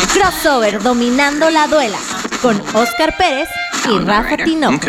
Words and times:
Crossover 0.00 0.82
dominando 0.82 1.50
la 1.50 1.68
duela 1.68 1.98
con 2.42 2.60
Oscar 2.74 3.14
Pérez 3.16 3.48
y 3.88 3.98
Rafa 3.98 4.36
Tinoco. 4.36 4.86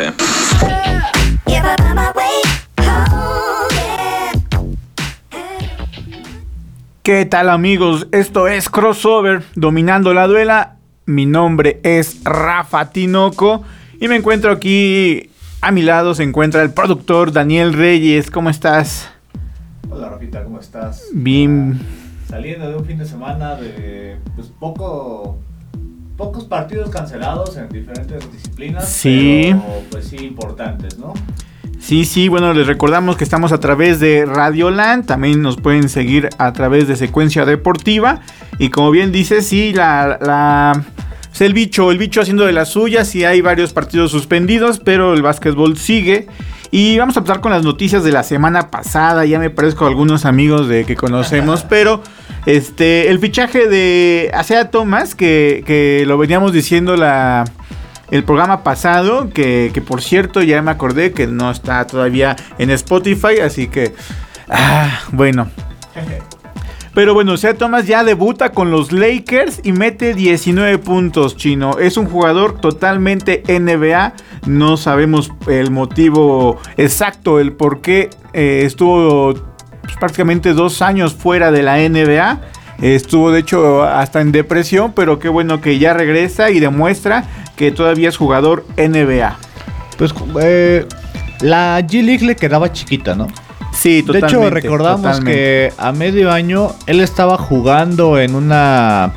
¿Qué 7.03 7.25
tal 7.25 7.49
amigos? 7.49 8.07
Esto 8.11 8.47
es 8.47 8.69
Crossover 8.69 9.43
dominando 9.53 10.13
la 10.13 10.25
duela. 10.25 10.77
Mi 11.05 11.27
nombre 11.27 11.79
es 11.83 12.23
Rafa 12.23 12.89
Tinoco 12.89 13.63
y 13.99 14.07
me 14.07 14.15
encuentro 14.15 14.51
aquí 14.51 15.29
a 15.61 15.71
mi 15.71 15.83
lado 15.83 16.15
se 16.15 16.23
encuentra 16.23 16.63
el 16.63 16.71
productor 16.71 17.31
Daniel 17.31 17.73
Reyes. 17.73 18.31
¿Cómo 18.31 18.49
estás? 18.49 19.07
Hola 19.89 20.09
Rafita, 20.09 20.43
¿cómo 20.43 20.59
estás? 20.59 21.03
Bien. 21.13 22.04
Saliendo 22.27 22.69
de 22.69 22.75
un 22.75 22.85
fin 22.85 22.97
de 22.97 23.05
semana 23.05 23.55
de 23.55 24.17
pues 24.35 24.47
poco 24.59 25.37
pocos 26.17 26.45
partidos 26.45 26.89
cancelados 26.89 27.57
en 27.57 27.67
diferentes 27.69 28.31
disciplinas, 28.31 28.87
sí. 28.87 29.49
pero 29.51 29.83
pues 29.91 30.07
sí 30.07 30.17
importantes, 30.17 30.97
¿no? 30.97 31.13
Sí, 31.77 32.05
sí, 32.05 32.29
bueno, 32.29 32.53
les 32.53 32.65
recordamos 32.67 33.17
que 33.17 33.23
estamos 33.23 33.51
a 33.51 33.59
través 33.59 33.99
de 33.99 34.25
Radioland, 34.25 35.05
también 35.05 35.41
nos 35.41 35.57
pueden 35.57 35.89
seguir 35.89 36.29
a 36.37 36.53
través 36.53 36.87
de 36.87 36.95
Secuencia 36.95 37.45
Deportiva 37.45 38.21
y 38.57 38.69
como 38.69 38.91
bien 38.91 39.11
dice, 39.11 39.41
sí, 39.41 39.73
la, 39.73 40.17
la 40.21 40.83
el 41.43 41.53
bicho, 41.53 41.91
el 41.91 41.97
bicho 41.97 42.21
haciendo 42.21 42.45
de 42.45 42.53
las 42.53 42.69
suyas 42.69 43.13
y 43.13 43.25
hay 43.25 43.41
varios 43.41 43.73
partidos 43.73 44.11
suspendidos, 44.11 44.79
pero 44.79 45.13
el 45.13 45.21
básquetbol 45.21 45.77
sigue. 45.77 46.27
Y 46.71 46.97
vamos 46.97 47.15
a 47.15 47.19
empezar 47.19 47.41
con 47.41 47.51
las 47.51 47.63
noticias 47.63 48.03
de 48.03 48.11
la 48.11 48.23
semana 48.23 48.69
pasada. 48.69 49.25
Ya 49.25 49.39
me 49.39 49.49
parezco 49.49 49.85
a 49.85 49.87
algunos 49.87 50.25
amigos 50.25 50.67
de 50.67 50.85
que 50.85 50.95
conocemos, 50.95 51.63
pero 51.69 52.01
este 52.45 53.09
el 53.09 53.19
fichaje 53.19 53.67
de 53.67 54.31
Asea 54.33 54.71
Thomas, 54.71 55.15
que, 55.15 55.63
que 55.65 56.03
lo 56.05 56.17
veníamos 56.17 56.53
diciendo 56.53 56.97
la, 56.97 57.45
el 58.11 58.23
programa 58.23 58.63
pasado, 58.63 59.29
que, 59.29 59.71
que, 59.73 59.81
por 59.81 60.01
cierto 60.01 60.41
ya 60.41 60.61
me 60.61 60.71
acordé 60.71 61.11
que 61.11 61.27
no 61.27 61.51
está 61.51 61.85
todavía 61.87 62.35
en 62.57 62.69
Spotify, 62.71 63.39
así 63.43 63.67
que, 63.67 63.93
ah, 64.49 65.01
bueno. 65.11 65.49
Pero 66.95 67.13
bueno, 67.13 67.35
Sea 67.35 67.53
Thomas 67.55 67.87
ya 67.87 68.05
debuta 68.05 68.53
con 68.53 68.71
los 68.71 68.93
Lakers 68.93 69.59
y 69.63 69.73
mete 69.73 70.13
19 70.13 70.77
puntos, 70.77 71.35
chino. 71.35 71.77
Es 71.77 71.97
un 71.97 72.05
jugador 72.05 72.61
totalmente 72.61 73.43
NBA. 73.49 74.13
No 74.45 74.77
sabemos 74.77 75.29
el 75.47 75.71
motivo 75.71 76.57
exacto, 76.77 77.41
el 77.41 77.51
por 77.51 77.81
qué 77.81 78.09
eh, 78.31 78.61
estuvo 78.63 79.33
pues, 79.33 79.97
prácticamente 79.97 80.53
dos 80.53 80.81
años 80.81 81.13
fuera 81.13 81.51
de 81.51 81.63
la 81.63 81.77
NBA. 81.77 82.39
Estuvo 82.81 83.29
de 83.29 83.41
hecho 83.41 83.83
hasta 83.83 84.21
en 84.21 84.31
depresión, 84.31 84.93
pero 84.95 85.19
qué 85.19 85.27
bueno 85.27 85.59
que 85.59 85.77
ya 85.77 85.93
regresa 85.93 86.49
y 86.49 86.61
demuestra 86.61 87.25
que 87.57 87.73
todavía 87.73 88.07
es 88.07 88.15
jugador 88.15 88.65
NBA. 88.77 89.37
Pues 89.97 90.13
eh, 90.41 90.87
la 91.41 91.77
G 91.81 92.05
League 92.05 92.25
le 92.25 92.37
quedaba 92.37 92.71
chiquita, 92.71 93.15
¿no? 93.15 93.27
Sí, 93.75 94.03
totalmente. 94.03 94.35
De 94.35 94.41
hecho, 94.41 94.49
recordamos 94.49 95.19
que 95.19 95.71
a 95.77 95.91
medio 95.91 96.31
año 96.31 96.73
él 96.87 97.01
estaba 97.01 97.37
jugando 97.37 98.19
en 98.19 98.35
una 98.35 99.13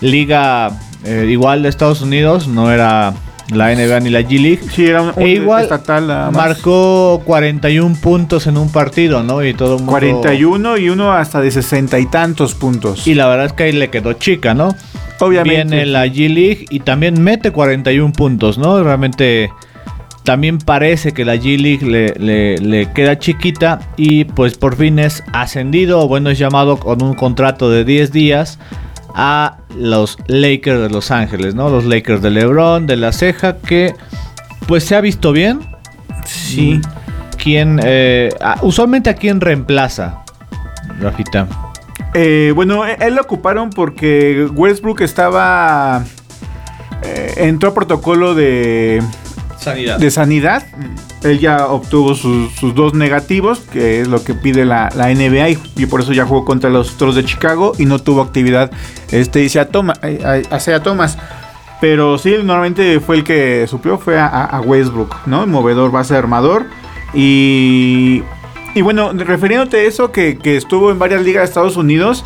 liga 0.00 0.70
eh, 1.04 1.26
igual 1.30 1.62
de 1.62 1.68
Estados 1.68 2.02
Unidos, 2.02 2.48
no 2.48 2.70
era 2.70 3.14
la 3.52 3.74
NBA 3.74 4.00
ni 4.00 4.10
la 4.10 4.20
G 4.22 4.40
League. 4.40 4.60
Sí, 4.70 4.86
era 4.86 5.02
un, 5.02 5.12
e 5.16 5.28
igual 5.28 5.64
estatal. 5.64 6.32
Marcó 6.32 7.22
41 7.24 7.96
puntos 8.00 8.46
en 8.46 8.56
un 8.56 8.70
partido, 8.70 9.22
¿no? 9.22 9.44
Y 9.44 9.54
todo 9.54 9.76
mundo... 9.76 9.92
41 9.92 10.78
y 10.78 10.88
uno 10.88 11.12
hasta 11.12 11.40
de 11.40 11.50
60 11.50 11.98
y 11.98 12.06
tantos 12.06 12.54
puntos. 12.54 13.06
Y 13.06 13.14
la 13.14 13.28
verdad 13.28 13.46
es 13.46 13.52
que 13.52 13.64
ahí 13.64 13.72
le 13.72 13.90
quedó 13.90 14.14
chica, 14.14 14.54
¿no? 14.54 14.74
Obviamente. 15.20 15.76
Viene 15.76 15.86
la 15.86 16.06
G 16.06 16.28
League 16.28 16.66
y 16.70 16.80
también 16.80 17.22
mete 17.22 17.50
41 17.50 18.12
puntos, 18.12 18.58
¿no? 18.58 18.82
Realmente 18.82 19.50
también 20.24 20.58
parece 20.58 21.12
que 21.12 21.24
la 21.24 21.36
G-League 21.36 21.86
le, 21.86 22.90
queda 22.92 23.18
chiquita 23.18 23.80
y 23.96 24.24
pues 24.24 24.56
por 24.56 24.74
fin 24.74 24.98
es 24.98 25.22
ascendido, 25.32 26.00
o 26.00 26.08
bueno, 26.08 26.30
es 26.30 26.38
llamado 26.38 26.78
con 26.78 27.02
un 27.02 27.14
contrato 27.14 27.70
de 27.70 27.84
10 27.84 28.10
días 28.10 28.58
a 29.14 29.58
los 29.76 30.18
Lakers 30.26 30.80
de 30.80 30.88
Los 30.88 31.10
Ángeles, 31.10 31.54
¿no? 31.54 31.68
Los 31.68 31.84
Lakers 31.84 32.22
de 32.22 32.30
LeBron, 32.30 32.86
de 32.86 32.96
la 32.96 33.12
ceja, 33.12 33.58
que 33.58 33.94
pues 34.66 34.84
se 34.84 34.96
ha 34.96 35.02
visto 35.02 35.30
bien. 35.32 35.60
Sí. 36.24 36.80
¿Quién, 37.36 37.78
eh, 37.84 38.30
usualmente 38.62 39.10
a 39.10 39.14
quién 39.14 39.42
reemplaza, 39.42 40.24
Rafita? 41.00 41.46
Eh, 42.14 42.52
bueno, 42.54 42.86
e, 42.86 42.96
él 43.00 43.16
lo 43.16 43.20
ocuparon 43.20 43.68
porque 43.70 44.48
Westbrook 44.54 45.02
estaba... 45.02 46.02
Eh, 47.02 47.34
entró 47.36 47.70
a 47.70 47.74
protocolo 47.74 48.34
de 48.34 49.02
de 49.64 50.10
sanidad. 50.10 50.66
Él 51.22 51.38
ya 51.38 51.66
obtuvo 51.66 52.14
sus, 52.14 52.74
dos 52.74 52.94
negativos, 52.94 53.60
que 53.60 54.00
es 54.00 54.08
lo 54.08 54.22
que 54.22 54.34
pide 54.34 54.64
la, 54.64 54.90
NBA, 54.90 55.50
y, 55.76 55.86
por 55.86 56.00
eso 56.00 56.12
ya 56.12 56.24
jugó 56.24 56.44
contra 56.44 56.70
los 56.70 56.96
Toros 56.96 57.14
de 57.14 57.24
Chicago 57.24 57.72
y 57.78 57.86
no 57.86 57.98
tuvo 57.98 58.22
actividad 58.22 58.70
este 59.10 59.42
Isaiah 59.44 59.68
Thomas. 59.68 59.98
Thomas. 60.82 61.18
Pero 61.80 62.18
sí, 62.18 62.34
normalmente 62.42 63.00
fue 63.00 63.16
el 63.16 63.24
que 63.24 63.66
suplió, 63.68 63.98
fue 63.98 64.18
a, 64.18 64.60
Westbrook, 64.64 65.26
¿no? 65.26 65.46
Movedor, 65.46 65.90
base 65.90 66.16
armador. 66.16 66.66
Y, 67.12 68.22
y 68.74 68.82
bueno, 68.82 69.12
refiriéndote 69.12 69.78
a 69.78 69.82
eso, 69.82 70.10
que, 70.10 70.38
que 70.38 70.56
estuvo 70.56 70.90
en 70.90 70.98
varias 70.98 71.22
ligas 71.22 71.42
de 71.42 71.44
Estados 71.46 71.76
Unidos, 71.76 72.24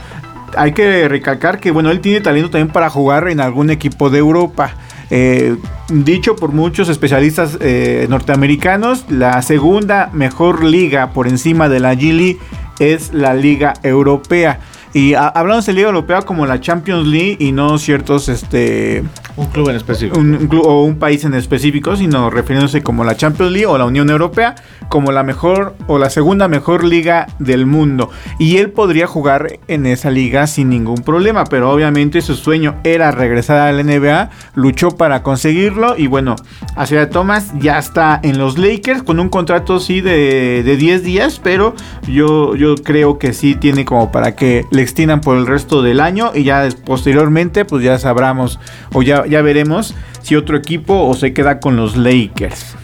hay 0.56 0.72
que 0.72 1.08
recalcar 1.08 1.60
que, 1.60 1.70
bueno, 1.70 1.90
él 1.90 2.00
tiene 2.00 2.20
talento 2.20 2.50
también 2.50 2.72
para 2.72 2.90
jugar 2.90 3.28
en 3.28 3.40
algún 3.40 3.70
equipo 3.70 4.10
de 4.10 4.18
Europa. 4.18 4.72
Eh, 5.10 5.56
dicho 5.88 6.36
por 6.36 6.52
muchos 6.52 6.88
especialistas 6.88 7.56
eh, 7.60 8.06
norteamericanos, 8.08 9.06
la 9.08 9.40
segunda 9.42 10.10
mejor 10.12 10.64
liga 10.64 11.12
por 11.12 11.28
encima 11.28 11.68
de 11.68 11.80
la 11.80 11.94
G 11.94 12.38
es 12.78 13.12
la 13.12 13.34
Liga 13.34 13.74
Europea. 13.82 14.60
Y 14.92 15.14
hablamos 15.14 15.66
de 15.66 15.74
Liga 15.74 15.88
Europea 15.88 16.22
como 16.22 16.46
la 16.46 16.60
Champions 16.60 17.06
League 17.06 17.36
y 17.38 17.52
no 17.52 17.78
ciertos 17.78 18.28
este 18.28 19.04
un 19.38 19.46
club 19.46 19.70
en 19.70 19.76
específico. 19.76 20.20
O 20.62 20.84
un 20.84 20.98
país 20.98 21.24
en 21.24 21.34
específico, 21.34 21.96
sino 21.96 22.28
refiriéndose 22.28 22.82
como 22.82 23.04
la 23.04 23.16
Champions 23.16 23.52
League 23.52 23.66
o 23.66 23.78
la 23.78 23.84
Unión 23.84 24.10
Europea 24.10 24.56
como 24.88 25.12
la 25.12 25.22
mejor 25.22 25.74
o 25.86 25.98
la 25.98 26.10
segunda 26.10 26.48
mejor 26.48 26.84
liga 26.84 27.28
del 27.38 27.66
mundo. 27.66 28.10
Y 28.38 28.56
él 28.56 28.70
podría 28.70 29.06
jugar 29.06 29.60
en 29.68 29.86
esa 29.86 30.10
liga 30.10 30.46
sin 30.46 30.70
ningún 30.70 31.02
problema, 31.02 31.44
pero 31.44 31.70
obviamente 31.70 32.20
su 32.22 32.34
sueño 32.34 32.76
era 32.84 33.10
regresar 33.10 33.58
a 33.58 33.72
la 33.72 33.82
NBA, 33.82 34.30
luchó 34.54 34.90
para 34.90 35.22
conseguirlo 35.22 35.96
y 35.96 36.06
bueno, 36.06 36.36
hacia 36.74 37.10
Thomas 37.10 37.52
ya 37.58 37.78
está 37.78 38.18
en 38.22 38.38
los 38.38 38.58
Lakers 38.58 39.02
con 39.02 39.20
un 39.20 39.28
contrato 39.28 39.78
sí 39.78 40.00
de, 40.00 40.62
de 40.64 40.76
10 40.76 41.04
días, 41.04 41.40
pero 41.42 41.74
yo, 42.06 42.56
yo 42.56 42.74
creo 42.76 43.18
que 43.18 43.32
sí 43.32 43.54
tiene 43.54 43.84
como 43.84 44.10
para 44.10 44.34
que 44.34 44.64
le 44.70 44.82
extiendan 44.82 45.20
por 45.20 45.36
el 45.36 45.46
resto 45.46 45.82
del 45.82 46.00
año 46.00 46.32
y 46.34 46.44
ya 46.44 46.68
posteriormente 46.84 47.64
pues 47.64 47.84
ya 47.84 47.98
sabramos 47.98 48.58
o 48.92 49.02
ya 49.02 49.24
ya 49.28 49.42
veremos 49.42 49.94
si 50.22 50.36
otro 50.36 50.56
equipo 50.56 51.06
o 51.06 51.14
se 51.14 51.32
queda 51.32 51.60
con 51.60 51.76
los 51.76 51.96
Lakers. 51.96 52.74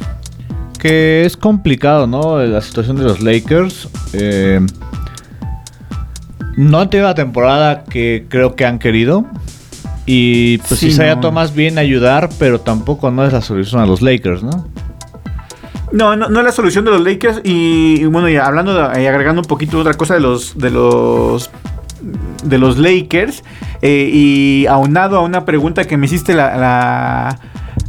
Que 0.78 1.24
es 1.24 1.36
complicado, 1.36 2.06
¿no? 2.06 2.38
La 2.44 2.60
situación 2.60 2.96
de 2.96 3.04
los 3.04 3.20
Lakers. 3.20 3.88
Eh, 4.12 4.60
no 6.56 6.80
han 6.80 6.90
tenido 6.90 7.08
la 7.08 7.14
temporada 7.14 7.84
que 7.84 8.26
creo 8.28 8.54
que 8.54 8.64
han 8.64 8.78
querido. 8.78 9.26
Y 10.06 10.58
pues 10.58 10.80
sí, 10.80 10.88
Isaiah 10.88 11.20
Thomas 11.20 11.54
viene 11.54 11.80
a 11.80 11.82
ayudar, 11.82 12.28
pero 12.38 12.60
tampoco 12.60 13.10
no 13.10 13.24
es 13.24 13.32
la 13.32 13.40
solución 13.40 13.80
a 13.80 13.86
los 13.86 14.02
Lakers, 14.02 14.42
¿no? 14.42 14.68
No, 15.92 16.16
no, 16.16 16.26
es 16.26 16.44
la 16.44 16.52
solución 16.52 16.84
de 16.84 16.90
los 16.90 17.00
Lakers. 17.00 17.40
Y, 17.44 18.04
bueno, 18.04 18.28
y 18.28 18.36
hablando 18.36 18.74
y 18.74 19.06
agregando 19.06 19.40
un 19.40 19.46
poquito 19.46 19.78
otra 19.78 19.94
cosa 19.94 20.14
de 20.14 20.20
los 20.20 20.58
de 20.58 20.70
los 20.70 21.50
de 22.44 22.58
los 22.58 22.78
Lakers. 22.78 23.42
Eh, 23.82 24.10
y 24.12 24.66
aunado 24.66 25.18
a 25.18 25.20
una 25.22 25.44
pregunta 25.44 25.84
que 25.84 25.96
me 25.96 26.06
hiciste 26.06 26.34
la, 26.34 27.38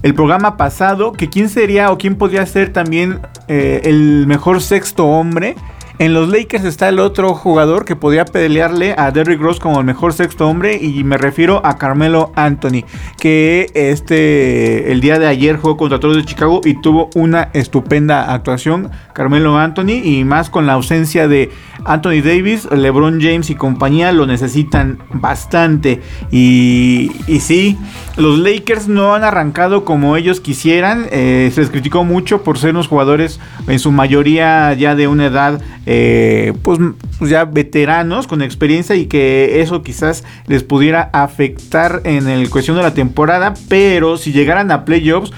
el 0.02 0.14
programa 0.14 0.58
pasado, 0.58 1.14
que 1.14 1.30
quién 1.30 1.50
sería 1.50 1.92
o 1.92 1.98
quién 1.98 2.16
podría 2.16 2.46
ser 2.46 2.74
también 2.74 3.20
eh, 3.48 3.82
el 3.86 4.26
mejor 4.28 4.62
sexto 4.62 5.06
hombre. 5.06 5.56
En 5.98 6.14
los 6.14 6.28
Lakers 6.28 6.66
está 6.66 6.90
el 6.90 7.00
otro 7.00 7.34
jugador 7.34 7.86
que 7.86 7.96
podría 7.96 8.26
pelearle 8.26 8.96
a 8.98 9.12
Derrick 9.12 9.40
Rose 9.40 9.62
como 9.62 9.80
el 9.80 9.86
mejor 9.86 10.12
sexto 10.12 10.46
hombre 10.46 10.78
y 10.82 11.06
me 11.06 11.18
refiero 11.18 11.62
a 11.64 11.78
Carmelo 11.78 12.34
Anthony, 12.36 12.84
que 13.18 13.72
este 13.74 14.92
el 14.92 15.00
día 15.00 15.20
de 15.20 15.28
ayer 15.28 15.56
jugó 15.56 15.78
contra 15.78 16.02
todos 16.02 16.18
de 16.18 16.26
Chicago 16.26 16.60
y 16.66 16.82
tuvo 16.82 17.10
una 17.16 17.50
estupenda 17.54 18.34
actuación 18.34 18.92
Carmelo 19.14 19.58
Anthony 19.58 20.02
y 20.04 20.26
más 20.26 20.50
con 20.50 20.66
la 20.66 20.74
ausencia 20.74 21.30
de 21.30 21.50
Anthony 21.86 22.22
Davis, 22.22 22.68
LeBron 22.70 23.22
James 23.22 23.50
y 23.50 23.56
compañía 23.56 24.12
lo 24.12 24.26
necesitan 24.26 25.00
bastante. 25.14 26.02
Y, 26.32 27.12
y 27.28 27.40
sí, 27.40 27.78
los 28.18 28.40
Lakers 28.40 28.90
no 28.90 29.16
han 29.16 29.24
arrancado 29.24 29.86
como 29.86 30.18
ellos 30.18 30.42
quisieran, 30.42 31.08
eh, 31.12 31.52
se 31.54 31.62
les 31.62 31.70
criticó 31.70 32.04
mucho 32.04 32.44
por 32.44 32.58
ser 32.58 32.72
unos 32.72 32.88
jugadores 32.88 33.40
en 33.68 33.80
su 33.80 33.92
mayoría 33.92 34.74
ya 34.74 34.96
de 34.96 35.08
una 35.08 35.28
edad 35.28 35.62
eh, 35.86 36.54
pues, 36.64 36.80
pues 37.20 37.30
ya 37.30 37.46
veteranos 37.46 38.28
con 38.28 38.42
experiencia 38.42 38.96
y 38.96 39.06
que 39.06 39.62
eso 39.62 39.84
quizás 39.84 40.24
les 40.48 40.64
pudiera 40.64 41.10
afectar 41.14 42.02
en 42.04 42.28
el 42.28 42.50
cuestión 42.50 42.78
de 42.78 42.84
la 42.84 42.94
temporada, 42.94 43.54
pero 43.70 44.18
si 44.18 44.32
llegaran 44.32 44.72
a 44.72 44.86
playoffs 44.86 45.32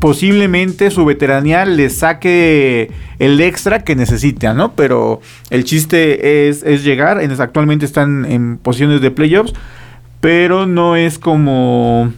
posiblemente 0.00 0.90
su 0.90 1.04
veteranía 1.04 1.64
les 1.66 1.98
saque 1.98 2.90
el 3.18 3.40
extra 3.40 3.84
que 3.84 3.94
necesitan, 3.94 4.56
¿no? 4.56 4.72
Pero 4.72 5.20
el 5.50 5.64
chiste 5.64 6.48
es, 6.48 6.62
es 6.62 6.82
llegar, 6.82 7.22
en, 7.22 7.30
actualmente 7.38 7.84
están 7.84 8.24
en 8.24 8.56
posiciones 8.56 9.02
de 9.02 9.10
playoffs, 9.10 9.52
pero 10.20 10.66
no 10.66 10.96
es 10.96 11.18
como, 11.18 12.12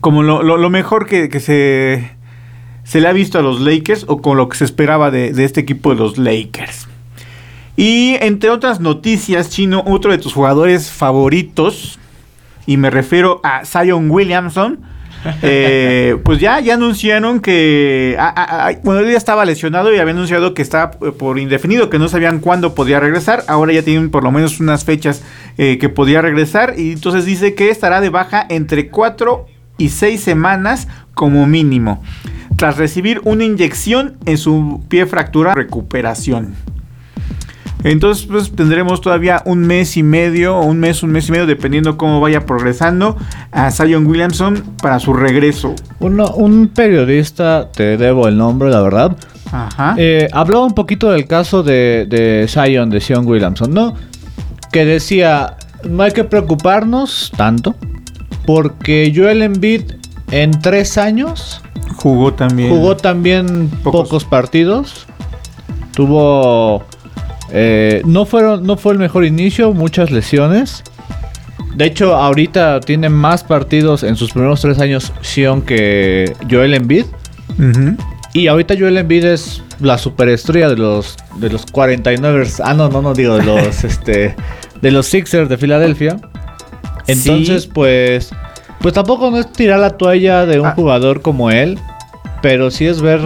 como 0.00 0.22
lo, 0.22 0.42
lo, 0.42 0.70
mejor 0.70 1.06
que, 1.06 1.28
que, 1.28 1.40
se, 1.40 2.10
se 2.84 3.00
le 3.00 3.08
ha 3.08 3.12
visto 3.12 3.38
a 3.38 3.42
los 3.42 3.60
Lakers 3.60 4.04
o 4.08 4.20
con 4.20 4.36
lo 4.36 4.48
que 4.48 4.56
se 4.56 4.64
esperaba 4.64 5.10
de, 5.10 5.32
de 5.32 5.44
este 5.44 5.60
equipo 5.60 5.90
de 5.90 5.96
los 5.96 6.18
Lakers. 6.18 6.88
Y 7.76 8.16
entre 8.20 8.50
otras 8.50 8.80
noticias, 8.80 9.50
Chino, 9.50 9.82
otro 9.86 10.12
de 10.12 10.18
tus 10.18 10.34
jugadores 10.34 10.90
favoritos, 10.90 11.98
y 12.66 12.76
me 12.76 12.90
refiero 12.90 13.40
a 13.42 13.64
Zion 13.64 14.10
Williamson, 14.10 14.80
eh, 15.42 16.16
pues 16.24 16.40
ya, 16.40 16.60
ya 16.60 16.74
anunciaron 16.74 17.40
que. 17.40 18.16
Bueno, 18.82 19.00
él 19.00 19.10
ya 19.10 19.16
estaba 19.16 19.44
lesionado 19.44 19.92
y 19.92 19.98
había 19.98 20.12
anunciado 20.12 20.54
que 20.54 20.62
estaba 20.62 20.92
eh, 21.02 21.12
por 21.12 21.38
indefinido, 21.38 21.90
que 21.90 21.98
no 21.98 22.08
sabían 22.08 22.40
cuándo 22.40 22.74
podía 22.74 23.00
regresar. 23.00 23.44
Ahora 23.48 23.72
ya 23.72 23.82
tienen 23.82 24.10
por 24.10 24.24
lo 24.24 24.32
menos 24.32 24.60
unas 24.60 24.84
fechas 24.84 25.22
eh, 25.58 25.78
que 25.78 25.88
podía 25.88 26.22
regresar. 26.22 26.74
Y 26.76 26.92
entonces 26.92 27.24
dice 27.24 27.54
que 27.54 27.70
estará 27.70 28.00
de 28.00 28.10
baja 28.10 28.44
entre 28.48 28.88
4 28.88 29.46
y 29.78 29.88
6 29.90 30.20
semanas 30.20 30.88
como 31.14 31.46
mínimo. 31.46 32.02
Tras 32.62 32.76
recibir 32.76 33.20
una 33.24 33.42
inyección 33.42 34.18
en 34.24 34.38
su 34.38 34.84
pie 34.88 35.04
fractura, 35.06 35.52
recuperación. 35.52 36.54
Entonces, 37.82 38.24
pues 38.26 38.52
tendremos 38.52 39.00
todavía 39.00 39.42
un 39.46 39.66
mes 39.66 39.96
y 39.96 40.04
medio, 40.04 40.60
un 40.60 40.78
mes, 40.78 41.02
un 41.02 41.10
mes 41.10 41.28
y 41.28 41.32
medio, 41.32 41.46
dependiendo 41.48 41.96
cómo 41.98 42.20
vaya 42.20 42.46
progresando 42.46 43.16
a 43.50 43.72
Zion 43.72 44.06
Williamson 44.06 44.62
para 44.80 45.00
su 45.00 45.12
regreso. 45.12 45.74
un 45.98 46.70
periodista, 46.72 47.68
te 47.72 47.96
debo 47.96 48.28
el 48.28 48.38
nombre, 48.38 48.70
la 48.70 48.80
verdad. 48.80 49.16
Ajá. 49.50 49.96
Eh, 49.98 50.28
hablaba 50.30 50.64
un 50.64 50.74
poquito 50.74 51.10
del 51.10 51.26
caso 51.26 51.64
de, 51.64 52.06
de 52.08 52.46
Zion, 52.48 52.90
de 52.90 53.00
Zion 53.00 53.26
Williamson, 53.26 53.74
¿no? 53.74 53.94
Que 54.70 54.84
decía, 54.84 55.56
no 55.90 56.04
hay 56.04 56.12
que 56.12 56.22
preocuparnos 56.22 57.32
tanto, 57.36 57.74
porque 58.46 59.12
Joel 59.12 59.42
Embiid 59.42 59.82
en 60.32 60.50
tres 60.60 60.98
años 60.98 61.62
jugó 61.96 62.34
también, 62.34 62.70
jugó 62.70 62.96
también 62.96 63.68
pocos 63.84 64.24
partidos. 64.24 65.06
Tuvo 65.94 66.84
eh, 67.52 68.00
no, 68.06 68.24
fueron, 68.24 68.64
no 68.64 68.76
fue 68.78 68.94
el 68.94 68.98
mejor 68.98 69.24
inicio, 69.24 69.72
muchas 69.74 70.10
lesiones. 70.10 70.82
De 71.76 71.84
hecho, 71.84 72.16
ahorita 72.16 72.80
tiene 72.80 73.08
más 73.08 73.44
partidos 73.44 74.02
en 74.02 74.16
sus 74.16 74.32
primeros 74.32 74.60
tres 74.62 74.78
años 74.78 75.12
Sion 75.20 75.62
que 75.62 76.34
Joel 76.50 76.74
Embiid. 76.74 77.04
Y 78.32 78.46
ahorita 78.46 78.74
Joel 78.78 78.96
Embiid 78.96 79.24
es 79.26 79.62
la 79.80 79.98
superestrella 79.98 80.70
de 80.70 80.76
los 80.76 81.16
de 81.36 81.50
los 81.50 81.66
49 81.66 82.48
Ah, 82.64 82.72
no, 82.72 82.88
no, 82.88 83.02
no 83.02 83.14
digo 83.14 83.36
de 83.36 83.44
los 83.44 83.84
este 83.84 84.34
de 84.80 84.90
los 84.90 85.06
Sixers 85.06 85.48
de 85.48 85.58
Filadelfia. 85.58 86.16
Entonces, 87.06 87.66
pues 87.66 88.30
pues 88.82 88.94
tampoco 88.94 89.30
no 89.30 89.38
es 89.38 89.50
tirar 89.52 89.78
la 89.78 89.90
toalla 89.90 90.44
de 90.44 90.60
un 90.60 90.66
ah. 90.66 90.72
jugador 90.74 91.22
como 91.22 91.50
él, 91.50 91.78
pero 92.42 92.70
sí 92.70 92.86
es 92.86 93.00
ver 93.00 93.20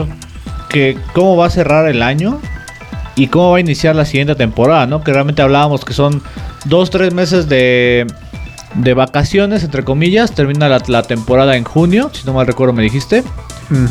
que 0.68 0.98
cómo 1.14 1.36
va 1.36 1.46
a 1.46 1.50
cerrar 1.50 1.88
el 1.88 2.02
año 2.02 2.38
y 3.16 3.28
cómo 3.28 3.52
va 3.52 3.56
a 3.56 3.60
iniciar 3.60 3.96
la 3.96 4.04
siguiente 4.04 4.34
temporada, 4.34 4.86
¿no? 4.86 5.02
Que 5.02 5.12
realmente 5.12 5.40
hablábamos 5.40 5.84
que 5.84 5.94
son 5.94 6.22
dos, 6.66 6.90
tres 6.90 7.14
meses 7.14 7.48
de, 7.48 8.06
de 8.74 8.94
vacaciones, 8.94 9.64
entre 9.64 9.84
comillas. 9.84 10.34
Termina 10.34 10.68
la, 10.68 11.02
temporada 11.02 11.56
en 11.56 11.64
junio, 11.64 12.10
si 12.12 12.26
no 12.26 12.34
mal 12.34 12.46
recuerdo 12.46 12.74
me 12.74 12.82
dijiste. 12.82 13.24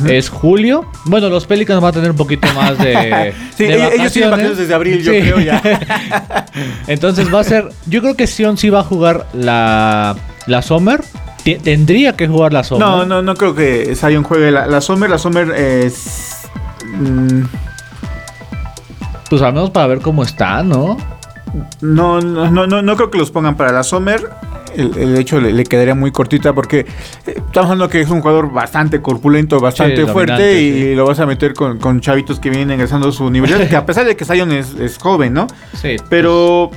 Es 0.07 0.29
julio. 0.29 0.85
Bueno, 1.05 1.27
los 1.27 1.45
Pelicans 1.47 1.81
van 1.81 1.89
a 1.89 1.93
tener 1.93 2.11
un 2.11 2.17
poquito 2.17 2.47
más 2.53 2.77
de. 2.77 3.33
sí, 3.57 3.65
ellos 3.65 4.13
tienen 4.13 4.31
vacaciones 4.31 4.57
desde 4.57 4.73
abril, 4.73 5.03
yo 5.03 5.11
creo 5.11 5.39
ya. 5.39 5.61
Entonces 6.87 7.33
va 7.33 7.41
a 7.41 7.43
ser. 7.43 7.69
Yo 7.87 8.01
creo 8.01 8.15
que 8.15 8.27
Sion 8.27 8.57
sí 8.57 8.69
va 8.69 8.81
a 8.81 8.83
jugar 8.83 9.27
la, 9.33 10.15
la 10.45 10.61
Summer. 10.61 11.01
Tendría 11.53 12.15
que 12.15 12.27
jugar 12.27 12.53
la 12.53 12.63
Summer. 12.63 12.87
No, 12.87 13.05
no, 13.05 13.21
no 13.21 13.35
creo 13.35 13.53
que 13.53 13.95
Zion 13.95 14.23
juegue 14.23 14.51
la, 14.51 14.65
la 14.65 14.81
Summer. 14.81 15.09
La 15.09 15.19
Summer 15.19 15.51
es. 15.51 16.49
Mm, 16.83 17.43
pues 19.29 19.41
al 19.41 19.53
menos 19.53 19.69
para 19.69 19.87
ver 19.87 20.01
cómo 20.01 20.23
está, 20.23 20.63
¿no? 20.63 20.97
No, 21.81 22.19
no, 22.19 22.49
no, 22.49 22.81
no 22.81 22.95
creo 22.95 23.11
que 23.11 23.17
los 23.17 23.31
pongan 23.31 23.55
para 23.55 23.71
la 23.71 23.83
Summer. 23.83 24.29
El, 24.75 25.17
hecho 25.17 25.39
le, 25.39 25.63
quedaría 25.63 25.95
muy 25.95 26.11
cortita 26.11 26.51
porque 26.51 26.79
eh, 26.79 26.85
estamos 27.25 27.71
hablando 27.71 27.87
que 27.87 28.01
es 28.01 28.09
un 28.09 28.19
jugador 28.19 28.51
bastante 28.51 29.01
corpulento, 29.01 29.61
bastante 29.61 30.05
fuerte 30.05 30.61
y 30.61 30.95
lo 30.95 31.05
vas 31.05 31.17
a 31.21 31.25
meter 31.25 31.53
con, 31.53 32.01
chavitos 32.01 32.41
que 32.41 32.49
vienen 32.49 32.71
ingresando 32.71 33.07
a 33.07 33.11
su 33.13 33.23
universidad, 33.23 33.69
que 33.69 33.75
a 33.77 33.85
pesar 33.85 34.05
de 34.05 34.17
que 34.17 34.25
Zion 34.25 34.51
es, 34.51 34.97
joven, 34.97 35.33
¿no? 35.33 35.47
Sí. 35.75 35.95
Pero, 36.09 36.71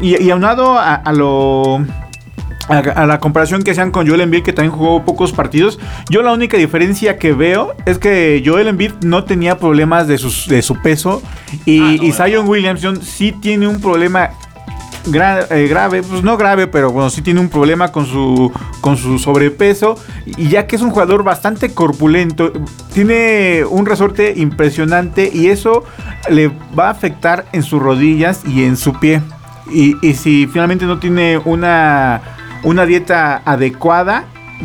y, 0.00 0.28
aunado 0.30 0.76
a 0.76 1.12
lo 1.12 1.84
a, 2.68 3.06
la 3.06 3.20
comparación 3.20 3.62
que 3.62 3.70
hacían 3.70 3.90
con 3.90 4.06
Joel 4.06 4.22
Embiid, 4.22 4.42
que 4.42 4.52
también 4.52 4.72
jugó 4.72 5.04
pocos 5.04 5.32
partidos, 5.32 5.78
yo 6.10 6.22
la 6.22 6.32
única 6.32 6.56
diferencia 6.56 7.18
que 7.18 7.32
veo 7.32 7.74
es 7.86 7.98
que 7.98 8.42
Joel 8.44 8.68
Embiid 8.68 8.92
no 9.02 9.24
tenía 9.24 9.58
problemas 9.58 10.06
de, 10.06 10.14
de 10.14 10.62
su 10.62 10.80
peso 10.82 11.22
y, 11.64 12.10
ah, 12.10 12.26
Zion 12.26 12.48
Williamson 12.48 13.02
sí 13.02 13.32
tiene 13.32 13.68
un 13.68 13.80
problema 13.80 14.30
eh, 15.06 15.68
grave, 15.68 16.02
pues 16.02 16.24
no 16.24 16.36
grave, 16.36 16.66
pero 16.66 16.90
bueno, 16.90 17.10
sí 17.10 17.22
tiene 17.22 17.38
un 17.38 17.48
problema 17.48 17.92
con 17.92 18.06
su, 18.06 18.52
con 18.80 18.96
su 18.96 19.18
sobrepeso. 19.18 19.96
Y 20.26 20.48
ya 20.48 20.66
que 20.66 20.74
es 20.74 20.82
un 20.82 20.90
jugador 20.90 21.22
bastante 21.22 21.72
corpulento, 21.72 22.52
tiene 22.92 23.64
un 23.68 23.86
resorte 23.86 24.34
impresionante 24.36 25.30
y 25.32 25.46
eso 25.46 25.84
le 26.28 26.50
va 26.76 26.88
a 26.88 26.90
afectar 26.90 27.46
en 27.52 27.62
sus 27.62 27.80
rodillas 27.80 28.42
y 28.46 28.64
en 28.64 28.76
su 28.76 28.98
pie. 28.98 29.22
Y, 29.72 29.96
y 30.04 30.14
si 30.14 30.46
finalmente 30.46 30.86
no 30.86 30.98
tiene 30.98 31.38
una 31.38 32.20
una 32.62 32.86
dieta 32.86 33.42
adecuada, 33.44 34.24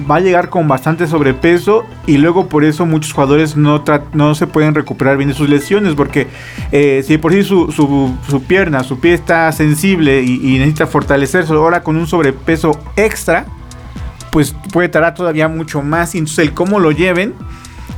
va 0.10 0.18
a 0.18 0.20
llegar 0.20 0.50
con 0.50 0.68
bastante 0.68 1.08
sobrepeso 1.08 1.86
y 2.08 2.18
luego 2.18 2.48
por 2.48 2.64
eso 2.64 2.86
muchos 2.86 3.14
jugadores 3.14 3.58
no, 3.58 3.84
no 4.14 4.36
se 4.36 4.48
pueden 4.48 4.74
recuperar 4.74 5.18
bien 5.18 5.30
de 5.30 5.36
sus 5.36 5.50
lesiones 5.50 5.96
porque 5.96 6.28
eh, 6.72 7.04
si 7.06 7.18
por 7.18 7.34
sí 7.34 7.44
su, 7.44 7.72
su, 7.72 8.44
pierna, 8.44 8.84
su 8.84 9.00
pie 9.00 9.14
está 9.14 9.52
sensible 9.52 10.22
y, 10.22 10.58
necesita 10.60 10.88
fortalecerse 10.88 11.52
ahora 11.54 11.84
con 11.84 11.98
un 11.98 12.08
sobrepeso 12.08 12.80
extra, 12.96 13.46
pues 14.32 14.56
puede 14.72 14.90
tardar 14.90 15.14
todavía 15.14 15.48
mucho 15.48 15.82
más 15.82 16.16
y 16.16 16.20
entonces 16.20 16.48
el 16.48 16.54
cómo 16.54 16.80
lo 16.80 16.92
lleven 16.92 17.34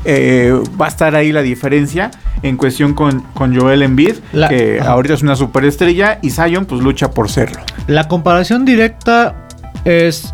eh, 0.05 0.53
va 0.79 0.85
a 0.87 0.89
estar 0.89 1.15
ahí 1.15 1.31
la 1.31 1.41
diferencia 1.41 2.11
en 2.41 2.57
cuestión 2.57 2.93
con, 2.93 3.21
con 3.33 3.57
Joel 3.57 3.83
Embiid, 3.83 4.15
que 4.49 4.81
ahorita 4.81 5.13
es 5.13 5.21
una 5.21 5.35
superestrella 5.35 6.19
y 6.21 6.31
Zion 6.31 6.65
pues 6.65 6.81
lucha 6.81 7.11
por 7.11 7.29
serlo. 7.29 7.59
La 7.87 8.07
comparación 8.07 8.65
directa 8.65 9.42
es, 9.85 10.33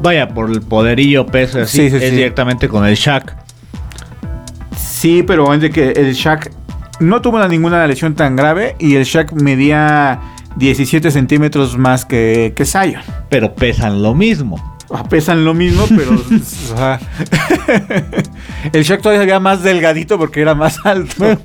vaya, 0.00 0.28
por 0.28 0.50
el 0.50 0.60
poderío, 0.62 1.26
peso, 1.26 1.60
así, 1.60 1.82
es 1.82 2.00
directamente 2.00 2.68
con 2.68 2.86
el 2.86 2.94
Shaq. 2.94 3.34
Sí, 4.76 5.22
pero 5.26 5.50
antes 5.50 5.70
que 5.70 5.90
el 5.90 6.12
Shaq 6.12 6.50
no 7.00 7.22
tuvo 7.22 7.46
ninguna 7.48 7.86
lesión 7.86 8.14
tan 8.14 8.36
grave 8.36 8.76
y 8.78 8.96
el 8.96 9.04
Shaq 9.04 9.32
medía 9.32 10.20
17 10.56 11.10
centímetros 11.10 11.78
más 11.78 12.04
que, 12.04 12.52
que 12.54 12.64
Zion. 12.64 13.02
Pero 13.28 13.54
pesan 13.54 14.02
lo 14.02 14.14
mismo. 14.14 14.76
Ah, 14.92 15.04
pesan 15.08 15.44
lo 15.44 15.54
mismo, 15.54 15.84
pero. 15.88 16.10
el 18.72 18.82
Shaq 18.82 19.00
todavía 19.00 19.22
era 19.22 19.40
más 19.40 19.62
delgadito 19.62 20.18
porque 20.18 20.40
era 20.40 20.54
más 20.54 20.84
alto. 20.84 21.38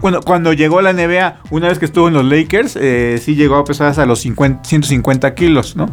Bueno, 0.00 0.20
cuando 0.20 0.52
llegó 0.52 0.78
a 0.78 0.82
la 0.82 0.92
NBA, 0.92 1.40
una 1.50 1.68
vez 1.68 1.78
que 1.78 1.86
estuvo 1.86 2.08
en 2.08 2.14
los 2.14 2.24
Lakers, 2.24 2.76
eh, 2.80 3.20
sí 3.22 3.34
llegó 3.34 3.56
a 3.56 3.64
pesar 3.64 3.88
hasta 3.88 4.06
los 4.06 4.20
150 4.20 5.34
kilos, 5.34 5.76
¿no? 5.76 5.86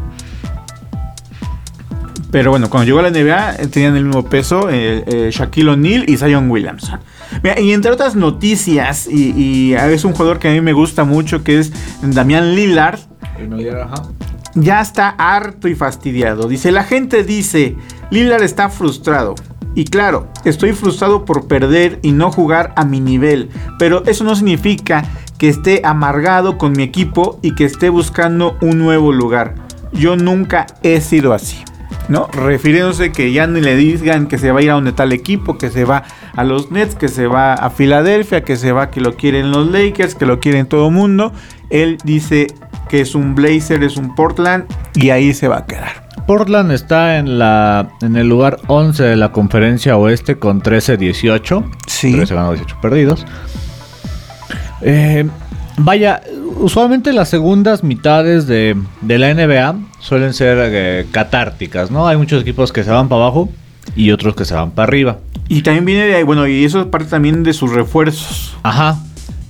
Pero 2.32 2.52
bueno, 2.52 2.70
cuando 2.70 2.86
llegó 2.86 3.00
a 3.00 3.02
la 3.04 3.12
NBA 3.12 3.56
eh, 3.56 3.68
tenían 3.68 3.96
el 3.98 4.06
mismo 4.06 4.24
peso 4.24 4.70
eh, 4.70 5.04
eh, 5.06 5.30
Shaquille 5.32 5.72
O'Neal 5.72 6.10
y 6.10 6.16
Zion 6.16 6.50
Williamson. 6.50 7.00
y 7.62 7.72
entre 7.74 7.92
otras 7.92 8.16
noticias, 8.16 9.08
y, 9.08 9.74
es 9.74 10.06
un 10.06 10.14
jugador 10.14 10.40
que 10.40 10.48
a 10.48 10.52
mí 10.52 10.62
me 10.62 10.74
gusta 10.74 11.04
mucho, 11.04 11.44
que 11.44 11.60
es 11.60 11.72
Damián 12.02 12.56
Lillard. 12.56 13.00
Ya 14.56 14.82
está 14.82 15.10
harto 15.10 15.68
y 15.68 15.76
fastidiado. 15.76 16.48
Dice, 16.48 16.72
la 16.72 16.84
gente 16.84 17.24
dice, 17.24 17.76
Lillard 18.10 18.44
está 18.44 18.70
frustrado. 18.70 19.36
Y 19.76 19.86
claro, 19.86 20.28
estoy 20.44 20.74
frustrado 20.74 21.24
por 21.24 21.48
perder 21.48 22.00
y 22.02 22.12
no 22.12 22.32
jugar 22.32 22.74
a 22.76 22.84
mi 22.84 23.00
nivel, 23.00 23.50
pero 23.80 24.04
eso 24.06 24.26
no 24.26 24.36
significa 24.36 25.06
que 25.38 25.48
esté 25.48 25.82
amargado 25.86 26.58
con 26.58 26.74
mi 26.74 26.84
equipo 26.84 27.40
y 27.42 27.56
que 27.56 27.66
esté 27.66 27.90
buscando 27.90 28.58
un 28.62 28.78
nuevo 28.78 29.14
lugar. 29.14 29.56
Yo 29.94 30.18
nunca 30.18 30.68
he 30.84 31.00
sido 31.00 31.34
así. 31.34 31.64
¿No? 32.12 32.28
Refiriéndose 32.28 33.14
que 33.14 33.32
ya 33.32 33.48
ni 33.48 33.62
le 33.62 33.78
digan 33.78 34.28
que 34.28 34.38
se 34.38 34.52
va 34.52 34.60
a 34.60 34.64
ir 34.64 34.70
a 34.70 34.74
donde 34.74 34.92
tal 34.92 35.14
equipo, 35.14 35.58
que 35.58 35.70
se 35.70 35.86
va 35.86 36.04
a 36.36 36.44
los 36.44 36.70
Nets, 36.70 36.96
que 36.96 37.08
se 37.08 37.26
va 37.26 37.54
a 37.54 37.70
Filadelfia, 37.70 38.44
que 38.44 38.58
se 38.58 38.74
va, 38.74 38.92
que 38.92 39.00
lo 39.00 39.16
quieren 39.16 39.52
los 39.52 39.72
Lakers, 39.72 40.16
que 40.16 40.26
lo 40.26 40.42
quieren 40.42 40.66
todo 40.68 40.92
mundo. 40.92 41.32
Él 41.70 41.98
dice 42.04 42.48
que 42.90 43.00
es 43.00 43.16
un 43.16 43.34
Blazer, 43.34 43.82
es 43.84 43.96
un 43.96 44.14
Portland 44.14 44.66
y 44.94 45.12
ahí 45.12 45.34
se 45.34 45.48
va 45.48 45.60
a 45.60 45.66
quedar. 45.66 46.10
Portland 46.28 46.74
está 46.74 47.18
en 47.18 47.40
la 47.40 47.90
en 48.02 48.18
el 48.18 48.28
lugar 48.28 48.60
11 48.68 49.04
de 49.04 49.16
la 49.16 49.32
conferencia 49.32 49.96
oeste 49.96 50.38
con 50.38 50.62
13-18. 50.62 51.64
Sí. 51.88 52.12
13 52.12 52.36
ganados, 52.36 52.56
18 52.56 52.82
perdidos. 52.82 53.26
Eh, 54.82 55.26
vaya, 55.78 56.22
usualmente 56.62 57.14
las 57.14 57.30
segundas 57.30 57.84
mitades 57.84 58.48
de, 58.48 58.76
de 59.02 59.18
la 59.18 59.34
NBA 59.34 59.76
suelen 60.00 60.34
ser 60.34 60.58
eh, 60.62 61.08
catárticas, 61.12 61.92
¿no? 61.92 62.08
Hay 62.08 62.18
muchos 62.18 62.42
equipos 62.42 62.72
que 62.72 62.84
se 62.84 62.92
van 62.92 63.10
para 63.10 63.24
abajo 63.24 63.50
y 63.96 64.12
otros 64.12 64.36
que 64.36 64.46
se 64.46 64.54
van 64.54 64.72
para 64.72 64.88
arriba. 64.88 65.18
Y 65.48 65.64
también 65.64 65.86
viene 65.86 66.06
de 66.06 66.16
ahí, 66.16 66.24
bueno, 66.24 66.48
y 66.48 66.64
eso 66.64 66.80
es 66.82 66.88
parte 66.88 67.08
también 67.10 67.44
de 67.44 67.54
sus 67.54 67.72
refuerzos. 67.74 68.56
Ajá. 68.64 68.92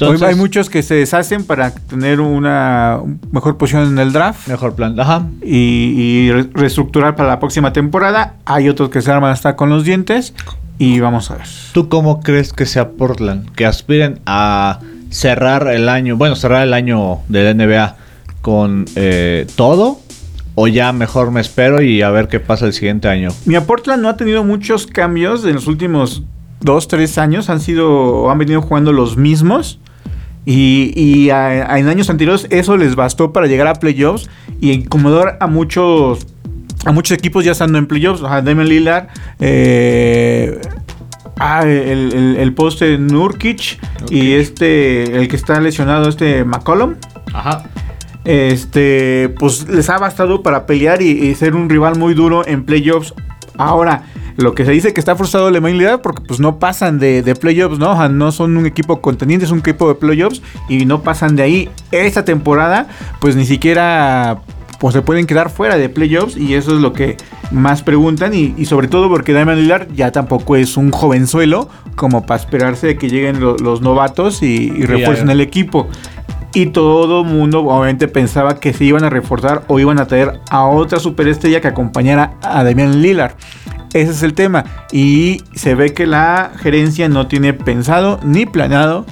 Hoy 0.01 0.08
Entonces, 0.08 0.27
hay 0.30 0.36
muchos 0.36 0.68
que 0.72 0.82
se 0.82 0.96
deshacen 0.96 1.44
para 1.46 1.70
tener 1.75 2.22
una 2.22 3.00
mejor 3.32 3.58
posición 3.58 3.88
en 3.88 4.00
el 4.00 4.12
draft. 4.12 4.48
mejor 4.48 4.74
plan. 4.74 5.00
Ajá. 5.00 5.27
y, 5.44 5.94
y 5.96 6.32
re- 6.32 6.50
reestructurar 6.53 7.15
para 7.15 7.30
la 7.30 7.39
próxima 7.39 7.72
temporada. 7.72 8.34
Hay 8.46 8.68
otros 8.68 8.89
que 8.89 9.01
se 9.03 9.12
arman 9.12 9.30
hasta 9.32 9.56
con 9.56 9.70
los 9.70 9.84
dientes. 9.84 10.34
Y 10.80 11.00
vamos 11.00 11.30
a 11.30 11.36
ver. 11.36 11.46
¿Tú 11.74 11.88
cómo 11.88 12.22
crees 12.22 12.51
que 12.51 12.65
sea 12.65 12.89
Portland? 12.89 13.51
Que 13.53 13.68
aspiren 13.68 14.20
a 14.25 14.80
cerrar 15.12 15.68
el 15.68 15.88
año, 15.88 16.18
bueno, 16.18 16.36
cerrar 16.36 16.63
el 16.63 16.74
año 16.74 17.20
de 17.27 17.44
la 17.44 17.53
NBA 17.53 17.96
con 18.41 18.86
eh, 18.96 19.46
todo 19.56 20.00
o 20.56 20.68
ya 20.68 20.91
mejor 20.94 21.30
me 21.32 21.39
espero 21.41 21.82
y 21.84 22.01
a 22.01 22.10
ver 22.10 22.27
qué 22.27 22.39
pasa 22.39 22.65
el 22.65 22.74
siguiente 22.74 23.08
año. 23.08 23.30
Mira, 23.46 23.62
Portland 23.65 24.01
no 24.01 24.10
ha 24.10 24.18
tenido 24.18 24.44
muchos 24.44 24.88
cambios 24.88 25.46
en 25.46 25.53
los 25.53 25.68
últimos 25.68 26.24
dos, 26.60 26.88
tres 26.88 27.18
años. 27.18 27.50
Han 27.50 27.60
sido, 27.62 28.30
han 28.32 28.38
venido 28.39 28.62
jugando 28.62 28.91
los 28.91 29.15
mismos. 29.18 29.80
Y, 30.46 30.91
y 30.96 31.30
a- 31.30 31.72
a- 31.72 31.77
en 31.80 31.88
años 31.88 32.10
anteriores 32.10 32.48
eso 32.50 32.75
les 32.75 32.96
bastó 32.96 33.32
para 33.32 33.46
llegar 33.46 33.68
a 33.68 33.75
playoffs 33.75 34.27
y 34.60 34.72
incomodar 34.72 35.38
a 35.39 35.46
muchos 35.46 36.25
a 36.84 36.91
muchos 36.91 37.15
equipos 37.15 37.46
ya 37.46 37.51
estando 37.51 37.77
en 37.77 37.86
playoffs. 37.86 38.22
O 38.24 38.27
sea, 38.27 38.41
Damian 38.41 38.68
Lillard, 38.68 39.08
eh, 39.39 40.60
ah, 41.39 41.61
el, 41.63 42.13
el- 42.13 42.35
el 42.38 42.53
poste 42.53 42.97
Nurkic 42.97 43.79
y 44.09 44.33
este, 44.33 45.17
el 45.17 45.27
que 45.27 45.35
está 45.35 45.59
lesionado, 45.59 46.09
este 46.09 46.43
McCollum. 46.43 46.95
Ajá. 47.33 47.63
este, 48.25 49.29
pues 49.39 49.67
les 49.67 49.89
ha 49.89 49.97
bastado 49.97 50.43
para 50.43 50.65
pelear 50.65 51.01
y, 51.01 51.09
y 51.09 51.35
ser 51.35 51.55
un 51.55 51.69
rival 51.69 51.97
muy 51.97 52.13
duro 52.13 52.45
en 52.45 52.63
playoffs. 52.65 53.13
Ahora, 53.57 54.03
lo 54.38 54.53
que 54.55 54.63
se 54.65 54.71
dice 54.71 54.93
que 54.93 55.00
está 55.00 55.15
frustrado 55.15 55.51
Lemay 55.51 55.73
Lillard 55.73 56.01
porque 56.01 56.23
pues 56.27 56.39
no 56.39 56.57
pasan 56.59 57.00
de, 57.00 57.21
de 57.21 57.35
playoffs, 57.35 57.77
¿no? 57.79 58.07
No 58.09 58.31
son 58.31 58.57
un 58.57 58.65
equipo 58.65 59.01
contendiente, 59.01 59.45
es 59.45 59.51
un 59.51 59.59
equipo 59.59 59.88
de 59.88 59.95
playoffs 59.95 60.41
y 60.69 60.85
no 60.85 61.01
pasan 61.01 61.35
de 61.35 61.43
ahí. 61.43 61.69
Esta 61.91 62.23
temporada, 62.25 62.88
pues 63.19 63.35
ni 63.35 63.45
siquiera 63.45 64.39
pues 64.81 64.93
se 64.95 65.03
pueden 65.03 65.27
quedar 65.27 65.51
fuera 65.51 65.77
de 65.77 65.89
playoffs 65.89 66.35
y 66.35 66.55
eso 66.55 66.75
es 66.75 66.81
lo 66.81 66.91
que 66.91 67.15
más 67.51 67.83
preguntan 67.83 68.33
y, 68.33 68.55
y 68.57 68.65
sobre 68.65 68.88
todo 68.88 69.09
porque 69.09 69.31
Damian 69.31 69.59
Lillard 69.61 69.93
ya 69.93 70.11
tampoco 70.11 70.55
es 70.55 70.75
un 70.75 70.89
jovenzuelo 70.91 71.69
como 71.95 72.25
para 72.25 72.41
esperarse 72.41 72.88
de 72.88 72.97
que 72.97 73.07
lleguen 73.07 73.39
lo- 73.39 73.57
los 73.57 73.81
novatos 73.81 74.41
y, 74.41 74.73
y 74.75 74.83
refuercen 74.85 75.29
el 75.29 75.39
equipo. 75.39 75.88
Y 76.53 76.65
todo 76.67 77.21
el 77.21 77.27
mundo 77.27 77.59
obviamente 77.63 78.07
pensaba 78.07 78.59
que 78.59 78.73
se 78.73 78.83
iban 78.85 79.03
a 79.03 79.09
reforzar 79.11 79.63
o 79.67 79.79
iban 79.79 80.00
a 80.00 80.07
traer 80.07 80.39
a 80.50 80.65
otra 80.65 81.00
superestrella 81.00 81.61
que 81.61 81.67
acompañara 81.67 82.33
a 82.41 82.63
Damian 82.63 83.01
Lillard. 83.03 83.33
Ese 83.93 84.11
es 84.11 84.23
el 84.23 84.33
tema. 84.33 84.65
Y 84.91 85.43
se 85.53 85.75
ve 85.75 85.93
que 85.93 86.07
la 86.07 86.51
gerencia 86.57 87.07
no 87.07 87.27
tiene 87.27 87.53
pensado 87.53 88.19
ni 88.23 88.47
planeado 88.47 89.05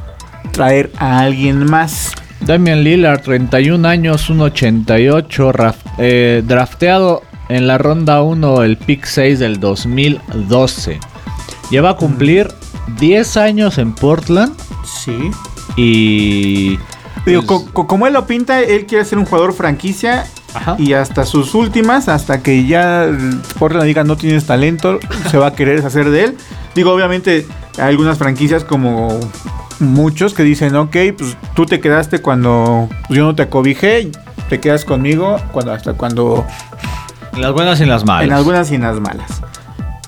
traer 0.51 0.91
a 0.97 1.19
alguien 1.19 1.69
más. 1.69 2.11
Damian 2.41 2.83
Lillard, 2.83 3.21
31 3.21 3.87
años, 3.87 4.29
1.88, 4.29 5.51
raf- 5.53 5.75
eh, 5.97 6.41
drafteado 6.45 7.21
en 7.49 7.67
la 7.67 7.77
ronda 7.77 8.21
1, 8.21 8.63
el 8.63 8.77
pick 8.77 9.05
6 9.05 9.39
del 9.39 9.59
2012. 9.59 10.99
Lleva 11.69 11.91
a 11.91 11.95
cumplir 11.95 12.49
10 12.99 13.37
años 13.37 13.77
en 13.77 13.93
Portland 13.93 14.53
Sí. 14.85 15.31
y... 15.75 16.79
Digo, 17.25 17.41
pues, 17.45 17.45
co- 17.45 17.65
co- 17.73 17.87
como 17.87 18.07
él 18.07 18.13
lo 18.13 18.25
pinta, 18.25 18.61
él 18.61 18.85
quiere 18.85 19.03
ser 19.05 19.17
un 19.19 19.25
jugador 19.25 19.53
franquicia 19.53 20.25
Ajá. 20.53 20.75
y 20.79 20.93
hasta 20.93 21.25
sus 21.25 21.53
últimas, 21.53 22.07
hasta 22.07 22.41
que 22.41 22.65
ya 22.65 23.07
Portland 23.59 23.85
diga 23.85 24.03
no 24.03 24.15
tienes 24.15 24.45
talento, 24.45 24.99
se 25.29 25.37
va 25.37 25.47
a 25.47 25.53
querer 25.53 25.75
deshacer 25.77 26.09
de 26.09 26.23
él. 26.23 26.37
Digo, 26.75 26.91
obviamente, 26.93 27.45
hay 27.77 27.89
algunas 27.89 28.17
franquicias 28.17 28.63
como 28.63 29.19
muchos 29.79 30.33
que 30.33 30.43
dicen, 30.43 30.75
ok, 30.75 30.95
pues 31.17 31.37
tú 31.55 31.65
te 31.65 31.79
quedaste 31.79 32.19
cuando 32.19 32.87
pues, 33.07 33.17
yo 33.17 33.25
no 33.25 33.35
te 33.35 33.43
acobijé, 33.43 34.11
te 34.49 34.59
quedas 34.59 34.85
conmigo 34.85 35.37
cuando 35.51 35.73
hasta 35.73 35.93
cuando 35.93 36.45
en 37.33 37.41
las 37.41 37.53
buenas 37.53 37.79
y 37.79 37.83
en 37.83 37.89
las 37.89 38.05
malas. 38.05 38.25
en 38.25 38.33
algunas 38.33 38.71
y 38.71 38.75
en 38.75 38.81
las 38.81 38.99
malas. 38.99 39.41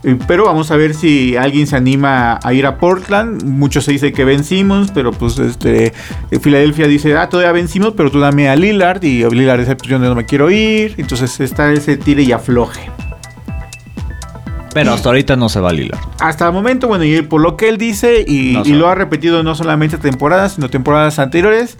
Eh, 0.03 0.17
Pero 0.27 0.45
vamos 0.45 0.71
a 0.71 0.75
ver 0.75 0.93
si 0.93 1.37
alguien 1.37 1.67
se 1.67 1.75
anima 1.75 2.39
a 2.41 2.53
ir 2.53 2.65
a 2.65 2.77
Portland. 2.77 3.43
Muchos 3.43 3.85
se 3.85 3.91
dice 3.91 4.11
que 4.11 4.25
Ben 4.25 4.43
Simmons, 4.43 4.91
pero 4.91 5.11
pues 5.11 5.37
este 5.37 5.93
eh, 6.31 6.39
Filadelfia 6.39 6.87
dice, 6.87 7.15
ah, 7.17 7.29
todavía 7.29 7.51
Ben 7.51 7.67
Simmons, 7.67 7.93
pero 7.95 8.09
tú 8.09 8.19
dame 8.19 8.49
a 8.49 8.55
Lillard 8.55 9.03
y 9.03 9.23
Lillard 9.29 9.59
dice, 9.59 9.75
pues 9.75 9.89
yo 9.89 9.99
no 9.99 10.15
me 10.15 10.25
quiero 10.25 10.49
ir. 10.49 10.95
Entonces 10.97 11.39
está 11.39 11.71
ese 11.71 11.97
tire 11.97 12.23
y 12.23 12.31
afloje. 12.31 12.89
Pero 14.73 14.93
hasta 14.93 15.09
ahorita 15.09 15.35
no 15.35 15.49
se 15.49 15.59
va 15.59 15.71
Lillard. 15.73 15.99
Hasta 16.19 16.47
el 16.47 16.53
momento, 16.53 16.87
bueno, 16.87 17.03
y 17.03 17.21
por 17.21 17.41
lo 17.41 17.57
que 17.57 17.67
él 17.69 17.77
dice, 17.77 18.23
y, 18.27 18.53
No 18.53 18.61
y 18.61 18.65
sabe. 18.65 18.77
lo 18.77 18.87
ha 18.89 18.95
repetido 18.95 19.43
no 19.43 19.53
solamente 19.55 19.97
temporadas, 19.97 20.53
sino 20.53 20.69
temporadas 20.69 21.19
anteriores, 21.19 21.77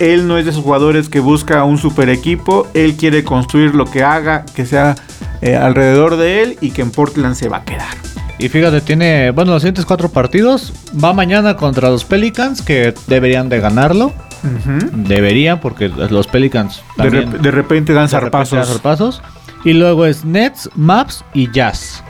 él 0.00 0.26
no 0.28 0.36
es 0.38 0.44
de 0.44 0.50
esos 0.52 0.62
jugadores 0.62 1.08
que 1.08 1.20
busca 1.20 1.64
un 1.64 1.78
super 1.78 2.08
equipo, 2.08 2.68
él 2.74 2.96
quiere 2.96 3.24
construir 3.24 3.74
lo 3.74 3.84
que 3.84 4.02
haga, 4.02 4.44
que 4.54 4.66
sea 4.66 4.94
eh, 5.42 5.56
alrededor 5.56 6.16
de 6.16 6.42
él 6.42 6.58
y 6.60 6.70
que 6.70 6.82
en 6.82 6.90
Portland 6.90 7.34
se 7.34 7.48
va 7.48 7.58
a 7.58 7.64
quedar. 7.64 7.88
Y 8.40 8.48
fíjate, 8.48 8.80
tiene, 8.80 9.32
bueno, 9.32 9.50
los 9.52 9.62
siguientes 9.62 9.84
cuatro 9.84 10.08
partidos. 10.10 10.72
Va 11.02 11.12
mañana 11.12 11.56
contra 11.56 11.88
los 11.90 12.04
Pelicans, 12.04 12.62
que 12.62 12.94
deberían 13.08 13.48
de 13.48 13.58
ganarlo. 13.58 14.12
Deberían, 14.92 15.60
porque 15.60 15.88
los 15.88 16.26
Pelicans 16.28 16.82
De, 16.96 17.02
también 17.02 17.32
rep- 17.32 17.38
de 17.40 17.50
repente 17.50 17.92
dan 17.92 18.06
de 18.08 18.20
repente 18.20 18.36
dan 18.56 18.64
zarpazos. 18.64 18.68
zarpazos. 18.68 19.22
Y 19.64 19.72
luego 19.72 20.06
es 20.06 20.24
Nets, 20.24 20.70
Maps 20.76 21.24
y 21.34 21.50
Jazz. 21.50 22.04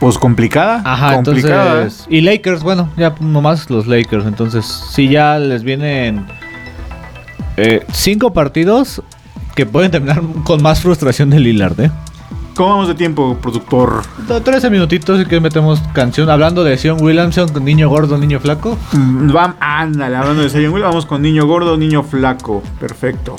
Pues 0.00 0.16
complicada. 0.18 0.80
Ajá, 0.84 1.14
complicada. 1.16 1.82
entonces. 1.82 2.06
Y 2.08 2.20
Lakers, 2.20 2.62
bueno, 2.62 2.88
ya 2.96 3.14
nomás 3.20 3.68
los 3.68 3.86
Lakers. 3.86 4.26
Entonces, 4.26 4.64
sí, 4.64 5.08
ya 5.08 5.38
les 5.38 5.64
vienen 5.64 6.26
eh, 7.56 7.84
cinco 7.92 8.32
partidos 8.32 9.02
que 9.56 9.66
pueden 9.66 9.90
terminar 9.90 10.22
con 10.44 10.62
más 10.62 10.80
frustración 10.80 11.30
de 11.30 11.40
Lillard, 11.40 11.80
¿eh? 11.80 11.90
¿Cómo 12.54 12.70
vamos 12.70 12.88
de 12.88 12.94
tiempo, 12.96 13.36
productor? 13.40 14.02
13 14.44 14.68
minutitos 14.68 15.20
y 15.20 15.26
que 15.26 15.38
metemos 15.38 15.80
canción. 15.92 16.28
Hablando 16.28 16.64
de 16.64 16.76
Sion 16.76 17.00
Williamson, 17.00 17.48
con 17.50 17.64
niño 17.64 17.88
gordo, 17.88 18.18
niño 18.18 18.40
flaco. 18.40 18.76
Mm, 18.92 19.30
Vam, 19.32 19.54
ándale, 19.60 20.16
hablando 20.16 20.42
de 20.42 20.50
Zion 20.50 20.72
Will, 20.72 20.82
vamos 20.82 21.06
con 21.06 21.22
niño 21.22 21.46
gordo, 21.46 21.76
niño 21.76 22.02
flaco. 22.02 22.62
Perfecto. 22.80 23.36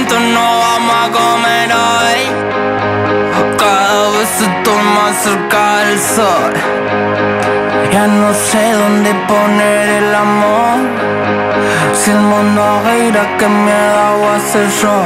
Cuento 0.00 0.20
no 0.20 0.58
vamos 0.58 0.96
a 0.96 1.10
comer 1.10 1.72
hoy. 1.72 2.20
Cada 3.58 4.10
vez 4.10 4.40
estoy 4.40 4.82
más 4.96 5.16
cerca 5.22 5.76
del 5.78 5.98
sol. 5.98 6.52
Ya 7.92 8.06
no 8.06 8.32
sé 8.32 8.72
dónde 8.72 9.10
poner 9.28 9.88
el 10.02 10.14
amor. 10.14 10.78
Si 11.94 12.10
el 12.10 12.20
mundo 12.20 12.62
gira, 12.84 13.36
que 13.36 13.48
miedo 13.48 14.18
voy 14.18 14.28
a 14.28 14.36
hacer 14.36 14.68
yo. 14.82 14.96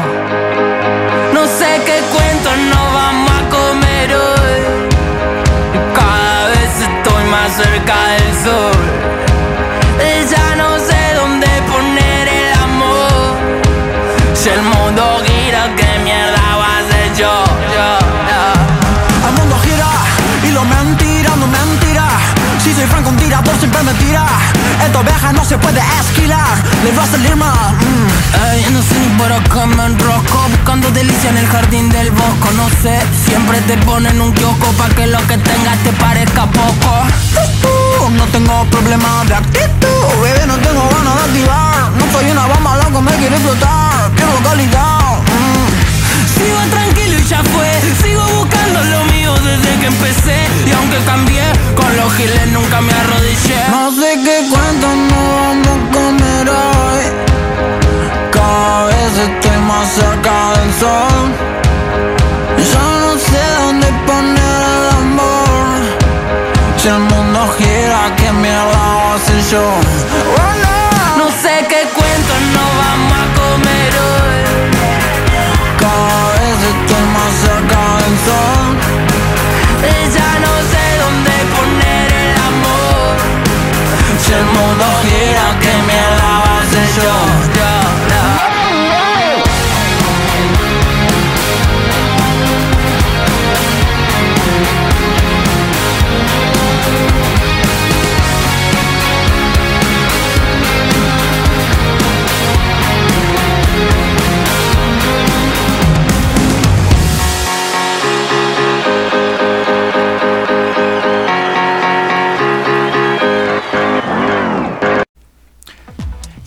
No 1.32 1.46
sé 1.46 1.82
qué 1.86 1.98
cuento 2.12 2.50
no 2.72 2.82
vamos 3.00 3.30
a 3.30 3.42
comer 3.56 4.14
hoy. 4.14 4.62
Cada 5.94 6.48
vez 6.48 6.72
estoy 6.88 7.24
más 7.24 7.52
cerca 7.52 7.96
del 8.10 8.34
sol. 8.44 8.84
Soy 22.84 22.90
franco, 22.90 23.10
un 23.10 23.16
tirador 23.16 23.56
siempre 23.58 23.82
me 23.82 23.94
tira. 23.94 24.26
Esta 24.84 24.98
oveja 25.00 25.32
no 25.32 25.44
se 25.44 25.56
puede 25.58 25.80
esquilar, 26.00 26.56
le 26.84 26.92
va 26.92 27.04
a 27.04 27.06
salir 27.06 27.36
mal. 27.36 27.72
mm. 27.74 28.52
Ey, 28.52 28.66
no 28.72 28.82
sé 28.82 28.98
ni 29.00 29.08
por 29.16 29.32
acá 29.32 29.64
me 29.66 29.84
enrosco 29.86 30.38
Buscando 30.50 30.90
delicia 30.90 31.30
en 31.30 31.38
el 31.38 31.46
jardín 31.46 31.88
del 31.88 32.10
bosco 32.10 32.50
No 32.56 32.68
sé, 32.82 32.98
siempre 33.24 33.60
te 33.62 33.76
ponen 33.78 34.20
un 34.20 34.32
kiosco 34.32 34.66
Pa' 34.72 34.88
que 34.88 35.06
lo 35.06 35.18
que 35.28 35.38
tengas 35.38 35.78
te 35.84 35.92
parezca 35.92 36.46
poco 36.46 36.90
Uh, 38.02 38.10
no 38.10 38.24
tengo 38.26 38.64
problema 38.70 39.24
de 39.26 39.34
actitud, 39.34 40.04
bebé, 40.22 40.46
no 40.46 40.56
tengo 40.58 40.82
ganas 40.90 41.14
de 41.14 41.22
activar. 41.22 41.90
No 41.98 42.12
soy 42.12 42.30
una 42.30 42.46
bomba, 42.46 42.76
loco, 42.76 43.00
me 43.00 43.12
quiere 43.12 43.34
explotar. 43.36 44.10
Quiero 44.14 44.32
calidad. 44.42 44.98
mm. 45.32 46.34
Sigo 46.36 46.58
tranquilo 46.70 47.18
y 47.18 47.24
ya 47.24 47.42
fue 47.44 47.70
Sigo 48.02 48.22
buscando 48.36 48.63
lo 48.82 49.04
mío 49.12 49.34
desde 49.34 49.78
que 49.80 49.86
empecé 49.86 50.38
Y 50.66 50.72
aunque 50.72 50.98
cambié 51.04 51.44
Con 51.76 51.96
los 51.96 52.12
giles 52.14 52.46
nunca 52.52 52.80
me 52.80 52.92
arrodillé 52.92 53.60
No 53.70 53.90
sé 53.90 54.18
qué 54.24 54.36
cuento 54.50 54.86
no 55.10 55.34
vamos 55.40 55.68
a 55.68 55.92
comer 55.92 56.48
hoy. 56.48 57.04
Cada 58.32 58.84
vez 58.86 59.12
estoy 59.28 59.58
más 59.58 59.86
cerca 59.88 60.34
del 60.56 60.72
sol. 60.82 61.24
Yo 62.72 62.84
no 63.02 63.12
sé 63.18 63.42
dónde 63.60 63.86
poner 64.06 64.68
el 64.78 64.88
amor. 65.02 65.78
Si 66.78 66.88
el 66.88 67.00
mundo 67.00 67.54
gira, 67.58 68.14
¿qué 68.16 68.32
mierda 68.32 68.64
voy 68.64 69.12
a 69.12 69.14
hacer 69.14 69.40
yo? 69.50 70.53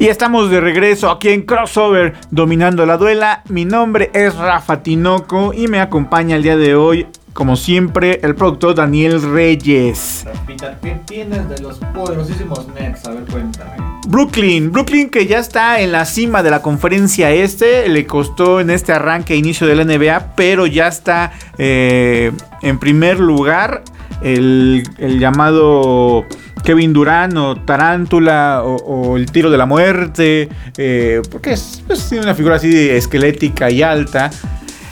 Y 0.08 0.10
estamos 0.10 0.50
de 0.50 0.62
regreso 0.62 1.10
aquí 1.12 1.28
en 1.28 1.42
Crossover, 1.42 2.14
dominando 2.32 2.86
la 2.86 2.96
duela. 2.96 3.44
Mi 3.50 3.66
nombre 3.66 4.10
es 4.14 4.34
Rafa 4.38 4.82
Tinoco 4.82 5.54
y 5.54 5.68
me 5.68 5.82
acompaña 5.82 6.38
el 6.38 6.44
día 6.44 6.56
de 6.56 6.76
hoy, 6.76 7.08
como 7.34 7.58
siempre, 7.58 8.22
el 8.24 8.34
productor 8.34 8.74
Daniel 8.74 9.22
Reyes. 9.22 10.24
Rafita, 10.26 10.80
¿qué 10.82 10.98
tienes 11.06 11.50
de 11.50 11.60
los 11.60 11.80
poderosísimos 11.94 12.70
Nets? 12.70 13.06
A 13.06 13.16
ver, 13.16 13.26
cuéntame. 13.26 13.72
Brooklyn, 14.08 14.72
Brooklyn 14.72 15.10
que 15.10 15.28
ya 15.28 15.40
está 15.40 15.82
en 15.82 15.92
la 15.92 16.06
cima 16.06 16.42
de 16.42 16.52
la 16.52 16.62
conferencia 16.62 17.32
este, 17.32 17.90
le 17.90 18.08
costó 18.08 18.62
en 18.62 18.70
este 18.70 18.94
arranque 18.94 19.36
inicio 19.36 19.68
de 19.68 19.76
la 19.76 19.84
NBA, 19.84 20.36
pero 20.38 20.68
ya 20.68 20.88
está 20.88 21.34
eh, 21.58 22.32
en 22.62 22.80
primer 22.80 23.20
lugar 23.20 23.84
el, 24.22 24.88
el 25.00 25.20
llamado 25.20 26.26
Kevin 26.68 26.92
Durant 26.92 27.34
o 27.38 27.56
Tarántula 27.56 28.62
o, 28.62 29.16
el 29.16 29.32
tiro 29.32 29.50
de 29.50 29.58
la 29.58 29.66
muerte, 29.66 30.50
eh, 30.78 31.22
porque 31.32 31.54
es, 31.54 31.82
es 31.88 32.12
una 32.12 32.36
figura 32.36 32.58
así 32.58 32.90
esquelética 32.90 33.72
y 33.72 33.84
alta. 33.84 34.30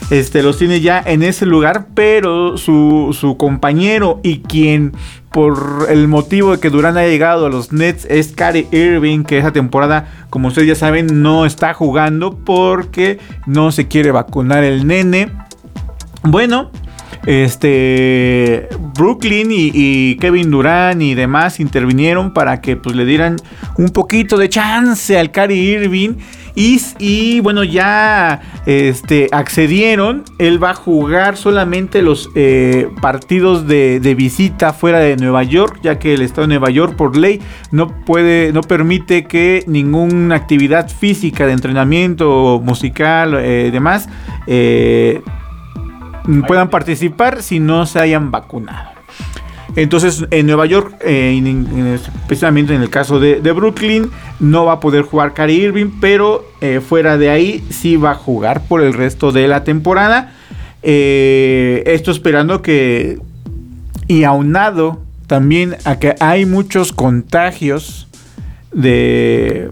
Este, 0.08 0.42
los 0.42 0.56
tiene 0.56 0.80
ya 0.80 1.02
en 1.04 1.22
ese 1.22 1.44
lugar, 1.44 1.88
pero 1.92 2.56
su, 2.56 3.14
su 3.18 3.36
compañero 3.36 4.20
y 4.22 4.38
quien 4.38 4.94
por 5.30 5.88
el 5.90 6.08
motivo 6.08 6.52
de 6.52 6.60
que 6.60 6.70
Durán 6.70 6.96
haya 6.96 7.10
llegado 7.10 7.44
a 7.44 7.50
los 7.50 7.70
Nets 7.74 8.06
es 8.08 8.28
Kyrie 8.28 8.68
Irving, 8.72 9.24
que 9.24 9.36
esa 9.36 9.52
temporada, 9.52 10.08
como 10.30 10.48
ustedes 10.48 10.68
ya 10.68 10.74
saben, 10.76 11.20
no 11.20 11.44
está 11.44 11.74
jugando 11.74 12.38
porque 12.38 13.18
no 13.44 13.70
se 13.70 13.86
quiere 13.86 14.12
vacunar 14.12 14.64
el 14.64 14.86
nene. 14.86 15.30
Bueno, 16.22 16.70
este 17.24 18.68
Brooklyn 18.96 19.48
y, 19.50 20.16
Kevin 20.16 20.50
Durant 20.50 21.00
y 21.02 21.14
demás 21.14 21.60
intervinieron 21.60 22.32
para 22.32 22.60
que 22.60 22.76
pues 22.76 22.94
le 22.96 23.04
dieran 23.04 23.36
un 23.78 23.88
poquito 23.90 24.36
de 24.36 24.48
chance 24.48 25.18
al 25.18 25.30
Kyrie 25.30 25.80
Irving 25.80 26.14
y, 26.54 26.80
y, 26.98 27.40
bueno 27.40 27.64
ya 27.64 28.40
este 28.64 29.28
accedieron. 29.30 30.24
Él 30.38 30.62
va 30.62 30.70
a 30.70 30.74
jugar 30.74 31.36
solamente 31.36 32.00
los 32.00 32.30
eh, 32.34 32.88
partidos 33.02 33.66
de, 33.68 34.00
de, 34.00 34.14
visita 34.14 34.72
fuera 34.72 34.98
de 35.00 35.16
Nueva 35.16 35.42
York 35.42 35.80
ya 35.82 35.98
que 35.98 36.14
el 36.14 36.22
estado 36.22 36.42
de 36.42 36.54
Nueva 36.54 36.70
York 36.70 36.96
por 36.96 37.16
ley 37.16 37.40
no 37.70 37.88
puede 38.04 38.52
no 38.52 38.62
permite 38.62 39.24
que 39.24 39.64
ninguna 39.66 40.34
actividad 40.34 40.88
física 40.88 41.46
de 41.46 41.52
entrenamiento 41.52 42.60
musical 42.64 43.34
eh, 43.34 43.70
demás 43.70 44.08
eh, 44.46 45.20
puedan 46.46 46.70
participar 46.70 47.42
si 47.42 47.60
no 47.60 47.86
se 47.86 48.00
hayan 48.00 48.30
vacunado. 48.30 48.90
Entonces, 49.76 50.24
en 50.30 50.46
Nueva 50.46 50.64
York, 50.64 50.96
eh, 51.02 51.34
en, 51.36 51.46
en, 51.46 51.86
especialmente 51.94 52.74
en 52.74 52.80
el 52.80 52.88
caso 52.88 53.20
de, 53.20 53.40
de, 53.40 53.52
Brooklyn, 53.52 54.10
no 54.40 54.64
va 54.64 54.74
a 54.74 54.80
poder 54.80 55.02
jugar 55.02 55.34
Kyrie 55.34 55.64
Irving, 55.66 55.90
pero 56.00 56.46
eh, 56.62 56.80
fuera 56.80 57.18
de 57.18 57.28
ahí 57.28 57.62
sí 57.68 57.96
va 57.96 58.12
a 58.12 58.14
jugar 58.14 58.62
por 58.62 58.80
el 58.80 58.94
resto 58.94 59.32
de 59.32 59.48
la 59.48 59.64
temporada. 59.64 60.32
Eh, 60.82 61.82
esto 61.86 62.10
esperando 62.10 62.62
que, 62.62 63.18
y 64.08 64.24
aunado 64.24 65.02
también 65.26 65.76
a 65.84 65.98
que 65.98 66.14
hay 66.20 66.46
muchos 66.46 66.92
contagios 66.92 68.08
de, 68.72 69.70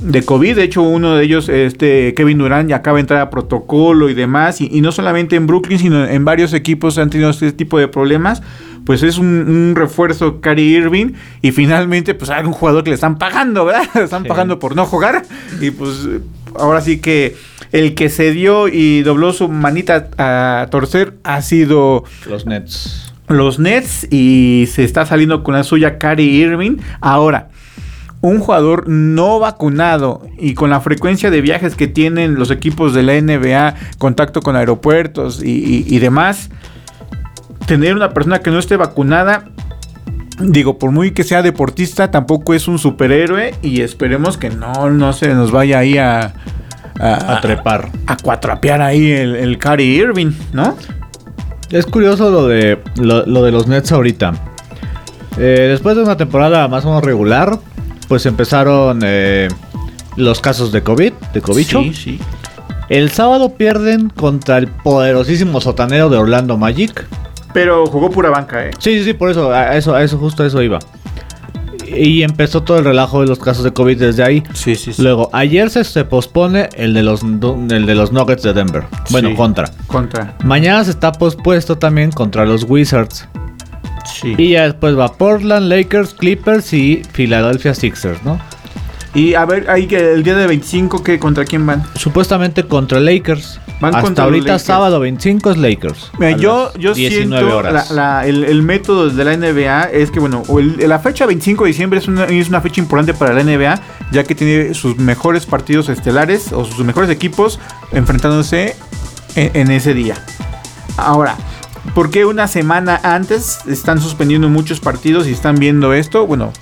de 0.00 0.22
COVID. 0.22 0.56
De 0.56 0.64
hecho, 0.64 0.82
uno 0.82 1.16
de 1.16 1.24
ellos, 1.24 1.48
este 1.48 2.14
Kevin 2.14 2.38
Durant, 2.38 2.68
ya 2.70 2.76
acaba 2.76 2.96
de 2.96 3.02
entrar 3.02 3.20
a 3.20 3.30
protocolo 3.30 4.08
y 4.08 4.14
demás. 4.14 4.60
Y, 4.60 4.68
y, 4.72 4.80
no 4.80 4.92
solamente 4.92 5.36
en 5.36 5.46
Brooklyn, 5.46 5.78
sino 5.78 6.06
en 6.06 6.24
varios 6.24 6.52
equipos 6.52 6.98
han 6.98 7.10
tenido 7.10 7.30
este 7.30 7.52
tipo 7.52 7.78
de 7.78 7.88
problemas 7.88 8.42
pues 8.88 9.02
es 9.02 9.18
un, 9.18 9.26
un 9.26 9.74
refuerzo 9.76 10.40
Kyrie 10.40 10.78
Irving 10.78 11.12
y 11.42 11.52
finalmente 11.52 12.14
pues 12.14 12.30
hay 12.30 12.46
un 12.46 12.54
jugador 12.54 12.84
que 12.84 12.88
le 12.88 12.94
están 12.94 13.18
pagando, 13.18 13.66
¿verdad? 13.66 13.82
Le 13.94 14.04
están 14.04 14.22
sí. 14.22 14.28
pagando 14.30 14.58
por 14.58 14.74
no 14.74 14.86
jugar 14.86 15.26
y 15.60 15.70
pues 15.70 16.08
ahora 16.54 16.80
sí 16.80 16.98
que 16.98 17.36
el 17.72 17.94
que 17.94 18.08
se 18.08 18.32
dio 18.32 18.66
y 18.66 19.02
dobló 19.02 19.34
su 19.34 19.48
manita 19.48 20.08
a 20.16 20.68
torcer 20.70 21.18
ha 21.22 21.42
sido 21.42 22.04
los 22.26 22.46
Nets. 22.46 23.12
Los 23.28 23.58
Nets 23.58 24.06
y 24.10 24.66
se 24.72 24.84
está 24.84 25.04
saliendo 25.04 25.44
con 25.44 25.52
la 25.52 25.64
suya 25.64 25.98
Kyrie 25.98 26.46
Irving. 26.46 26.78
Ahora, 27.02 27.50
un 28.20 28.40
jugador 28.40 28.88
no 28.88 29.38
vacunado 29.38 30.22
y 30.38 30.54
con 30.54 30.70
la 30.70 30.80
frecuencia 30.80 31.30
de 31.30 31.40
viajes 31.40 31.76
que 31.76 31.86
tienen 31.86 32.34
los 32.34 32.50
equipos 32.50 32.94
de 32.94 33.02
la 33.02 33.20
NBA, 33.20 33.74
contacto 33.98 34.40
con 34.40 34.56
aeropuertos 34.56 35.42
y, 35.42 35.50
y, 35.50 35.84
y 35.86 35.98
demás, 35.98 36.50
tener 37.66 37.94
una 37.94 38.10
persona 38.10 38.40
que 38.40 38.50
no 38.50 38.58
esté 38.58 38.76
vacunada, 38.76 39.44
digo, 40.40 40.78
por 40.78 40.90
muy 40.90 41.12
que 41.12 41.22
sea 41.22 41.42
deportista, 41.42 42.10
tampoco 42.10 42.54
es 42.54 42.66
un 42.66 42.78
superhéroe 42.78 43.54
y 43.62 43.82
esperemos 43.82 44.36
que 44.36 44.50
no, 44.50 44.90
no 44.90 45.12
se 45.12 45.34
nos 45.34 45.52
vaya 45.52 45.78
ahí 45.78 45.98
a, 45.98 46.34
a, 46.98 47.36
a 47.36 47.40
trepar. 47.40 47.90
A, 48.06 48.14
a, 48.14 48.16
cuatrapear 48.16 48.82
ahí 48.82 49.10
el, 49.12 49.36
el 49.36 49.58
Kyrie 49.58 49.96
Irving, 49.96 50.32
¿no? 50.52 50.76
Es 51.70 51.86
curioso 51.86 52.30
lo 52.30 52.46
de, 52.48 52.80
lo, 52.96 53.26
lo 53.26 53.44
de 53.44 53.52
los 53.52 53.68
Nets 53.68 53.92
ahorita. 53.92 54.32
Eh, 55.36 55.66
después 55.70 55.96
de 55.96 56.02
una 56.02 56.16
temporada 56.16 56.66
más 56.66 56.84
o 56.84 56.88
menos 56.88 57.04
regular, 57.04 57.58
pues 58.08 58.26
empezaron 58.26 59.00
eh, 59.04 59.48
los 60.16 60.40
casos 60.40 60.72
de 60.72 60.82
COVID, 60.82 61.12
de 61.32 61.40
cobicho. 61.40 61.82
Sí, 61.82 61.94
sí. 61.94 62.20
El 62.88 63.10
sábado 63.10 63.54
pierden 63.54 64.08
contra 64.08 64.56
el 64.58 64.68
poderosísimo 64.68 65.60
sotanero 65.60 66.08
de 66.08 66.16
Orlando 66.16 66.56
Magic. 66.56 67.06
Pero 67.52 67.86
jugó 67.86 68.10
pura 68.10 68.30
banca, 68.30 68.66
¿eh? 68.66 68.70
Sí, 68.78 68.98
sí, 68.98 69.04
sí, 69.04 69.12
por 69.12 69.30
eso, 69.30 69.52
a 69.52 69.76
eso, 69.76 69.94
a 69.94 70.02
eso, 70.02 70.18
justo 70.18 70.42
a 70.42 70.46
eso 70.46 70.62
iba. 70.62 70.78
Y 71.86 72.22
empezó 72.22 72.62
todo 72.62 72.78
el 72.78 72.84
relajo 72.84 73.20
de 73.20 73.26
los 73.26 73.38
casos 73.38 73.64
de 73.64 73.72
COVID 73.72 73.98
desde 73.98 74.22
ahí. 74.22 74.42
Sí, 74.52 74.74
sí, 74.74 74.92
sí. 74.92 75.02
Luego, 75.02 75.30
ayer 75.32 75.70
se, 75.70 75.84
se 75.84 76.04
pospone 76.04 76.68
el 76.74 76.92
de 76.94 77.02
los 77.02 77.22
el 77.22 77.86
de 77.86 77.94
los 77.94 78.12
Nuggets 78.12 78.42
de 78.42 78.52
Denver. 78.52 78.84
Bueno, 79.10 79.30
sí, 79.30 79.34
contra. 79.34 79.70
Contra. 79.86 80.36
Mañana 80.44 80.84
se 80.84 80.90
está 80.90 81.12
pospuesto 81.12 81.78
también 81.78 82.10
contra 82.10 82.44
los 82.44 82.64
Wizards. 82.64 83.26
Sí. 84.20 84.34
Y 84.36 84.50
ya 84.50 84.64
después 84.64 84.98
va 84.98 85.12
Portland, 85.12 85.68
Lakers, 85.68 86.14
Clippers 86.14 86.72
y 86.72 87.02
Philadelphia 87.12 87.74
Sixers, 87.74 88.22
¿no? 88.24 88.40
Y 89.14 89.34
a 89.34 89.44
ver, 89.46 89.70
ahí 89.70 89.86
que 89.86 90.12
el 90.12 90.22
día 90.22 90.36
de 90.36 90.46
25, 90.46 91.02
¿qué, 91.02 91.18
¿contra 91.18 91.44
quién 91.44 91.66
van? 91.66 91.82
Supuestamente 91.94 92.64
contra 92.64 93.00
Lakers. 93.00 93.58
Van 93.80 93.94
Hasta 93.94 94.02
contra 94.02 94.24
ahorita 94.24 94.46
Lakers. 94.46 94.62
sábado 94.62 95.00
25 95.00 95.50
es 95.52 95.56
Lakers. 95.56 96.10
Mira, 96.18 96.36
yo, 96.36 96.72
yo 96.74 96.94
siento 96.94 97.62
la, 97.62 97.84
la, 97.90 98.26
el, 98.26 98.44
el, 98.44 98.62
método 98.62 99.08
de 99.08 99.24
la 99.24 99.36
NBA 99.36 99.90
es 99.92 100.10
que, 100.10 100.18
bueno, 100.20 100.42
el, 100.58 100.88
la 100.88 100.98
fecha 100.98 101.26
25 101.26 101.64
de 101.64 101.68
diciembre 101.68 101.98
es 102.00 102.08
una, 102.08 102.24
es 102.24 102.48
una 102.48 102.60
fecha 102.60 102.80
importante 102.80 103.14
para 103.14 103.32
la 103.34 103.42
NBA, 103.44 103.80
ya 104.12 104.24
que 104.24 104.34
tiene 104.34 104.74
sus 104.74 104.98
mejores 104.98 105.46
partidos 105.46 105.88
estelares 105.88 106.52
o 106.52 106.64
sus 106.64 106.84
mejores 106.84 107.08
equipos 107.08 107.60
enfrentándose 107.92 108.74
en, 109.36 109.50
en 109.54 109.70
ese 109.70 109.94
día. 109.94 110.16
Ahora, 110.96 111.36
¿Por 111.94 112.10
qué 112.10 112.24
una 112.24 112.46
semana 112.46 113.00
antes 113.02 113.60
están 113.66 114.00
suspendiendo 114.00 114.48
muchos 114.48 114.80
partidos 114.80 115.26
y 115.26 115.32
están 115.32 115.56
viendo 115.56 115.92
esto? 115.92 116.26
Bueno, 116.26 116.52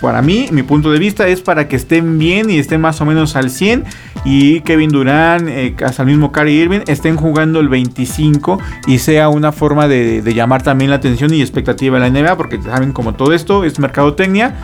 para 0.00 0.20
mí, 0.20 0.48
mi 0.50 0.62
punto 0.62 0.90
de 0.90 0.98
vista 0.98 1.28
es 1.28 1.40
para 1.40 1.68
que 1.68 1.76
estén 1.76 2.18
bien 2.18 2.50
y 2.50 2.58
estén 2.58 2.80
más 2.80 3.00
o 3.00 3.06
menos 3.06 3.36
al 3.36 3.50
100 3.50 3.84
y 4.24 4.60
Kevin 4.60 4.90
Durant, 4.90 5.48
eh, 5.48 5.74
hasta 5.84 6.02
el 6.02 6.08
mismo 6.08 6.32
Kyrie 6.32 6.62
Irving, 6.62 6.80
estén 6.86 7.16
jugando 7.16 7.60
el 7.60 7.68
25 7.68 8.58
y 8.86 8.98
sea 8.98 9.28
una 9.28 9.52
forma 9.52 9.88
de, 9.88 10.22
de 10.22 10.34
llamar 10.34 10.62
también 10.62 10.90
la 10.90 10.96
atención 10.96 11.32
y 11.32 11.40
expectativa 11.40 11.98
de 11.98 12.10
la 12.10 12.22
NBA, 12.22 12.36
porque 12.36 12.60
saben 12.60 12.92
como 12.92 13.14
todo 13.14 13.32
esto 13.32 13.64
es 13.64 13.78
mercadotecnia 13.78 14.54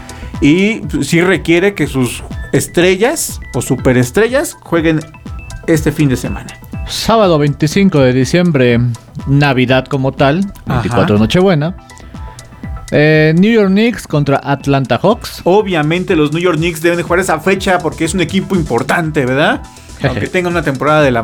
y 0.40 0.82
sí 1.02 1.20
requiere 1.20 1.74
que 1.74 1.86
sus 1.86 2.22
estrellas 2.52 3.40
o 3.54 3.62
superestrellas 3.62 4.54
jueguen 4.60 5.00
este 5.66 5.92
fin 5.92 6.08
de 6.08 6.16
semana. 6.16 6.67
Sábado 6.88 7.38
25 7.38 8.00
de 8.00 8.12
diciembre, 8.12 8.80
Navidad 9.26 9.86
como 9.86 10.12
tal, 10.12 10.40
24 10.66 11.00
Ajá. 11.02 11.12
de 11.14 11.18
Nochebuena. 11.18 11.76
Eh, 12.90 13.34
New 13.36 13.52
York 13.52 13.68
Knicks 13.68 14.06
contra 14.06 14.40
Atlanta 14.42 14.98
Hawks. 15.02 15.42
Obviamente 15.44 16.16
los 16.16 16.32
New 16.32 16.40
York 16.40 16.56
Knicks 16.56 16.80
deben 16.80 16.96
de 16.96 17.02
jugar 17.02 17.20
esa 17.20 17.38
fecha 17.40 17.78
porque 17.78 18.06
es 18.06 18.14
un 18.14 18.20
equipo 18.20 18.56
importante, 18.56 19.26
¿verdad? 19.26 19.60
Aunque 20.02 20.28
tengan 20.28 20.52
una 20.52 20.62
temporada 20.62 21.02
de 21.02 21.10
la 21.10 21.22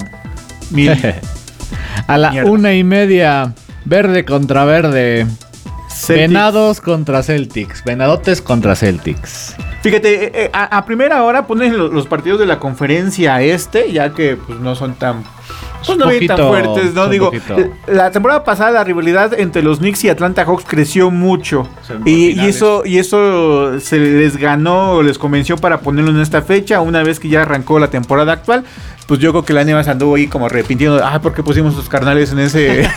mil. 0.70 0.92
A 2.07 2.18
la 2.18 2.31
Mierda. 2.33 2.50
una 2.50 2.74
y 2.74 2.85
media, 2.85 3.55
verde 3.87 4.24
contra 4.27 4.64
verde. 4.66 5.27
Celtics. 5.88 6.09
Venados 6.29 6.81
contra 6.81 7.22
Celtics. 7.22 7.83
Venadotes 7.85 8.42
contra 8.42 8.74
Celtics. 8.74 9.55
Fíjate, 9.81 10.24
eh, 10.27 10.33
eh, 10.35 10.50
a, 10.53 10.77
a 10.77 10.85
primera 10.85 11.22
hora 11.22 11.46
ponen 11.46 11.79
lo- 11.79 11.88
los, 11.88 12.07
partidos 12.07 12.40
de 12.40 12.46
la 12.46 12.59
conferencia 12.59 13.40
este, 13.40 13.92
ya 13.92 14.12
que 14.12 14.37
pues, 14.37 14.59
no 14.59 14.74
son 14.74 14.94
tan... 14.94 15.22
Pues 15.86 15.98
no 15.98 16.08
bien 16.08 16.26
tan 16.26 16.36
Poquito, 16.36 16.48
fuertes, 16.48 16.94
¿no? 16.94 17.08
Digo, 17.08 17.26
poquito. 17.26 17.58
eh, 17.58 17.70
la 17.88 18.10
temporada 18.10 18.44
pasada 18.44 18.70
la 18.70 18.84
rivalidad 18.84 19.38
entre 19.38 19.62
los 19.62 19.78
Knicks 19.78 20.04
y 20.04 20.08
Atlanta 20.08 20.44
Hawks 20.44 20.64
creció 20.66 21.10
mucho. 21.10 21.68
Y, 22.04 22.38
eso, 22.40 22.82
y 22.84 22.98
eso 22.98 23.78
se 23.80 23.98
les 23.98 24.36
ganó, 24.36 25.02
les 25.02 25.18
convenció 25.18 25.56
para 25.56 25.80
ponerlo 25.80 26.10
en 26.10 26.20
esta 26.20 26.42
fecha, 26.42 26.80
una 26.80 27.02
vez 27.02 27.20
que 27.20 27.28
ya 27.28 27.42
arrancó 27.42 27.78
la 27.78 27.88
temporada 27.88 28.32
actual. 28.32 28.64
Pues 29.06 29.20
yo 29.20 29.32
creo 29.32 29.44
que 29.44 29.52
la 29.52 29.64
NBA 29.64 29.84
se 29.84 29.90
anduvo 29.90 30.14
ahí 30.14 30.28
como 30.28 30.46
arrepintiendo, 30.46 31.04
ah, 31.04 31.20
¿por 31.20 31.34
qué 31.34 31.42
pusimos 31.42 31.74
sus 31.74 31.90
carnales 31.90 32.32
en 32.32 32.38
ese 32.38 32.88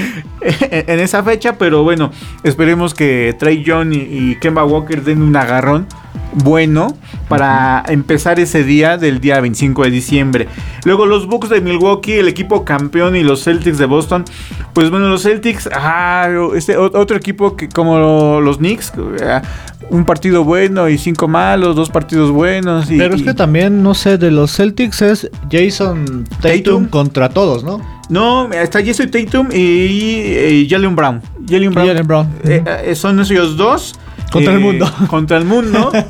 en 0.40 1.00
esa 1.00 1.22
fecha? 1.22 1.58
Pero 1.58 1.82
bueno, 1.82 2.10
esperemos 2.42 2.94
que 2.94 3.36
Trey 3.38 3.62
Young 3.62 3.92
y, 3.92 3.98
y 3.98 4.36
Kemba 4.36 4.64
Walker 4.64 5.02
den 5.02 5.22
un 5.22 5.36
agarrón 5.36 5.86
bueno 6.32 6.96
para 7.28 7.84
empezar 7.88 8.40
ese 8.40 8.64
día 8.64 8.96
del 8.96 9.20
día 9.20 9.40
25 9.40 9.84
de 9.84 9.90
diciembre. 9.90 10.48
Luego 10.84 11.06
los 11.06 11.26
Bucks 11.26 11.48
de 11.48 11.60
Milwaukee, 11.60 12.14
el 12.14 12.28
equipo 12.28 12.64
campeón 12.64 13.16
y 13.16 13.22
los 13.22 13.44
Celtics 13.44 13.78
de 13.78 13.86
Boston. 13.86 14.24
Pues 14.72 14.90
bueno, 14.90 15.08
los 15.08 15.22
Celtics, 15.22 15.68
ah, 15.72 16.28
este 16.54 16.76
otro 16.76 17.16
equipo 17.16 17.56
que 17.56 17.68
como 17.68 18.40
los 18.40 18.58
Knicks, 18.58 18.92
ah, 19.22 19.42
un 19.90 20.04
partido 20.04 20.44
bueno 20.44 20.88
y 20.88 20.98
cinco 20.98 21.28
malos, 21.28 21.76
dos 21.76 21.90
partidos 21.90 22.30
buenos. 22.30 22.90
Y, 22.90 22.98
Pero 22.98 23.14
es 23.14 23.22
que 23.22 23.34
también, 23.34 23.82
no 23.82 23.94
sé, 23.94 24.18
de 24.18 24.30
los 24.30 24.54
Celtics 24.56 25.02
es 25.02 25.30
Jason 25.50 26.24
Tatum, 26.40 26.62
Tatum. 26.62 26.86
contra 26.88 27.28
todos, 27.28 27.64
¿no? 27.64 27.80
No, 28.08 28.52
está 28.52 28.84
Jason 28.84 29.10
Tatum 29.10 29.48
y, 29.52 29.58
y 29.58 30.68
Jalen 30.68 30.96
Brown. 30.96 31.22
Jalen 31.50 31.72
Brown. 31.72 31.86
Jalen 31.88 32.06
Brown. 32.06 32.28
Eh, 32.44 32.64
eh, 32.84 32.94
son 32.94 33.20
ellos 33.20 33.56
dos. 33.56 33.94
Contra 34.32 34.52
el 34.52 34.60
eh, 34.60 34.62
mundo. 34.62 34.90
Contra 35.08 35.36
el 35.36 35.44
mundo. 35.44 35.90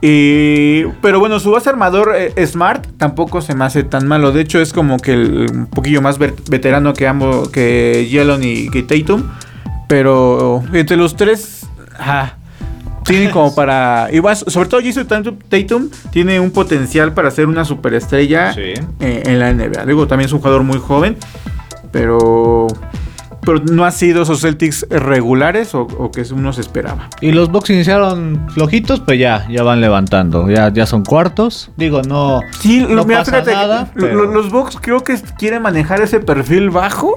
Y- 0.00 0.84
pero 1.02 1.18
bueno, 1.18 1.40
su 1.40 1.50
base 1.50 1.68
armador 1.68 2.14
eh, 2.16 2.46
Smart 2.46 2.86
tampoco 2.98 3.40
se 3.40 3.54
me 3.56 3.64
hace 3.64 3.82
tan 3.82 4.06
malo. 4.06 4.30
De 4.30 4.40
hecho, 4.42 4.60
es 4.60 4.72
como 4.72 4.98
que 4.98 5.12
el, 5.12 5.46
un 5.52 5.66
poquillo 5.66 6.00
más 6.00 6.18
veterano 6.18 6.92
que 6.92 7.08
ambos, 7.08 7.48
que 7.48 8.08
Jalen 8.10 8.42
y 8.44 8.68
que 8.68 8.84
Tatum. 8.84 9.24
Pero 9.88 10.62
entre 10.72 10.96
los 10.96 11.16
tres, 11.16 11.66
ah, 11.98 12.34
tienen 13.04 13.30
como 13.32 13.54
para. 13.56 14.08
Y 14.12 14.20
más, 14.20 14.44
sobre 14.46 14.68
todo 14.68 14.80
Jason 14.84 15.06
Tatum, 15.08 15.36
Tatum 15.48 15.88
tiene 16.12 16.38
un 16.38 16.52
potencial 16.52 17.12
para 17.12 17.30
ser 17.32 17.46
una 17.46 17.64
superestrella 17.64 18.52
Sí. 18.52 18.74
eh, 19.00 19.22
en 19.26 19.38
la 19.40 19.52
NBA. 19.52 19.84
Luego 19.84 20.06
también 20.06 20.26
es 20.26 20.32
un 20.32 20.38
jugador 20.38 20.62
muy 20.62 20.78
joven, 20.78 21.16
pero. 21.90 22.68
Pero 23.42 23.60
no 23.70 23.84
ha 23.84 23.90
sido 23.90 24.22
esos 24.22 24.40
Celtics 24.40 24.86
regulares 24.90 25.74
o, 25.74 25.82
o 25.82 26.10
que 26.10 26.22
uno 26.32 26.52
se 26.52 26.60
esperaba. 26.60 27.08
Y 27.20 27.32
los 27.32 27.50
Bucks 27.50 27.70
iniciaron 27.70 28.46
flojitos, 28.50 29.00
pues 29.00 29.18
ya, 29.18 29.46
ya 29.48 29.62
van 29.62 29.80
levantando. 29.80 30.50
Ya, 30.50 30.72
ya 30.72 30.86
son 30.86 31.04
cuartos. 31.04 31.70
Digo, 31.76 32.02
no. 32.02 32.40
Sí, 32.60 32.80
no 32.88 33.04
mira, 33.04 33.20
pasa 33.20 33.32
fíjate, 33.32 33.52
nada, 33.52 33.90
pero- 33.94 34.26
los 34.26 34.50
Bucks 34.50 34.76
creo 34.80 35.00
que 35.04 35.16
quieren 35.38 35.62
manejar 35.62 36.00
ese 36.02 36.20
perfil 36.20 36.70
bajo, 36.70 37.16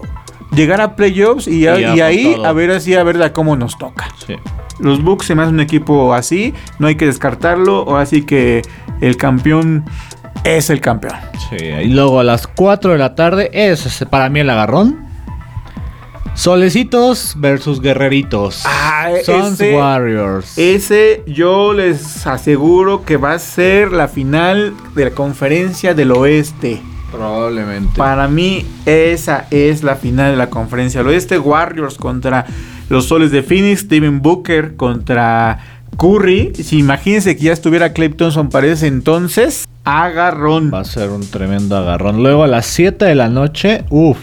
llegar 0.55 0.79
a 0.81 0.95
playoffs 0.95 1.47
y, 1.47 1.67
a- 1.67 1.79
Y 1.95 1.99
ahí 2.01 2.35
todo. 2.35 2.45
a 2.45 2.53
ver 2.53 2.71
así 2.71 2.93
a 2.95 3.03
ver 3.03 3.31
cómo 3.33 3.55
nos 3.55 3.77
toca. 3.77 4.07
Sí. 4.25 4.35
Los 4.79 5.03
Bucks 5.03 5.25
se 5.27 5.35
me 5.35 5.43
hace 5.43 5.51
un 5.51 5.59
equipo 5.59 6.13
así, 6.13 6.53
no 6.79 6.87
hay 6.87 6.95
que 6.95 7.05
descartarlo, 7.05 7.81
o 7.83 7.97
así 7.97 8.23
que 8.23 8.61
el 9.01 9.17
campeón 9.17 9.83
es 10.43 10.69
el 10.69 10.81
campeón. 10.81 11.15
Sí, 11.49 11.57
y 11.65 11.87
luego 11.89 12.19
a 12.19 12.23
las 12.23 12.47
4 12.47 12.93
de 12.93 12.97
la 12.97 13.13
tarde 13.15 13.49
es 13.53 14.05
para 14.09 14.29
mí 14.29 14.39
el 14.39 14.49
agarrón. 14.49 15.10
Solecitos 16.33 17.35
versus 17.37 17.81
guerreritos. 17.81 18.63
Ah, 18.65 19.09
Sons 19.25 19.59
ese- 19.59 19.75
Warriors. 19.75 20.57
Ese 20.57 21.23
yo 21.27 21.73
les 21.73 22.25
aseguro 22.25 23.03
que 23.05 23.17
va 23.17 23.33
a 23.33 23.39
ser 23.39 23.91
la 23.91 24.07
final 24.07 24.73
de 24.95 25.05
la 25.05 25.11
conferencia 25.11 25.93
del 25.93 26.11
oeste. 26.11 26.81
Probablemente. 27.11 27.97
Para 27.97 28.27
mí 28.29 28.65
esa 28.85 29.45
es 29.51 29.83
la 29.83 29.95
final 29.97 30.31
de 30.31 30.37
la 30.37 30.49
conferencia 30.49 31.01
del 31.01 31.09
oeste. 31.09 31.37
Warriors 31.37 31.97
contra 31.97 32.45
los 32.89 33.05
soles 33.05 33.31
de 33.31 33.43
Phoenix. 33.43 33.81
Steven 33.81 34.21
Booker 34.21 34.75
contra 34.77 35.59
Curry. 35.97 36.53
Si 36.55 36.79
imagínense 36.79 37.35
que 37.35 37.43
ya 37.43 37.53
estuviera 37.53 37.91
Clay 37.91 38.09
Thompson 38.09 38.49
para 38.49 38.67
ese 38.67 38.87
entonces. 38.87 39.67
Agarrón. 39.83 40.71
Va 40.73 40.79
a 40.79 40.85
ser 40.85 41.09
un 41.09 41.29
tremendo 41.29 41.75
agarrón. 41.75 42.23
Luego 42.23 42.43
a 42.43 42.47
las 42.47 42.65
7 42.67 43.03
de 43.05 43.15
la 43.15 43.27
noche, 43.27 43.83
uff. 43.89 44.17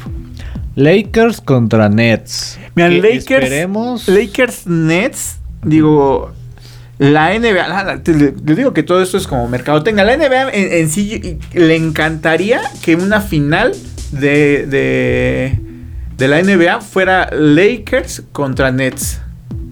Lakers 0.79 1.41
contra 1.41 1.89
Nets. 1.89 2.59
Mira, 2.75 2.89
Lakers, 2.89 3.43
Esperemos. 3.45 4.07
Lakers 4.09 4.67
Nets, 4.67 5.39
digo, 5.65 6.31
la 6.99 7.35
NBA, 7.35 7.67
la- 7.69 7.85
la- 7.85 8.03
te- 8.03 8.15
le, 8.15 8.33
le 8.45 8.55
digo 8.55 8.73
que 8.73 8.83
todo 8.85 9.03
esto 9.03 9.17
es 9.19 9.27
como 9.27 9.49
mercadotecnia. 9.49 10.05
La 10.05 10.17
NBA 10.17 10.51
en, 10.53 10.73
en 10.73 10.89
sí 10.89 11.39
le 11.53 11.75
encantaría 11.77 12.61
que 12.83 12.95
una 12.95 13.21
final 13.21 13.73
de, 14.13 14.67
de, 14.67 15.59
de 16.17 16.29
la 16.29 16.41
NBA 16.43 16.81
fuera 16.81 17.29
Lakers 17.33 18.23
contra 18.33 18.71
Nets. 18.71 19.21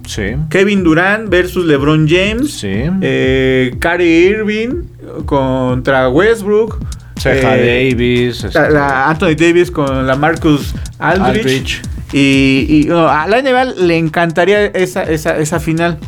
Sí. 0.06 0.36
Kevin 0.50 0.82
Durant 0.84 1.28
versus 1.28 1.64
LeBron 1.66 2.06
James. 2.08 2.52
Sí. 2.52 2.82
Eh, 3.00 3.76
Kyrie 3.80 4.28
Irving 4.30 4.84
contra 5.24 6.08
Westbrook. 6.08 6.78
Ceja 7.18 7.56
eh, 7.56 7.90
Davis. 7.90 8.44
este, 8.44 8.70
la 8.70 9.08
Anthony 9.08 9.34
Davis 9.36 9.70
con 9.70 10.06
la 10.06 10.16
Marcus 10.16 10.74
Aldridge. 10.98 11.36
Aldridge. 11.38 11.82
Y, 12.12 12.66
y, 12.68 12.84
no, 12.88 13.08
a 13.08 13.26
la 13.26 13.42
NBA 13.42 13.64
le 13.64 13.96
encantaría 13.98 14.66
esa, 14.66 15.02
esa, 15.02 15.36
esa 15.38 15.58
final. 15.60 15.98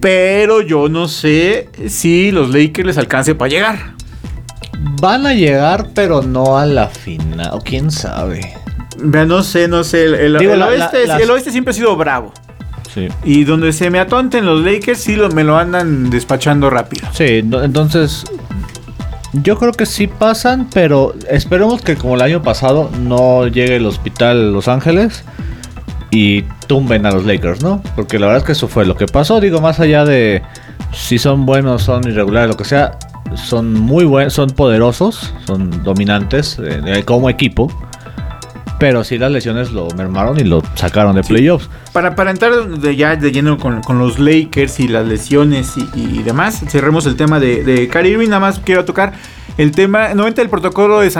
Pero 0.00 0.62
yo 0.62 0.88
no 0.88 1.08
sé 1.08 1.68
si 1.88 2.30
los 2.30 2.50
Lakers 2.54 2.86
les 2.86 2.98
alcance 2.98 3.34
para 3.34 3.48
llegar. 3.50 3.78
Van 5.00 5.26
a 5.26 5.34
llegar, 5.34 5.88
pero 5.94 6.22
no 6.22 6.56
a 6.56 6.66
la 6.66 6.86
final. 6.88 7.50
O 7.52 7.58
quién 7.60 7.90
sabe. 7.90 8.54
No 9.02 9.42
sé, 9.42 9.66
no 9.66 9.82
sé. 9.82 10.04
El, 10.04 10.14
el- 10.14 10.38
Digo, 10.38 10.52
el 10.52 10.60
la- 10.60 10.66
oeste, 10.68 11.06
la- 11.06 11.14
las- 11.14 11.22
el 11.22 11.30
oeste 11.30 11.50
siempre 11.50 11.72
ha 11.72 11.74
sido 11.74 11.96
bravo. 11.96 12.32
Sí. 12.94 13.08
Y 13.24 13.44
donde 13.44 13.72
se 13.72 13.90
me 13.90 13.98
atonten 13.98 14.46
los 14.46 14.60
Lakers, 14.64 14.98
sí 15.00 15.16
lo, 15.16 15.28
me 15.30 15.42
lo 15.44 15.58
andan 15.58 16.10
despachando 16.10 16.70
rápido. 16.70 17.08
Sí, 17.12 17.24
entonces. 17.42 18.24
Yo 19.32 19.58
creo 19.58 19.72
que 19.72 19.84
sí 19.84 20.06
pasan, 20.06 20.68
pero 20.72 21.14
esperemos 21.28 21.82
que 21.82 21.96
como 21.96 22.14
el 22.14 22.22
año 22.22 22.42
pasado 22.42 22.90
no 22.98 23.46
llegue 23.46 23.76
el 23.76 23.86
hospital 23.86 24.52
Los 24.52 24.68
Ángeles 24.68 25.22
y 26.10 26.42
tumben 26.66 27.04
a 27.04 27.10
los 27.10 27.26
Lakers, 27.26 27.62
¿no? 27.62 27.82
Porque 27.94 28.18
la 28.18 28.26
verdad 28.26 28.42
es 28.42 28.46
que 28.46 28.52
eso 28.52 28.68
fue 28.68 28.86
lo 28.86 28.96
que 28.96 29.06
pasó. 29.06 29.40
Digo, 29.40 29.60
más 29.60 29.80
allá 29.80 30.04
de 30.04 30.42
si 30.92 31.18
son 31.18 31.44
buenos, 31.44 31.82
son 31.82 32.08
irregulares, 32.08 32.48
lo 32.48 32.56
que 32.56 32.64
sea, 32.64 32.98
son 33.34 33.74
muy 33.74 34.04
buenos, 34.04 34.32
son 34.32 34.50
poderosos, 34.50 35.34
son 35.46 35.82
dominantes 35.84 36.58
eh, 36.62 37.02
como 37.04 37.28
equipo. 37.28 37.70
Pero 38.78 39.02
sí 39.02 39.18
las 39.18 39.32
lesiones 39.32 39.72
lo 39.72 39.88
mermaron 39.96 40.38
y 40.38 40.44
lo 40.44 40.62
sacaron 40.74 41.16
de 41.16 41.22
playoffs. 41.22 41.68
Para, 41.92 42.14
para 42.14 42.30
entrar 42.30 42.68
de, 42.68 42.96
ya 42.96 43.16
de 43.16 43.32
lleno 43.32 43.58
con, 43.58 43.82
con 43.82 43.98
los 43.98 44.18
Lakers 44.18 44.78
y 44.80 44.88
las 44.88 45.06
lesiones 45.06 45.74
y, 45.76 46.18
y 46.18 46.22
demás, 46.22 46.62
cerremos 46.68 47.06
el 47.06 47.16
tema 47.16 47.40
de, 47.40 47.64
de 47.64 47.88
Kyrie 47.88 48.12
Irving. 48.12 48.28
Nada 48.28 48.40
más 48.40 48.60
quiero 48.60 48.84
tocar 48.84 49.14
el 49.58 49.72
tema. 49.72 50.14
Nuevamente, 50.14 50.40
el 50.40 50.48
protocolo 50.48 51.00
de 51.00 51.10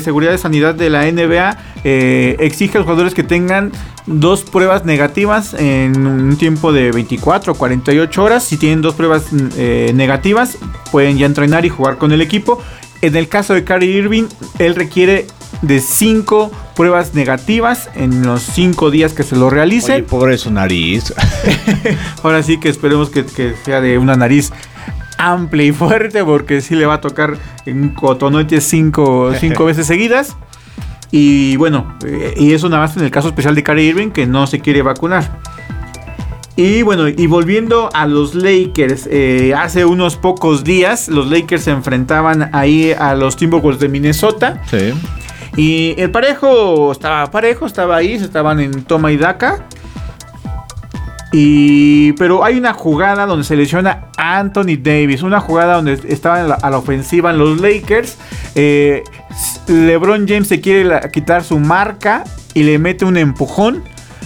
seguridad 0.00 0.32
de 0.32 0.38
sanidad 0.38 0.74
de 0.74 0.90
la 0.90 1.10
NBA 1.10 1.58
eh, 1.84 2.36
exige 2.40 2.78
a 2.78 2.80
los 2.80 2.86
jugadores 2.86 3.14
que 3.14 3.22
tengan 3.22 3.70
dos 4.06 4.42
pruebas 4.42 4.84
negativas 4.84 5.54
en 5.54 6.06
un 6.06 6.36
tiempo 6.36 6.72
de 6.72 6.90
24 6.90 7.52
o 7.52 7.54
48 7.54 8.24
horas. 8.24 8.42
Si 8.42 8.56
tienen 8.56 8.82
dos 8.82 8.94
pruebas 8.94 9.26
eh, 9.56 9.92
negativas, 9.94 10.58
pueden 10.90 11.18
ya 11.18 11.26
entrenar 11.26 11.64
y 11.64 11.68
jugar 11.68 11.98
con 11.98 12.10
el 12.12 12.22
equipo. 12.22 12.60
En 13.02 13.14
el 13.14 13.28
caso 13.28 13.52
de 13.54 13.64
Kyrie 13.64 13.98
Irving, 13.98 14.24
él 14.58 14.74
requiere 14.74 15.26
de 15.62 15.80
cinco 15.80 16.50
pruebas 16.76 17.14
negativas 17.14 17.88
en 17.94 18.26
los 18.26 18.42
cinco 18.42 18.90
días 18.90 19.14
que 19.14 19.22
se 19.22 19.36
lo 19.36 19.48
realice. 19.48 19.94
Oye, 19.94 20.02
pobre 20.02 20.36
su 20.38 20.50
nariz. 20.50 21.14
Ahora 22.22 22.42
sí 22.42 22.58
que 22.58 22.68
esperemos 22.68 23.10
que, 23.10 23.24
que 23.24 23.54
sea 23.64 23.80
de 23.80 23.98
una 23.98 24.16
nariz 24.16 24.52
amplia 25.18 25.64
y 25.64 25.72
fuerte 25.72 26.24
porque 26.24 26.60
sí 26.60 26.74
le 26.74 26.84
va 26.84 26.94
a 26.94 27.00
tocar 27.00 27.36
en 27.64 27.94
cinco, 28.60 29.32
cinco 29.38 29.64
veces 29.66 29.86
seguidas. 29.86 30.36
Y 31.10 31.56
bueno, 31.56 31.94
eh, 32.04 32.34
y 32.36 32.54
eso 32.54 32.68
nada 32.68 32.82
más 32.82 32.96
en 32.96 33.04
el 33.04 33.10
caso 33.10 33.28
especial 33.28 33.54
de 33.54 33.62
Kyrie 33.62 33.90
Irving 33.90 34.10
que 34.10 34.26
no 34.26 34.46
se 34.46 34.60
quiere 34.60 34.82
vacunar. 34.82 35.40
Y 36.56 36.82
bueno, 36.82 37.08
y 37.08 37.26
volviendo 37.26 37.88
a 37.94 38.06
los 38.06 38.34
Lakers, 38.34 39.08
eh, 39.10 39.54
hace 39.56 39.86
unos 39.86 40.16
pocos 40.16 40.64
días 40.64 41.08
los 41.08 41.30
Lakers 41.30 41.64
se 41.64 41.70
enfrentaban 41.70 42.50
ahí 42.52 42.92
a 42.92 43.14
los 43.14 43.36
Timberwolves 43.36 43.80
de 43.80 43.88
Minnesota. 43.88 44.62
Sí. 44.70 44.92
Y 45.56 45.94
el 45.98 46.10
parejo 46.10 46.92
estaba 46.92 47.30
parejo, 47.30 47.66
estaba 47.66 47.96
ahí, 47.96 48.18
se 48.18 48.24
estaban 48.24 48.58
en 48.60 48.84
toma 48.84 49.12
y 49.12 49.16
daca. 49.18 49.66
Y, 51.34 52.12
pero 52.14 52.44
hay 52.44 52.58
una 52.58 52.74
jugada 52.74 53.24
donde 53.24 53.44
se 53.44 53.56
lesiona 53.56 54.06
Anthony 54.18 54.76
Davis. 54.82 55.22
Una 55.22 55.40
jugada 55.40 55.76
donde 55.76 55.98
estaban 56.08 56.52
a 56.60 56.70
la 56.70 56.76
ofensiva 56.78 57.30
en 57.30 57.38
los 57.38 57.60
Lakers. 57.60 58.18
Eh, 58.54 59.02
LeBron 59.66 60.26
James 60.28 60.48
se 60.48 60.60
quiere 60.60 60.84
la- 60.84 61.10
quitar 61.10 61.42
su 61.42 61.58
marca 61.58 62.24
y 62.54 62.64
le 62.64 62.78
mete 62.78 63.04
un 63.06 63.16
empujón. 63.16 63.82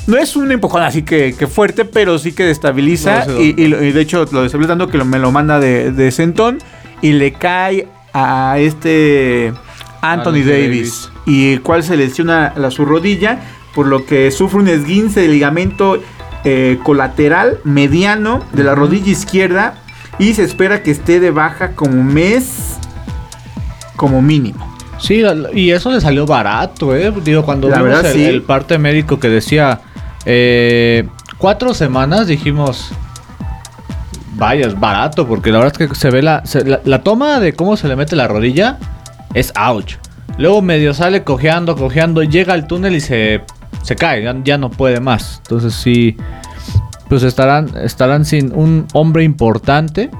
No 0.08 0.16
es 0.16 0.34
un 0.36 0.50
empujón 0.50 0.82
así 0.82 1.02
que, 1.02 1.34
que 1.36 1.46
fuerte, 1.46 1.84
pero 1.84 2.18
sí 2.18 2.32
que 2.32 2.44
destabiliza. 2.44 3.24
No, 3.26 3.40
y, 3.40 3.54
y 3.56 3.68
lo- 3.68 3.82
y 3.84 3.92
de 3.92 4.00
hecho 4.00 4.24
lo 4.32 4.42
destabiliza 4.42 4.72
tanto 4.72 4.88
que 4.88 4.98
lo- 4.98 5.04
me 5.04 5.18
lo 5.20 5.30
manda 5.30 5.60
de, 5.60 5.92
de 5.92 6.10
sentón. 6.10 6.58
Y 7.02 7.12
le 7.12 7.32
cae 7.34 7.86
a 8.14 8.56
este 8.58 9.52
Anthony 10.12 10.36
Anthony 10.38 10.50
Davis. 10.50 11.10
Davis. 11.10 11.10
Y 11.26 11.52
el 11.52 11.62
cual 11.62 11.82
se 11.82 11.96
lesiona 11.96 12.52
la, 12.56 12.70
su 12.70 12.84
rodilla. 12.84 13.40
Por 13.74 13.86
lo 13.86 14.06
que 14.06 14.30
sufre 14.30 14.58
un 14.60 14.68
esguince 14.68 15.20
de 15.20 15.28
ligamento 15.28 16.00
eh, 16.44 16.78
colateral 16.82 17.58
mediano 17.64 18.42
de 18.52 18.64
la 18.64 18.74
rodilla 18.74 19.10
izquierda. 19.12 19.74
Y 20.18 20.34
se 20.34 20.44
espera 20.44 20.82
que 20.82 20.90
esté 20.90 21.20
de 21.20 21.30
baja 21.30 21.72
como 21.72 22.02
mes. 22.02 22.76
Como 23.96 24.22
mínimo. 24.22 24.74
Sí, 24.98 25.22
y 25.52 25.70
eso 25.72 25.90
le 25.92 26.00
salió 26.00 26.24
barato, 26.24 26.96
¿eh? 26.96 27.12
Digo, 27.22 27.44
cuando 27.44 27.68
La 27.68 27.76
vimos 27.82 27.88
verdad, 27.96 28.10
el, 28.12 28.16
sí. 28.16 28.24
el 28.24 28.42
parte 28.42 28.78
médico 28.78 29.20
que 29.20 29.28
decía 29.28 29.80
eh, 30.24 31.06
cuatro 31.36 31.74
semanas, 31.74 32.26
dijimos, 32.26 32.92
vaya, 34.36 34.66
es 34.66 34.80
barato, 34.80 35.26
porque 35.26 35.50
la 35.52 35.58
verdad 35.58 35.82
es 35.82 35.88
que 35.90 35.94
se 35.94 36.10
ve 36.10 36.22
la, 36.22 36.46
se- 36.46 36.64
la, 36.64 36.80
la 36.84 37.02
toma 37.02 37.40
de 37.40 37.52
cómo 37.52 37.76
se 37.76 37.88
le 37.88 37.96
mete 37.96 38.16
la 38.16 38.26
rodilla 38.26 38.78
es 39.36 39.52
ouch. 39.56 39.96
Luego 40.38 40.62
medio 40.62 40.92
sale 40.94 41.22
cojeando, 41.22 41.76
cojeando, 41.76 42.22
llega 42.22 42.54
al 42.54 42.66
túnel 42.66 42.96
y 42.96 43.00
se, 43.00 43.42
se 43.82 43.94
cae, 43.94 44.24
ya, 44.44 44.58
no 44.58 44.70
puede 44.70 45.00
más. 45.00 45.40
Entonces 45.44 45.74
sí, 45.74 46.16
pues 47.08 47.22
estarán, 47.22 47.70
estarán 47.82 48.24
sin 48.24 48.52
un 48.54 48.86
hombre 48.92 49.24
importante, 49.24 50.10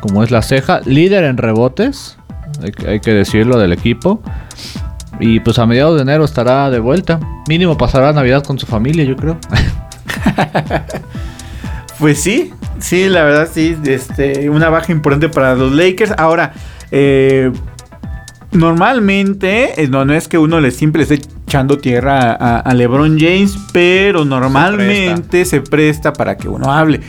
como 0.00 0.22
es 0.22 0.30
la 0.30 0.42
ceja, 0.42 0.80
líder 0.84 1.24
en 1.24 1.38
rebotes, 1.38 2.18
hay, 2.62 2.72
hay 2.86 3.00
que 3.00 3.12
decirlo 3.12 3.58
del 3.58 3.72
equipo. 3.72 4.20
Y 5.20 5.40
pues 5.40 5.58
a 5.58 5.66
mediados 5.66 5.96
de 5.96 6.02
enero 6.02 6.24
estará 6.24 6.70
de 6.70 6.78
vuelta. 6.78 7.18
Mínimo 7.48 7.76
pasará 7.76 8.12
Navidad 8.12 8.44
con 8.44 8.58
su 8.58 8.66
familia, 8.66 9.04
yo 9.04 9.16
creo. 9.16 9.38
Pues 11.98 12.22
sí, 12.22 12.52
sí, 12.78 13.08
la 13.08 13.24
verdad 13.24 13.48
sí, 13.52 13.76
este, 13.84 14.48
una 14.48 14.68
baja 14.68 14.92
importante 14.92 15.28
para 15.28 15.56
los 15.56 15.72
Lakers. 15.72 16.12
Ahora, 16.16 16.52
eh, 16.92 17.50
normalmente, 18.52 19.74
no, 19.90 20.04
no 20.04 20.14
es 20.14 20.28
que 20.28 20.38
uno 20.38 20.60
le 20.60 20.70
siempre 20.70 21.04
le 21.06 21.14
esté 21.14 21.28
echando 21.46 21.78
tierra 21.78 22.32
a, 22.32 22.58
a 22.60 22.74
LeBron 22.74 23.18
James, 23.18 23.56
pero 23.72 24.24
normalmente 24.24 25.44
se 25.44 25.60
presta. 25.60 26.12
para 26.12 26.36
que 26.36 26.48
uno 26.48 26.72
hable. 26.72 27.00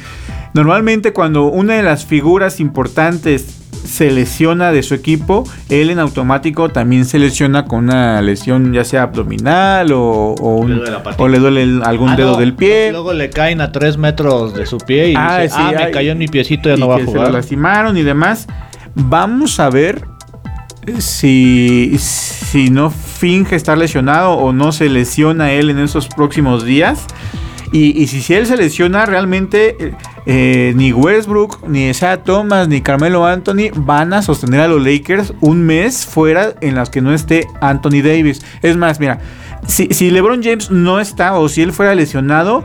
Normalmente 0.53 1.13
cuando 1.13 1.45
una 1.45 1.75
de 1.75 1.83
las 1.83 2.05
figuras 2.05 2.59
importantes 2.59 3.55
se 3.85 4.11
lesiona 4.11 4.71
de 4.71 4.83
su 4.83 4.93
equipo, 4.93 5.45
él 5.69 5.89
en 5.89 5.99
automático 5.99 6.69
también 6.69 7.05
se 7.05 7.17
lesiona 7.19 7.65
con 7.65 7.85
una 7.85 8.21
lesión 8.21 8.73
ya 8.73 8.83
sea 8.83 9.03
abdominal 9.03 9.91
o, 9.93 10.01
o 10.33 10.57
un- 10.57 10.69
Le 10.71 10.75
duele 10.77 10.91
la 10.91 11.03
patita. 11.03 11.23
o 11.23 11.27
le 11.27 11.39
duele 11.39 11.63
el- 11.63 11.83
algún 11.83 12.09
Ah, 12.09 12.15
dedo 12.15 12.31
no, 12.33 12.37
del 12.37 12.53
pie. 12.55 12.91
Luego 12.91 13.13
le 13.13 13.29
caen 13.29 13.61
a 13.61 13.71
3 13.71 13.97
metros 13.97 14.53
de 14.53 14.65
su 14.65 14.77
pie 14.79 15.11
y 15.11 15.13
Ah, 15.15 15.39
dice, 15.43 15.55
sí, 15.55 15.61
ah, 15.63 15.71
me 15.71 15.83
ay, 15.83 15.91
cayó 15.93 16.11
en 16.11 16.17
mi 16.17 16.27
piecito, 16.27 16.67
ya 16.69 16.75
y 16.75 16.79
no 16.79 16.87
va 16.87 16.95
a 16.95 16.97
que 16.99 17.05
se 17.05 17.11
jugar. 17.11 17.27
lo 17.27 17.33
lastimaron 17.33 17.95
y 17.97 18.01
demás. 18.03 18.47
Vamos 18.95 19.59
a 19.59 19.69
ver 19.69 20.03
si, 20.99 21.95
si 21.99 22.69
no 22.69 22.89
finge 22.89 23.55
estar 23.55 23.77
lesionado 23.77 24.33
o 24.33 24.53
no 24.53 24.71
se 24.71 24.89
lesiona 24.89 25.51
él 25.51 25.69
en 25.69 25.79
esos 25.79 26.07
próximos 26.07 26.65
días. 26.65 27.05
Y, 27.71 28.07
si, 28.07 28.21
si 28.21 28.33
él 28.33 28.47
se 28.47 28.57
lesiona, 28.57 29.05
realmente 29.05 29.75
eh, 29.79 29.93
eh, 30.25 30.73
ni 30.75 30.91
Westbrook, 30.91 31.67
ni 31.67 31.89
Isaiah 31.89 32.23
Thomas, 32.23 32.67
ni 32.67 32.81
Carmelo 32.81 33.27
Anthony 33.27 33.69
van 33.75 34.11
a 34.13 34.23
sostener 34.23 34.61
a 34.61 34.67
los 34.67 34.83
Lakers 34.83 35.33
un 35.39 35.61
mes 35.61 36.05
fuera 36.05 36.55
en 36.61 36.73
las 36.73 36.89
que 36.89 37.01
no 37.01 37.13
esté 37.13 37.47
Anthony 37.61 38.01
Davis. 38.01 38.41
Es 38.63 38.75
más, 38.75 38.99
mira, 38.99 39.19
si, 39.67 39.87
si 39.91 40.09
LeBron 40.09 40.41
James 40.41 40.71
no 40.71 40.99
está 40.99 41.37
o 41.37 41.47
si 41.47 41.61
él 41.61 41.71
fuera 41.71 41.93
lesionado, 41.93 42.63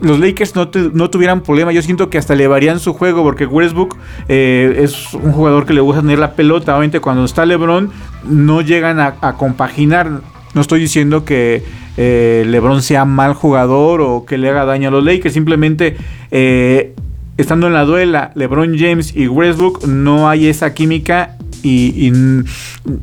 los 0.00 0.18
Lakers 0.20 0.54
no, 0.54 0.68
tu- 0.68 0.90
no 0.94 1.10
tuvieran 1.10 1.40
problema. 1.42 1.72
Yo 1.72 1.82
siento 1.82 2.08
que 2.10 2.18
hasta 2.18 2.34
le 2.34 2.46
varían 2.46 2.78
su 2.80 2.92
juego 2.94 3.22
porque 3.22 3.46
Westbrook 3.46 3.96
eh, 4.28 4.80
es 4.82 5.12
un 5.14 5.32
jugador 5.32 5.66
que 5.66 5.72
le 5.74 5.80
gusta 5.80 6.02
tener 6.02 6.18
la 6.18 6.32
pelota. 6.34 6.72
Obviamente 6.74 7.00
cuando 7.00 7.24
está 7.24 7.44
LeBron 7.46 7.90
no 8.28 8.60
llegan 8.60 9.00
a, 9.00 9.14
compaginar. 9.36 10.20
No 10.54 10.60
estoy 10.60 10.80
diciendo 10.80 11.24
que 11.24 11.62
eh, 11.96 12.44
LeBron 12.46 12.82
sea 12.82 13.04
mal 13.04 13.34
jugador 13.34 14.00
o 14.00 14.24
que 14.24 14.38
le 14.38 14.48
haga 14.48 14.64
daño 14.64 14.88
a 14.88 14.92
los 14.92 15.04
Lakers. 15.04 15.34
Simplemente 15.34 15.96
eh, 16.30 16.94
estando 17.36 17.66
en 17.66 17.72
la 17.74 17.84
duela 17.84 18.32
LeBron 18.34 18.76
James 18.78 19.14
y 19.16 19.26
Westbrook 19.28 19.86
no 19.86 20.28
hay 20.28 20.46
esa 20.48 20.74
química 20.74 21.36
y, 21.62 22.06
y 22.06 22.12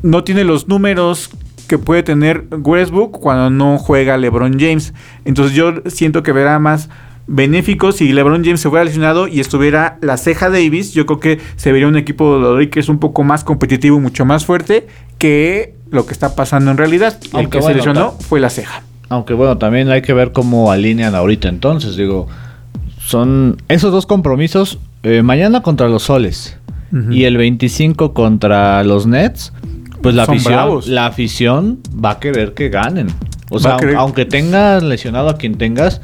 no 0.02 0.24
tiene 0.24 0.44
los 0.44 0.66
números 0.68 1.30
que 1.66 1.78
puede 1.78 2.02
tener 2.02 2.46
Westbrook 2.50 3.12
cuando 3.20 3.50
no 3.50 3.78
juega 3.78 4.16
LeBron 4.16 4.58
James. 4.58 4.94
Entonces 5.24 5.54
yo 5.56 5.74
siento 5.86 6.22
que 6.22 6.32
verá 6.32 6.58
más 6.58 6.88
benéfico 7.28 7.90
si 7.92 8.12
LeBron 8.12 8.44
James 8.44 8.60
se 8.60 8.68
fuera 8.70 8.84
lesionado 8.84 9.26
y 9.28 9.40
estuviera 9.40 9.98
la 10.00 10.16
ceja 10.16 10.48
Davis. 10.48 10.92
Yo 10.92 11.06
creo 11.06 11.20
que 11.20 11.40
se 11.56 11.72
vería 11.72 11.88
un 11.88 11.96
equipo 11.96 12.34
de 12.36 12.40
los 12.40 12.58
Lakers 12.60 12.88
un 12.88 12.98
poco 12.98 13.24
más 13.24 13.42
competitivo, 13.44 13.98
mucho 14.00 14.24
más 14.24 14.44
fuerte 14.46 14.86
que 15.18 15.74
lo 15.90 16.06
que 16.06 16.12
está 16.12 16.34
pasando 16.36 16.70
en 16.70 16.76
realidad. 16.76 17.18
El 17.24 17.30
Aunque 17.32 17.50
que 17.50 17.58
se 17.58 17.62
bueno, 17.62 17.76
lesionó 17.78 18.10
ta- 18.12 18.24
fue 18.24 18.40
la 18.40 18.50
ceja. 18.50 18.82
Aunque 19.08 19.34
bueno, 19.34 19.56
también 19.58 19.88
hay 19.90 20.02
que 20.02 20.12
ver 20.12 20.32
cómo 20.32 20.70
alinean 20.72 21.14
ahorita 21.14 21.48
entonces. 21.48 21.96
Digo, 21.96 22.26
son 22.98 23.56
esos 23.68 23.92
dos 23.92 24.06
compromisos. 24.06 24.78
eh, 25.02 25.22
mañana 25.22 25.62
contra 25.62 25.88
los 25.88 26.02
Soles 26.04 26.58
y 27.10 27.24
el 27.24 27.36
25 27.36 28.14
contra 28.14 28.82
los 28.82 29.06
Nets. 29.06 29.52
Pues 30.06 30.14
la 30.14 30.24
Son 30.26 30.34
afición, 30.36 30.54
bravos. 30.54 30.86
la 30.86 31.06
afición 31.06 31.78
va 31.92 32.10
a 32.12 32.20
querer 32.20 32.54
que 32.54 32.68
ganen. 32.68 33.08
O 33.50 33.58
sea, 33.58 33.76
querer- 33.76 33.96
aunque 33.96 34.24
tengas 34.24 34.82
lesionado 34.84 35.28
a 35.28 35.36
quien 35.36 35.58
tengas, 35.58 36.00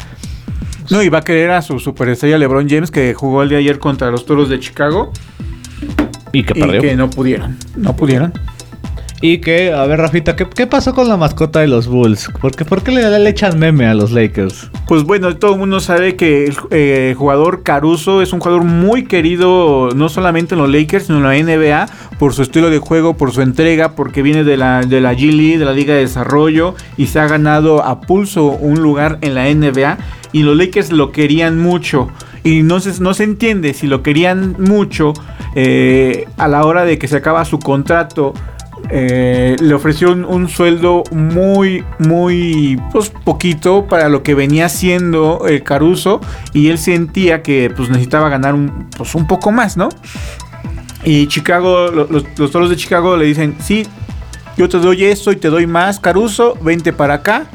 No, 0.90 1.00
y 1.04 1.08
va 1.08 1.18
a 1.18 1.22
querer 1.22 1.52
a 1.52 1.62
su 1.62 1.78
superestrella 1.78 2.36
LeBron 2.36 2.68
James 2.68 2.90
que 2.90 3.14
jugó 3.14 3.44
el 3.44 3.48
día 3.48 3.58
de 3.58 3.64
ayer 3.64 3.78
contra 3.78 4.10
los 4.10 4.26
Toros 4.26 4.48
de 4.48 4.58
Chicago 4.58 5.12
y 6.32 6.42
que 6.42 6.58
y 6.58 6.60
perdió. 6.60 6.80
que 6.80 6.96
no 6.96 7.08
pudieron. 7.08 7.56
No 7.76 7.94
pudieron. 7.94 8.32
Y 9.24 9.38
que, 9.38 9.72
a 9.72 9.86
ver, 9.86 10.00
Rafita, 10.00 10.34
¿qué, 10.34 10.66
pasó 10.66 10.94
con 10.94 11.08
la 11.08 11.16
mascota 11.16 11.60
de 11.60 11.68
los 11.68 11.86
Bulls? 11.86 12.28
¿Por 12.40 12.56
qué, 12.56 12.64
por 12.64 12.82
qué 12.82 12.90
le, 12.90 13.18
le 13.20 13.30
echan 13.30 13.56
meme 13.56 13.86
a 13.86 13.94
los 13.94 14.10
Lakers? 14.10 14.68
Pues 14.88 15.04
bueno, 15.04 15.36
todo 15.36 15.52
el 15.52 15.60
mundo 15.60 15.78
sabe 15.78 16.16
que 16.16 16.46
el 16.46 16.56
eh, 16.72 17.14
jugador 17.16 17.62
Caruso 17.62 18.20
es 18.20 18.32
un 18.32 18.40
jugador 18.40 18.64
muy 18.64 19.04
querido 19.04 19.90
no 19.94 20.08
solamente 20.08 20.56
en 20.56 20.60
los 20.60 20.68
Lakers, 20.68 21.06
sino 21.06 21.18
en 21.18 21.46
la 21.46 21.56
NBA 21.56 21.86
por 22.18 22.34
su 22.34 22.42
estilo 22.42 22.68
de 22.68 22.78
juego, 22.78 23.16
por 23.16 23.30
su 23.30 23.42
entrega, 23.42 23.92
porque 23.92 24.22
viene 24.22 24.42
de 24.42 24.56
la, 24.56 24.80
de 24.80 25.00
la 25.00 25.14
G 25.14 25.32
League, 25.32 25.58
de 25.58 25.66
la 25.66 25.72
Liga 25.72 25.94
de 25.94 26.00
Desarrollo 26.00 26.74
y 26.96 27.06
se 27.06 27.20
ha 27.20 27.28
ganado 27.28 27.84
a 27.84 28.00
pulso 28.00 28.46
un 28.46 28.82
lugar 28.82 29.18
en 29.20 29.36
la 29.36 29.44
NBA 29.44 29.98
y 30.32 30.42
los 30.42 30.56
Lakers 30.56 30.90
lo 30.90 31.12
querían 31.12 31.60
mucho. 31.60 32.08
Y 32.44 32.62
no 32.62 32.80
se, 32.80 33.00
no 33.00 33.14
se 33.14 33.22
entiende 33.22 33.72
si 33.72 33.86
lo 33.86 34.02
querían 34.02 34.56
mucho 34.58 35.12
eh, 35.54 36.26
a 36.38 36.48
la 36.48 36.64
hora 36.64 36.84
de 36.84 36.98
que 36.98 37.06
se 37.06 37.16
acaba 37.16 37.44
su 37.44 37.58
contrato. 37.58 38.34
Eh, 38.94 39.56
le 39.58 39.72
ofreció 39.74 40.12
un, 40.12 40.48
sueldo 40.50 41.02
muy, 41.12 41.82
muy, 41.98 42.78
pues 42.92 43.08
poquito 43.24 43.86
para 43.86 44.10
lo 44.10 44.22
que 44.22 44.34
venía 44.34 44.66
haciendo 44.66 45.46
el 45.48 45.62
Caruso 45.62 46.20
y 46.52 46.68
él 46.68 46.76
sentía 46.76 47.42
que 47.42 47.72
pues 47.74 47.88
necesitaba 47.88 48.28
ganar 48.28 48.54
un, 48.54 48.90
pues, 48.96 49.14
un 49.14 49.26
poco 49.26 49.50
más, 49.50 49.78
¿no? 49.78 49.88
Y 51.04 51.26
Chicago, 51.26 51.90
lo- 51.90 52.06
los, 52.06 52.24
los 52.36 52.50
toros 52.50 52.68
de 52.68 52.76
Chicago 52.76 53.16
le 53.16 53.24
dicen, 53.24 53.56
sí, 53.60 53.86
yo 54.58 54.68
te 54.68 54.78
doy 54.78 55.04
esto 55.04 55.32
y 55.32 55.36
te 55.36 55.48
doy 55.48 55.66
más, 55.66 55.98
Caruso, 55.98 56.56
vente 56.62 56.92
para 56.92 57.14
acá. 57.14 57.46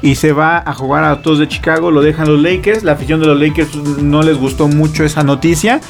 Y 0.00 0.16
se 0.16 0.32
va 0.32 0.58
a 0.64 0.74
jugar 0.74 1.02
a 1.04 1.22
todos 1.22 1.38
de 1.38 1.48
Chicago, 1.48 1.90
lo 1.90 2.02
dejan 2.02 2.28
los 2.28 2.38
Lakers. 2.40 2.82
La 2.84 2.92
afición 2.92 3.20
de 3.20 3.26
los 3.26 3.40
Lakers 3.40 3.74
no 4.02 4.22
les 4.22 4.36
gustó 4.36 4.68
mucho 4.68 5.02
esa 5.02 5.22
noticia. 5.24 5.80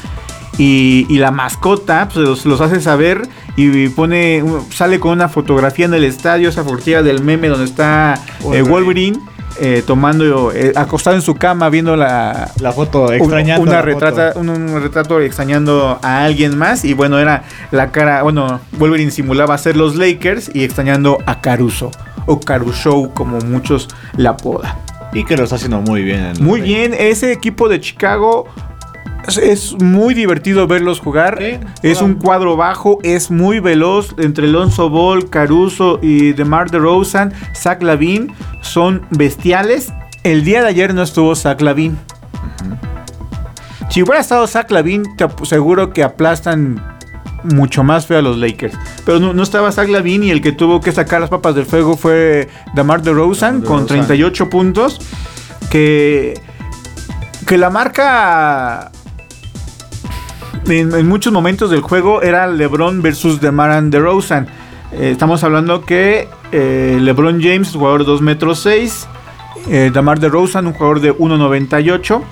Y, 0.59 1.07
y 1.09 1.19
la 1.19 1.31
mascota 1.33 2.09
pues, 2.13 2.25
los, 2.27 2.47
los 2.47 2.61
hace 2.61 2.81
saber 2.81 3.29
y 3.57 3.89
pone 3.89 4.43
sale 4.71 5.01
con 5.01 5.11
una 5.13 5.29
fotografía 5.29 5.87
en 5.87 5.95
el 5.95 6.05
estadio, 6.05 6.49
esa 6.49 6.63
fotografía 6.63 7.03
del 7.03 7.23
meme 7.25 7.49
donde 7.49 7.65
está 7.65 8.15
eh, 8.53 8.63
Wolverine. 8.63 9.19
eh, 9.61 9.83
tomando, 9.87 10.53
eh, 10.53 10.73
acostado 10.77 11.15
en 11.17 11.23
su 11.23 11.35
cama, 11.35 11.71
viendo 11.71 11.97
la, 11.97 12.51
La 12.61 12.73
foto, 12.73 13.07
un- 13.07 13.15
extrañando. 13.15 13.63
una 13.63 13.73
la 13.73 13.83
retrata, 13.83 14.29
foto. 14.33 14.41
un, 14.41 14.49
un 14.49 14.81
retrato 14.83 15.21
extrañando 15.21 15.99
a 16.03 16.25
alguien 16.25 16.57
más. 16.57 16.85
Y 16.85 16.95
bueno, 16.95 17.19
era 17.19 17.43
la 17.73 17.91
cara. 17.93 18.23
Bueno, 18.23 18.61
Wolverine 18.79 19.11
simulaba 19.11 19.57
ser 19.59 19.77
los 19.77 19.97
Lakers 19.97 20.51
y 20.55 20.63
extrañando 20.65 21.19
a 21.27 21.41
Caruso. 21.41 21.91
O 22.27 22.39
Caruso, 22.41 23.11
como 23.13 23.39
muchos 23.41 23.89
la 24.17 24.31
apodan. 24.31 24.73
Y 25.13 25.25
que 25.25 25.37
lo 25.37 25.45
está 25.45 25.57
haciendo 25.57 25.81
muy 25.81 26.03
bien. 26.03 26.33
en 26.37 26.45
Muy 26.45 26.61
bien, 26.61 26.95
ese 26.97 27.33
equipo 27.33 27.69
de 27.69 27.81
Chicago. 27.81 28.47
Es, 29.27 29.75
muy 29.81 30.15
divertido 30.15 30.67
verlos 30.67 31.01
jugar. 31.01 31.39
Sí, 31.39 31.59
es 31.83 32.03
un 32.03 32.15
cuadro 32.15 32.57
bajo, 32.57 32.99
es 33.03 33.31
muy 33.31 33.61
veloz. 33.61 34.15
Entre 34.19 34.47
Lonzo 34.49 34.91
Ball, 34.91 35.31
Caruso 35.31 35.99
y 36.03 36.33
DeMar 36.33 36.71
DeRozan, 36.71 37.33
Zach 37.55 37.83
Lavin 37.83 38.33
son 38.61 39.07
bestiales. 39.11 39.93
El 40.23 40.45
día 40.45 40.63
de 40.63 40.69
ayer 40.69 40.95
no 40.95 41.03
estuvo 41.03 41.35
Zach 41.37 41.61
Lavin. 41.61 41.99
Si 43.91 44.03
hubiera 44.03 44.21
estado 44.21 44.47
Zach 44.47 44.71
Lavin, 44.71 45.05
te 45.17 45.25
ap- 45.25 45.45
seguro 45.45 45.93
que 45.93 46.03
aplastan 46.03 46.83
mucho 47.45 47.85
más 47.85 48.07
feo 48.07 48.19
a 48.19 48.23
los 48.23 48.39
Lakers. 48.39 48.75
Pero 49.05 49.21
no, 49.21 49.33
no 49.35 49.43
estaba 49.43 49.71
Zach 49.71 49.89
Lavin 49.89 50.25
y 50.25 50.31
el 50.31 50.41
que 50.41 50.53
tuvo 50.53 50.81
que 50.81 50.93
sacar 50.93 51.21
las 51.21 51.31
papas 51.31 51.55
del 51.55 51.67
fuego 51.67 51.97
fue 51.97 52.49
DeMar 52.75 53.03
DeRozan 53.03 53.61
DeRozan. 53.61 53.63
con 53.63 53.87
38 53.87 54.49
puntos. 54.51 54.99
Que, 55.71 56.41
que 57.47 57.59
la 57.59 57.69
marca 57.71 58.91
en, 60.67 61.09
muchos 61.09 61.33
momentos 61.33 61.71
del 61.71 61.81
juego 61.81 62.23
era 62.23 62.47
LeBron 62.47 63.03
versus 63.03 63.41
DeMar 63.41 63.83
DeRozan. 63.85 64.47
Eh, 64.93 65.11
estamos 65.11 65.43
hablando 65.45 65.85
que 65.85 66.29
eh, 66.53 66.99
LeBron 67.01 67.43
James, 67.43 67.73
jugador 67.73 68.01
de 68.01 68.07
2 68.07 68.23
metros 68.23 68.61
6. 68.61 69.09
Eh, 69.69 69.91
DeMar 69.93 70.21
DeRozan, 70.21 70.67
un 70.67 70.73
jugador 70.73 71.01
de 71.01 71.15
1.98. 71.15 72.23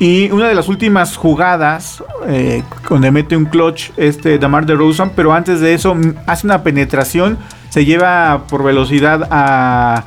Y 0.00 0.30
una 0.30 0.48
de 0.48 0.54
las 0.54 0.68
últimas 0.68 1.14
jugadas, 1.18 2.02
eh, 2.26 2.62
donde 2.88 3.10
mete 3.10 3.36
un 3.36 3.44
clutch 3.44 3.90
este 3.98 4.38
Damar 4.38 4.64
de 4.64 4.74
Rosen, 4.74 5.12
pero 5.14 5.34
antes 5.34 5.60
de 5.60 5.74
eso 5.74 5.94
mm, 5.94 6.14
hace 6.26 6.46
una 6.46 6.62
penetración, 6.62 7.36
se 7.68 7.84
lleva 7.84 8.44
por 8.48 8.64
velocidad 8.64 9.28
a, 9.30 10.04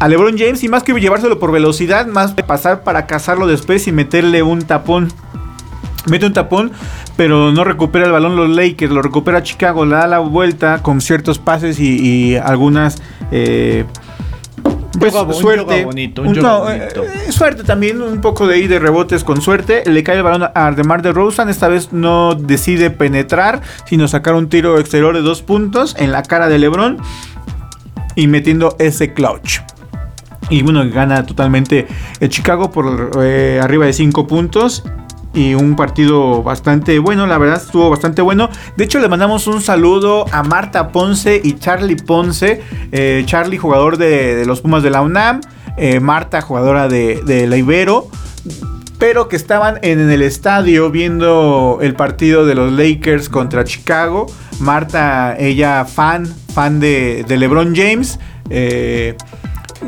a 0.00 0.08
LeBron 0.08 0.36
James 0.36 0.64
y 0.64 0.68
más 0.68 0.82
que 0.82 0.92
llevárselo 0.92 1.38
por 1.38 1.52
velocidad, 1.52 2.08
más 2.08 2.32
pasar 2.32 2.82
para 2.82 3.06
cazarlo 3.06 3.46
después 3.46 3.86
y 3.86 3.92
meterle 3.92 4.42
un 4.42 4.62
tapón. 4.62 5.12
Mete 6.06 6.26
un 6.26 6.32
tapón, 6.32 6.70
pero 7.16 7.52
no 7.52 7.64
recupera 7.64 8.04
el 8.06 8.12
balón 8.12 8.36
los 8.36 8.50
Lakers, 8.50 8.92
lo 8.92 9.00
recupera 9.02 9.42
Chicago, 9.42 9.84
le 9.86 9.96
da 9.96 10.06
la 10.06 10.18
vuelta 10.18 10.82
con 10.82 11.00
ciertos 11.00 11.38
pases 11.38 11.78
y, 11.80 11.98
y 12.32 12.36
algunas... 12.36 13.00
eh, 13.30 13.84
pues, 14.98 15.12
suerte. 15.36 15.84
bonito, 15.84 16.22
un 16.22 16.32
no, 16.34 16.60
bonito. 16.60 17.04
eh, 17.04 17.32
suerte 17.32 17.64
también, 17.64 18.00
un 18.00 18.20
poco 18.20 18.46
de 18.46 18.54
ahí 18.54 18.66
de 18.68 18.78
rebotes 18.78 19.24
con 19.24 19.40
suerte. 19.40 19.82
Le 19.86 20.02
cae 20.02 20.16
el 20.16 20.22
balón 20.22 20.50
a 20.54 20.70
DeMar 20.72 21.02
de 21.02 21.12
Rosen. 21.12 21.48
Esta 21.48 21.68
vez 21.68 21.92
no 21.92 22.34
decide 22.34 22.90
penetrar, 22.90 23.60
sino 23.86 24.06
sacar 24.08 24.34
un 24.34 24.48
tiro 24.48 24.78
exterior 24.78 25.14
de 25.14 25.22
dos 25.22 25.42
puntos 25.42 25.96
en 25.98 26.12
la 26.12 26.22
cara 26.22 26.48
de 26.48 26.58
LeBron 26.58 26.98
y 28.14 28.28
metiendo 28.28 28.76
ese 28.78 29.12
clutch. 29.12 29.60
Y 30.48 30.62
bueno, 30.62 30.84
gana 30.88 31.24
totalmente 31.26 31.86
el 32.20 32.28
Chicago 32.28 32.70
por 32.70 33.10
eh, 33.22 33.60
arriba 33.62 33.86
de 33.86 33.92
5 33.92 34.26
puntos. 34.26 34.84
Y 35.34 35.54
un 35.54 35.74
partido 35.74 36.42
bastante 36.44 36.98
bueno, 37.00 37.26
la 37.26 37.38
verdad 37.38 37.60
estuvo 37.60 37.90
bastante 37.90 38.22
bueno. 38.22 38.48
De 38.76 38.84
hecho, 38.84 39.00
le 39.00 39.08
mandamos 39.08 39.48
un 39.48 39.60
saludo 39.60 40.26
a 40.30 40.44
Marta 40.44 40.88
Ponce 40.88 41.40
y 41.42 41.54
Charlie 41.58 41.96
Ponce. 41.96 42.62
Eh, 42.92 43.24
Charlie, 43.26 43.58
jugador 43.58 43.96
de, 43.96 44.44
los 44.46 44.60
Pumas 44.60 44.82
de 44.84 44.90
la 44.90 45.02
UNAM. 45.02 45.40
eh, 45.76 45.98
Marta, 45.98 46.40
jugadora 46.40 46.86
de, 46.88 47.20
de 47.26 47.48
la 47.48 47.56
Ibero. 47.56 48.06
Pero 48.98 49.28
que 49.28 49.34
estaban 49.34 49.80
en 49.82 50.08
el 50.08 50.22
estadio 50.22 50.90
viendo 50.90 51.78
el 51.82 51.94
partido 51.94 52.46
de 52.46 52.54
los 52.54 52.72
Lakers 52.72 53.28
contra 53.28 53.64
Chicago. 53.64 54.26
Marta, 54.60 55.36
ella 55.36 55.84
fan, 55.84 56.32
fan 56.54 56.78
de, 56.78 57.24
de 57.26 57.36
LeBron 57.36 57.74
James. 57.74 58.20
Eh, 58.50 59.16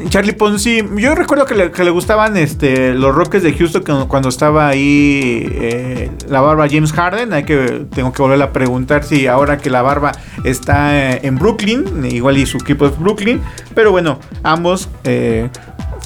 Charlie 0.08 0.32
Ponzi, 0.32 0.82
yo 0.96 1.14
recuerdo 1.14 1.46
que 1.46 1.54
le, 1.54 1.70
que 1.70 1.84
le 1.84 1.90
gustaban 1.90 2.36
este, 2.36 2.94
los 2.94 3.14
Rockets 3.14 3.42
de 3.42 3.52
Houston 3.54 3.82
cuando, 3.82 4.08
cuando 4.08 4.28
estaba 4.28 4.68
ahí 4.68 5.46
eh, 5.52 6.10
la 6.28 6.40
barba 6.40 6.68
James 6.68 6.92
Harden. 6.92 7.32
Hay 7.32 7.44
que, 7.44 7.86
tengo 7.94 8.12
que 8.12 8.22
volver 8.22 8.40
a 8.42 8.52
preguntar 8.52 9.04
si 9.04 9.26
ahora 9.26 9.58
que 9.58 9.70
la 9.70 9.82
barba 9.82 10.12
está 10.44 11.14
eh, 11.14 11.20
en 11.22 11.36
Brooklyn, 11.36 12.04
igual 12.10 12.38
y 12.38 12.46
su 12.46 12.58
equipo 12.58 12.86
es 12.86 12.98
Brooklyn. 12.98 13.40
Pero 13.74 13.90
bueno, 13.90 14.18
ambos 14.42 14.88
eh, 15.04 15.48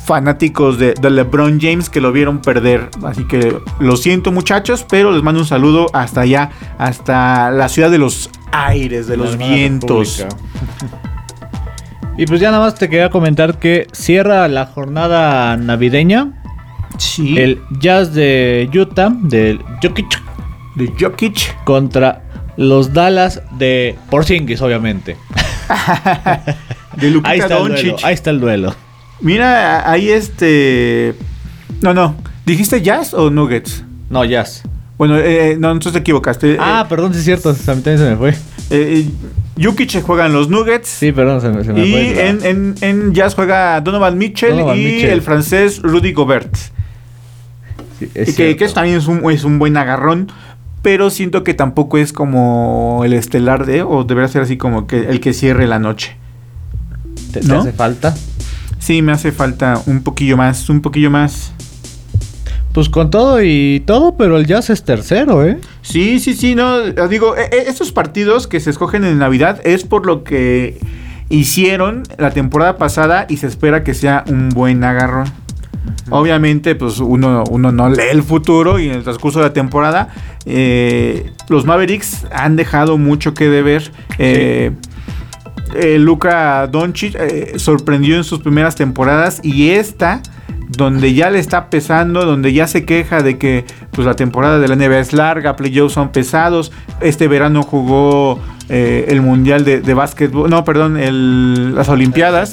fanáticos 0.05 0.79
de, 0.79 0.95
de 0.95 1.11
LeBron 1.11 1.61
James 1.61 1.91
que 1.91 2.01
lo 2.01 2.13
vieron 2.13 2.41
perder. 2.41 2.91
Así 3.05 3.25
que 3.25 3.59
lo 3.79 3.97
siento 3.97 4.33
muchachos, 4.33 4.87
pero 4.89 5.13
les 5.13 5.23
mando 5.23 5.41
un 5.41 5.47
saludo 5.47 5.87
hasta 5.93 6.23
allá, 6.23 6.51
hasta 6.79 7.51
la 7.51 7.69
ciudad 7.69 7.91
de 7.91 7.99
los 7.99 8.31
aires, 8.53 9.07
de 9.07 9.17
La 9.17 9.25
los 9.25 9.37
vientos. 9.37 10.19
República. 10.19 10.37
Y 12.21 12.27
pues 12.27 12.39
ya 12.39 12.51
nada 12.51 12.63
más 12.63 12.75
te 12.75 12.91
quería 12.91 13.09
comentar 13.09 13.59
que 13.59 13.87
cierra 13.93 14.47
la 14.47 14.67
jornada 14.67 15.57
navideña 15.57 16.35
Sí, 16.99 17.39
el 17.39 17.63
Jazz 17.81 18.13
de 18.13 18.69
Utah 18.75 19.09
del 19.09 19.59
Jokic 19.83 20.23
de 20.77 20.93
Jokic. 21.01 21.65
contra 21.65 22.23
los 22.59 22.93
Dallas 22.93 23.41
de 23.57 23.97
Porzingis, 24.11 24.61
obviamente. 24.61 25.17
De 26.97 27.11
Lukita 27.11 27.31
Ahí 27.31 27.39
está 27.39 27.57
el 27.57 27.63
duelo. 27.63 27.75
Doncic. 27.75 28.05
Ahí 28.05 28.15
está 28.15 28.31
el 28.31 28.41
duelo. 28.41 28.75
Mira, 29.23 29.91
ahí 29.91 30.11
este. 30.11 31.15
No, 31.81 31.95
no. 31.95 32.17
¿Dijiste 32.45 32.83
Jazz 32.83 33.15
o 33.15 33.31
Nuggets? 33.31 33.83
No, 34.11 34.27
Jazz. 34.27 34.63
Bueno, 34.99 35.17
eh, 35.17 35.57
no, 35.59 35.71
entonces 35.71 35.93
te 35.95 36.01
equivocaste. 36.01 36.59
Ah, 36.61 36.85
perdón, 36.87 37.15
sí 37.15 37.21
es 37.21 37.25
cierto. 37.25 37.55
También 37.55 37.97
se 37.97 38.11
me 38.11 38.17
fue. 38.17 38.31
Eh, 38.31 38.35
eh, 38.71 39.07
Jokic 39.63 40.01
juega 40.03 40.27
en 40.27 40.33
los 40.33 40.49
Nuggets. 40.49 40.89
Sí, 40.89 41.13
perdón, 41.13 41.41
se 41.41 41.49
me, 41.51 41.65
se 41.65 41.73
me 41.73 41.85
y 41.87 41.91
fue. 41.93 42.29
en, 42.29 42.45
en- 42.45 42.75
en 42.81 43.13
Jazz 43.15 43.35
juega 43.35 43.81
Donovan 43.81 44.17
Mitchell 44.19 44.51
Donovan 44.53 44.79
y 44.79 44.85
Mitchell. 44.85 45.11
el 45.11 45.23
francés 45.23 45.81
Rudy 45.83 46.13
Gobert. 46.13 46.55
Sí, 47.99 48.09
es 48.15 48.29
Y 48.31 48.33
que, 48.33 48.37
que 48.37 48.45
cierto. 48.45 48.65
eso 48.65 48.75
también 48.75 48.97
es 48.97 49.07
un, 49.07 49.31
es 49.31 49.45
un 49.45 49.59
buen 49.59 49.77
agarrón. 49.77 50.29
Pero 50.83 51.11
siento 51.11 51.45
que 51.45 51.53
tampoco 51.53 51.99
es 51.99 52.15
como 52.15 53.03
el 53.05 53.13
estelar 53.13 53.67
de. 53.67 53.83
O 53.83 54.05
debería 54.05 54.29
ser 54.29 54.41
así 54.43 54.57
como 54.57 54.87
que 54.87 55.11
el 55.11 55.21
que 55.21 55.35
cierre 55.35 55.67
la 55.67 55.79
noche. 55.79 56.17
¿Te, 57.33 57.41
hace 57.41 57.73
falta? 57.73 58.15
Sí, 58.79 59.03
me 59.03 59.13
hace 59.13 59.31
falta 59.31 59.83
un 59.85 60.03
poquillo 60.03 60.39
más. 60.39 60.71
Un 60.71 60.81
poquillo 60.81 61.11
más. 61.11 61.53
Pues 62.73 62.89
con 62.89 63.11
todo 63.11 63.43
y 63.43 63.83
todo, 63.85 64.17
pero 64.17 64.37
el 64.37 64.47
Jazz 64.47 64.71
es 64.71 64.85
tercero, 64.85 65.45
¿eh? 65.45 65.59
Sí, 65.83 66.21
sí, 66.21 66.35
sí, 66.35 66.55
no, 66.55 66.81
digo, 67.09 67.37
e- 67.37 67.49
e- 67.51 67.69
estos 67.69 67.91
partidos 67.91 68.47
que 68.47 68.61
se 68.61 68.71
escogen 68.71 69.05
en 69.05 69.19
Navidad 69.19 69.61
es 69.65 69.83
por 69.85 70.07
lo 70.07 70.23
que 70.23 70.79
hicieron 71.29 72.05
la 72.17 72.31
temporada 72.31 72.77
pasada 72.77 73.27
y 73.29 73.39
se 73.39 73.49
espera 73.49 73.83
que 73.83 73.95
sea 73.95 74.25
un 74.29 74.51
buen 74.51 74.85
agarrón. 74.85 75.27
Obviamente, 76.11 76.75
pues 76.77 76.99
uno, 76.99 77.43
uno 77.51 77.73
no 77.73 77.89
lee 77.89 78.03
el 78.11 78.23
futuro 78.23 78.79
y 78.79 78.89
en 78.89 78.95
el 78.97 79.03
transcurso 79.03 79.41
de 79.41 79.47
la 79.47 79.53
temporada 79.53 80.09
eh, 80.45 81.33
los 81.49 81.65
Mavericks 81.65 82.27
han 82.33 82.55
dejado 82.57 82.99
mucho 82.99 83.35
que 83.35 83.49
deber. 83.49 83.91
Eh, 84.19 84.73
eh, 85.75 85.99
Luka 85.99 86.67
Doncic 86.67 87.15
eh, 87.17 87.53
sorprendió 87.57 88.17
en 88.17 88.25
sus 88.25 88.41
primeras 88.41 88.75
temporadas 88.75 89.41
y 89.43 89.71
esta 89.71 90.21
donde 90.69 91.13
ya 91.15 91.31
le 91.31 91.39
está 91.39 91.69
pesando, 91.71 92.25
donde 92.25 92.53
ya 92.53 92.67
se 92.67 92.85
queja 92.85 93.23
de 93.23 93.39
que 93.39 93.65
pues 93.91 94.07
la 94.07 94.15
temporada 94.15 94.59
de 94.59 94.69
la 94.69 94.77
NBA 94.77 94.99
es 95.01 95.13
larga, 95.13 95.57
playoffs 95.57 95.95
son 95.95 96.11
pesados. 96.11 96.73
Este 97.01 97.29
verano 97.29 97.63
jugó 97.63 98.41
eh, 98.69 99.07
el 99.09 99.21
mundial 99.23 99.65
de, 99.65 99.81
de 99.81 99.95
básquetbol, 99.95 100.49
no, 100.49 100.65
perdón, 100.65 100.97
el- 100.97 101.75
las 101.75 101.89
Olimpiadas. 101.89 102.51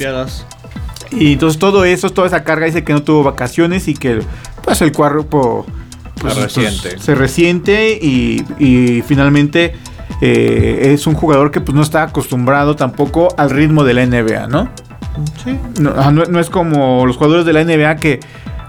Y 1.10 1.32
entonces 1.34 1.58
todo 1.58 1.84
eso, 1.84 2.10
toda 2.10 2.26
esa 2.26 2.44
carga 2.44 2.66
dice 2.66 2.84
que 2.84 2.92
no 2.92 3.02
tuvo 3.02 3.22
vacaciones 3.22 3.88
y 3.88 3.94
que 3.94 4.20
pues 4.62 4.82
el 4.82 4.92
cuerpo 4.92 5.64
pues, 6.20 6.34
Se 6.34 6.40
resiente. 6.42 6.90
pues, 6.90 7.02
se 7.02 7.14
resiente 7.14 7.92
y, 8.02 8.44
y 8.58 9.02
finalmente 9.06 9.72
eh, 10.20 10.90
es 10.92 11.06
un 11.06 11.14
jugador 11.14 11.50
que 11.50 11.60
pues 11.60 11.74
no 11.74 11.82
está 11.82 12.02
acostumbrado 12.02 12.76
tampoco 12.76 13.28
al 13.38 13.50
ritmo 13.50 13.84
de 13.84 13.94
la 13.94 14.04
NBA, 14.04 14.48
¿no? 14.48 14.68
No, 15.80 15.90
ajá, 15.90 16.10
no- 16.10 16.24
no 16.24 16.40
es 16.40 16.50
como 16.50 17.06
los 17.06 17.16
jugadores 17.16 17.44
de 17.44 17.52
la 17.52 17.60
NBA 17.64 17.96
que, 17.96 18.20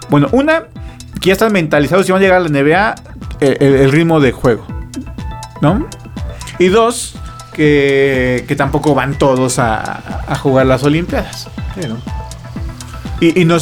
bueno, 0.09 0.27
una, 0.31 0.63
que 1.21 1.27
ya 1.27 1.33
están 1.33 1.51
mentalizados 1.53 2.07
y 2.07 2.11
van 2.11 2.21
a 2.21 2.23
llegar 2.23 2.37
a 2.37 2.41
la 2.41 2.49
NBA 2.49 2.95
eh, 3.41 3.57
el, 3.59 3.73
el 3.75 3.91
ritmo 3.91 4.19
de 4.19 4.31
juego, 4.31 4.65
¿no? 5.61 5.87
Y 6.59 6.67
dos, 6.67 7.15
que, 7.53 8.45
que 8.47 8.55
tampoco 8.55 8.93
van 8.95 9.15
todos 9.17 9.59
a, 9.59 10.23
a 10.27 10.35
jugar 10.35 10.65
las 10.65 10.83
Olimpiadas. 10.83 11.47
Y, 13.21 13.41
y 13.41 13.45
no 13.45 13.57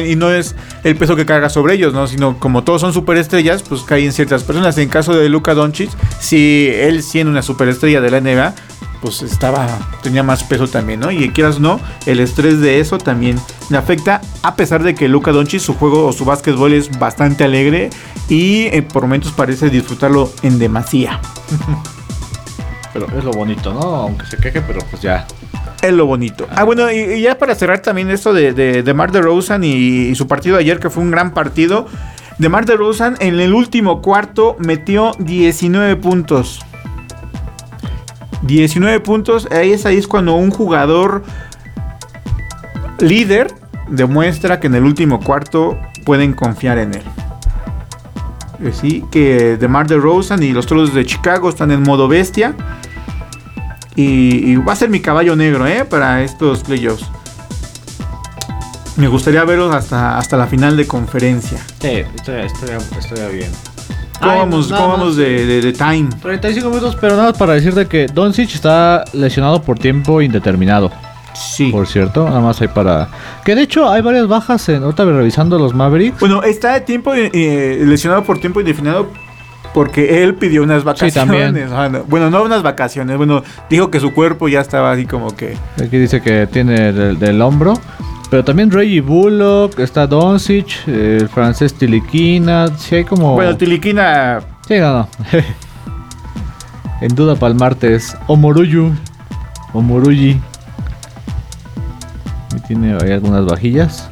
y 0.00 0.16
no 0.16 0.30
es 0.30 0.56
el 0.84 0.96
peso 0.96 1.16
que 1.16 1.26
carga 1.26 1.50
sobre 1.50 1.74
ellos, 1.74 1.92
¿no? 1.92 2.06
Sino 2.06 2.38
como 2.38 2.64
todos 2.64 2.80
son 2.80 2.94
superestrellas, 2.94 3.62
pues 3.62 3.82
caen 3.82 4.10
ciertas 4.12 4.42
personas. 4.42 4.78
En 4.78 4.88
caso 4.88 5.14
de 5.14 5.28
Luka 5.28 5.52
Doncic, 5.52 5.90
si 6.18 6.68
él 6.74 7.02
siendo 7.02 7.30
una 7.30 7.42
superestrella 7.42 8.00
de 8.00 8.10
la 8.10 8.20
NBA, 8.22 8.54
pues 9.02 9.20
estaba, 9.22 9.66
tenía 10.02 10.22
más 10.22 10.44
peso 10.44 10.68
también, 10.68 11.00
¿no? 11.00 11.10
Y 11.10 11.28
quieras 11.30 11.58
no, 11.58 11.80
el 12.06 12.20
estrés 12.20 12.60
de 12.60 12.78
eso 12.80 12.96
también 12.98 13.38
le 13.68 13.76
afecta, 13.76 14.22
a 14.42 14.54
pesar 14.54 14.84
de 14.84 14.94
que 14.94 15.08
Luka 15.08 15.32
Doncic, 15.32 15.60
su 15.60 15.74
juego 15.74 16.06
o 16.06 16.12
su 16.12 16.24
básquetbol 16.24 16.72
es 16.72 16.98
bastante 16.98 17.42
alegre 17.42 17.90
y 18.28 18.66
eh, 18.66 18.82
por 18.82 19.02
momentos 19.02 19.32
parece 19.32 19.68
disfrutarlo 19.68 20.32
en 20.42 20.58
demasía. 20.58 21.20
Pero 22.92 23.06
es 23.18 23.24
lo 23.24 23.32
bonito, 23.32 23.74
¿no? 23.74 23.80
Aunque 23.80 24.26
se 24.26 24.36
queje, 24.36 24.60
pero 24.60 24.80
pues 24.90 25.00
ya. 25.00 25.26
Es 25.80 25.92
lo 25.94 26.04
bonito. 26.04 26.46
Ah, 26.50 26.64
bueno, 26.64 26.92
y, 26.92 26.98
y 26.98 27.22
ya 27.22 27.38
para 27.38 27.54
cerrar 27.54 27.80
también 27.80 28.10
esto 28.10 28.34
de, 28.34 28.52
de, 28.52 28.82
de 28.82 28.94
Mar 28.94 29.10
de 29.12 29.22
Rosen 29.22 29.64
y, 29.64 30.08
y 30.08 30.14
su 30.14 30.26
partido 30.26 30.58
ayer, 30.58 30.78
que 30.78 30.90
fue 30.90 31.02
un 31.02 31.10
gran 31.10 31.32
partido. 31.32 31.86
De 32.36 32.50
Mar 32.50 32.66
de 32.66 32.76
Rosen 32.76 33.16
en 33.20 33.40
el 33.40 33.54
último 33.54 34.02
cuarto 34.02 34.56
metió 34.58 35.12
19 35.18 35.96
puntos. 35.96 36.60
19 38.42 39.00
puntos. 39.00 39.48
Ahí 39.50 39.72
es, 39.72 39.86
ahí 39.86 39.96
es 39.96 40.06
cuando 40.06 40.34
un 40.34 40.50
jugador 40.50 41.22
líder 43.00 43.54
demuestra 43.88 44.60
que 44.60 44.66
en 44.68 44.74
el 44.74 44.84
último 44.84 45.20
cuarto 45.20 45.78
pueden 46.04 46.32
confiar 46.32 46.78
en 46.78 46.94
él. 46.94 47.02
Eh, 48.62 48.72
Sí, 48.72 49.04
que 49.10 49.56
DeMar 49.56 49.86
DeRozan 49.86 50.42
y 50.42 50.52
los 50.52 50.66
Toros 50.66 50.94
de 50.94 51.04
Chicago 51.04 51.48
están 51.48 51.70
en 51.70 51.82
modo 51.82 52.08
bestia. 52.08 52.54
Y, 53.94 54.56
va 54.56 54.72
a 54.72 54.76
ser 54.76 54.88
mi 54.88 55.00
caballo 55.00 55.36
negro, 55.36 55.66
¿eh? 55.66 55.84
Para 55.84 56.22
estos 56.22 56.62
playoffs. 56.62 57.04
Me 58.96 59.08
gustaría 59.08 59.44
verlos 59.44 59.74
hasta, 59.74 60.16
hasta 60.16 60.36
la 60.36 60.46
final 60.46 60.76
de 60.76 60.86
conferencia. 60.86 61.58
Sí, 61.80 62.04
estaría 62.98 63.28
bien. 63.28 63.50
¿Cómo 64.22 64.32
Ay, 64.32 64.38
vamos, 64.38 64.68
cómo 64.68 64.88
vamos 64.88 65.16
de, 65.16 65.44
de- 65.46 65.60
de 65.60 65.72
time? 65.72 66.08
35 66.22 66.68
minutos, 66.68 66.96
pero 67.00 67.16
nada 67.16 67.32
para 67.32 67.54
decirte 67.54 67.86
que 67.86 68.06
Doncic 68.06 68.54
está 68.54 69.04
lesionado 69.12 69.60
por 69.62 69.78
tiempo 69.78 70.22
indeterminado. 70.22 70.90
Sí. 71.34 71.70
Por 71.72 71.86
cierto, 71.86 72.24
nada 72.26 72.40
más 72.40 72.60
hay 72.60 72.68
para. 72.68 73.08
Que 73.44 73.54
de 73.54 73.62
hecho 73.62 73.88
hay 73.90 74.00
varias 74.02 74.28
bajas 74.28 74.68
en. 74.68 74.82
Ahorita 74.84 75.04
revisando 75.04 75.58
los 75.58 75.74
Mavericks. 75.74 76.20
Bueno, 76.20 76.42
está 76.42 76.74
de 76.74 76.82
tiempo 76.82 77.12
eh, 77.14 77.82
lesionado 77.84 78.22
por 78.22 78.38
tiempo 78.38 78.60
indefinido 78.60 79.08
porque 79.72 80.22
él 80.22 80.34
pidió 80.34 80.62
unas 80.62 80.84
vacaciones. 80.84 81.14
también. 81.14 81.68
Ah, 81.72 81.88
no. 81.88 82.04
Bueno, 82.04 82.28
no 82.28 82.42
unas 82.42 82.62
vacaciones. 82.62 83.16
Bueno, 83.16 83.42
dijo 83.70 83.90
que 83.90 83.98
su 83.98 84.12
cuerpo 84.12 84.46
ya 84.48 84.60
estaba 84.60 84.92
así 84.92 85.06
como 85.06 85.34
que. 85.34 85.56
Aquí 85.82 85.96
dice 85.96 86.20
que 86.20 86.46
tiene 86.46 86.92
del, 86.92 87.18
del 87.18 87.40
hombro. 87.40 87.74
Pero 88.32 88.42
también 88.42 88.70
Reggie 88.70 89.02
Bullock, 89.02 89.78
está 89.78 90.06
Doncic, 90.06 90.88
eh, 90.88 91.18
el 91.20 91.28
francés 91.28 91.74
Tiliquina. 91.74 92.66
Sí, 92.78 92.94
hay 92.94 93.04
como. 93.04 93.34
Bueno, 93.34 93.54
Tiliquina. 93.58 94.40
Sí, 94.66 94.78
no, 94.78 95.00
no. 95.00 95.08
en 97.02 97.14
duda 97.14 97.36
para 97.36 97.52
el 97.52 97.58
martes. 97.58 98.16
Omoruyu. 98.28 98.90
Omoruyi. 99.74 100.40
Y 102.56 102.60
tiene 102.66 102.96
ahí 103.02 103.12
algunas 103.12 103.44
vajillas. 103.44 104.08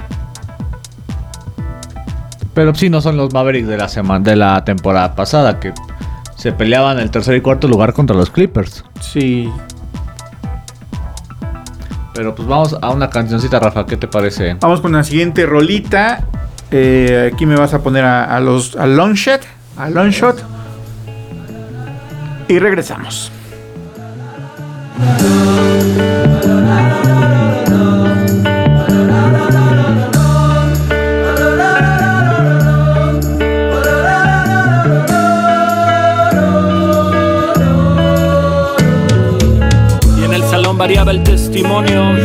Pero 2.53 2.75
sí 2.75 2.91
no 2.91 3.01
son 3.01 3.17
los 3.17 3.33
Mavericks 3.33 3.69
de 3.69 3.79
la 3.79 3.89
semana 3.89 4.23
de 4.23 4.37
la 4.37 4.63
temporada 4.67 5.15
pasada 5.15 5.59
que 5.59 5.73
se 6.37 6.53
peleaban 6.53 6.99
el 6.99 7.11
tercer 7.11 7.37
y 7.37 7.41
cuarto 7.41 7.69
lugar 7.69 7.95
contra 7.95 8.15
los 8.15 8.29
Clippers. 8.29 8.85
Sí. 9.01 9.51
Pero 12.21 12.35
pues 12.35 12.47
vamos 12.47 12.77
a 12.83 12.91
una 12.91 13.09
cancioncita, 13.09 13.59
Rafa, 13.59 13.87
¿qué 13.87 13.97
te 13.97 14.07
parece? 14.07 14.55
Vamos 14.61 14.83
con 14.83 14.93
la 14.93 15.03
siguiente 15.03 15.47
rolita. 15.47 16.23
Eh, 16.71 17.31
aquí 17.33 17.47
me 17.47 17.57
vas 17.57 17.73
a 17.73 17.83
poner 17.83 18.05
a, 18.05 18.37
a 18.37 18.41
los 18.41 18.77
a 18.77 18.87
Longshot. 18.87 19.41
A 19.79 19.89
Longshot. 19.89 20.45
Y 22.47 22.59
regresamos. 22.59 23.33
Variaba 40.91 41.13
el 41.13 41.23
testimonio. 41.23 42.17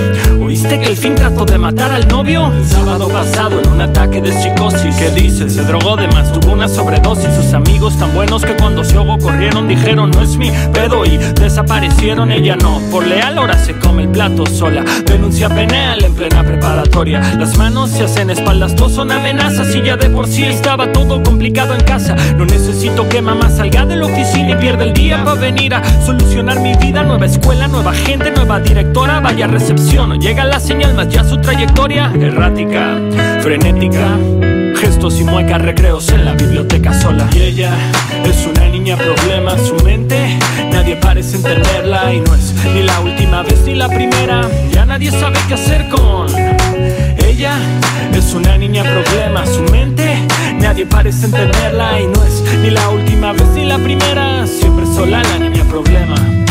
¿Oíste 0.55 0.79
que 0.79 0.85
el 0.85 0.95
fin 0.95 1.15
trató 1.15 1.43
de 1.43 1.57
matar 1.57 1.91
al 1.91 2.07
novio? 2.07 2.49
El 2.49 2.65
sábado 2.65 3.09
pasado 3.09 3.59
en 3.59 3.67
un 3.67 3.81
ataque 3.81 4.21
de 4.21 4.31
psicosis. 4.31 4.95
¿Qué 4.95 5.09
dices? 5.09 5.53
Se 5.53 5.63
drogó 5.63 5.97
de 5.97 6.07
más, 6.07 6.31
tuvo 6.31 6.53
una 6.53 6.69
sobredosis. 6.69 7.27
Sus 7.35 7.53
amigos 7.53 7.99
tan 7.99 8.15
buenos 8.15 8.45
que 8.45 8.55
cuando 8.55 8.81
se 8.85 8.95
ahogó 8.95 9.17
corrieron, 9.17 9.67
dijeron 9.67 10.11
no 10.11 10.21
es 10.21 10.37
mi 10.37 10.51
pedo 10.71 11.03
y 11.05 11.17
desaparecieron. 11.17 12.31
Ella 12.31 12.55
no, 12.55 12.79
por 12.89 13.05
leal 13.05 13.37
ahora 13.37 13.57
se 13.57 13.73
come 13.79 14.03
el 14.03 14.09
plato 14.11 14.45
sola. 14.45 14.85
Denuncia 15.05 15.49
penal 15.49 16.01
en 16.01 16.15
plena 16.15 16.41
preparatoria. 16.41 17.19
Las 17.37 17.57
manos 17.57 17.89
se 17.89 18.05
hacen 18.05 18.29
espaldas, 18.29 18.77
todos 18.77 18.93
son 18.93 19.11
amenazas 19.11 19.75
y 19.75 19.81
ya 19.81 19.97
de 19.97 20.09
por 20.09 20.25
sí 20.25 20.45
estaba 20.45 20.89
todo 20.93 21.21
complicado 21.21 21.75
en 21.75 21.83
casa. 21.83 22.15
No 22.37 22.45
necesito 22.45 23.09
que 23.09 23.21
mamá 23.21 23.49
salga 23.49 23.85
de 23.85 23.97
la 23.97 24.05
oficina 24.05 24.51
y 24.51 24.55
pierda 24.55 24.85
el 24.85 24.93
día 24.93 25.21
para 25.21 25.37
venir 25.37 25.73
a 25.73 25.83
solucionar 26.05 26.61
mi 26.61 26.73
vida. 26.75 27.03
Nueva 27.03 27.25
escuela, 27.25 27.67
nueva 27.67 27.91
gente, 27.91 28.31
nueva 28.31 28.61
directora. 28.61 29.19
Vaya 29.19 29.47
recepción, 29.47 30.07
no 30.07 30.15
llega 30.15 30.44
la 30.47 30.59
señal, 30.59 30.93
más 30.93 31.09
ya 31.09 31.23
su 31.23 31.37
trayectoria 31.37 32.11
errática, 32.19 32.97
frenética. 33.41 34.17
Gestos 34.75 35.19
y 35.19 35.23
muecas, 35.23 35.61
recreos 35.61 36.09
en 36.09 36.25
la 36.25 36.33
biblioteca 36.33 36.93
sola. 36.93 37.27
Y 37.33 37.41
ella 37.41 37.71
es 38.25 38.45
una 38.45 38.67
niña 38.69 38.97
problema, 38.97 39.57
su 39.57 39.75
mente 39.83 40.37
nadie 40.71 40.97
parece 40.97 41.37
entenderla 41.37 42.13
y 42.13 42.19
no 42.19 42.35
es 42.35 42.53
ni 42.73 42.83
la 42.83 42.99
última 42.99 43.43
vez 43.43 43.61
ni 43.65 43.75
la 43.75 43.87
primera. 43.87 44.41
Ya 44.71 44.85
nadie 44.85 45.11
sabe 45.11 45.39
qué 45.47 45.53
hacer 45.53 45.89
con 45.89 46.27
ella. 47.25 47.57
Es 48.13 48.33
una 48.33 48.57
niña 48.57 48.83
problema, 48.83 49.45
su 49.45 49.61
mente 49.71 50.27
nadie 50.59 50.85
parece 50.85 51.25
entenderla 51.25 51.99
y 52.01 52.07
no 52.07 52.23
es 52.23 52.43
ni 52.61 52.69
la 52.69 52.89
última 52.89 53.33
vez 53.33 53.47
ni 53.55 53.65
la 53.65 53.77
primera. 53.77 54.45
Siempre 54.45 54.85
sola 54.85 55.23
la 55.23 55.39
niña 55.39 55.63
problema. 55.63 56.44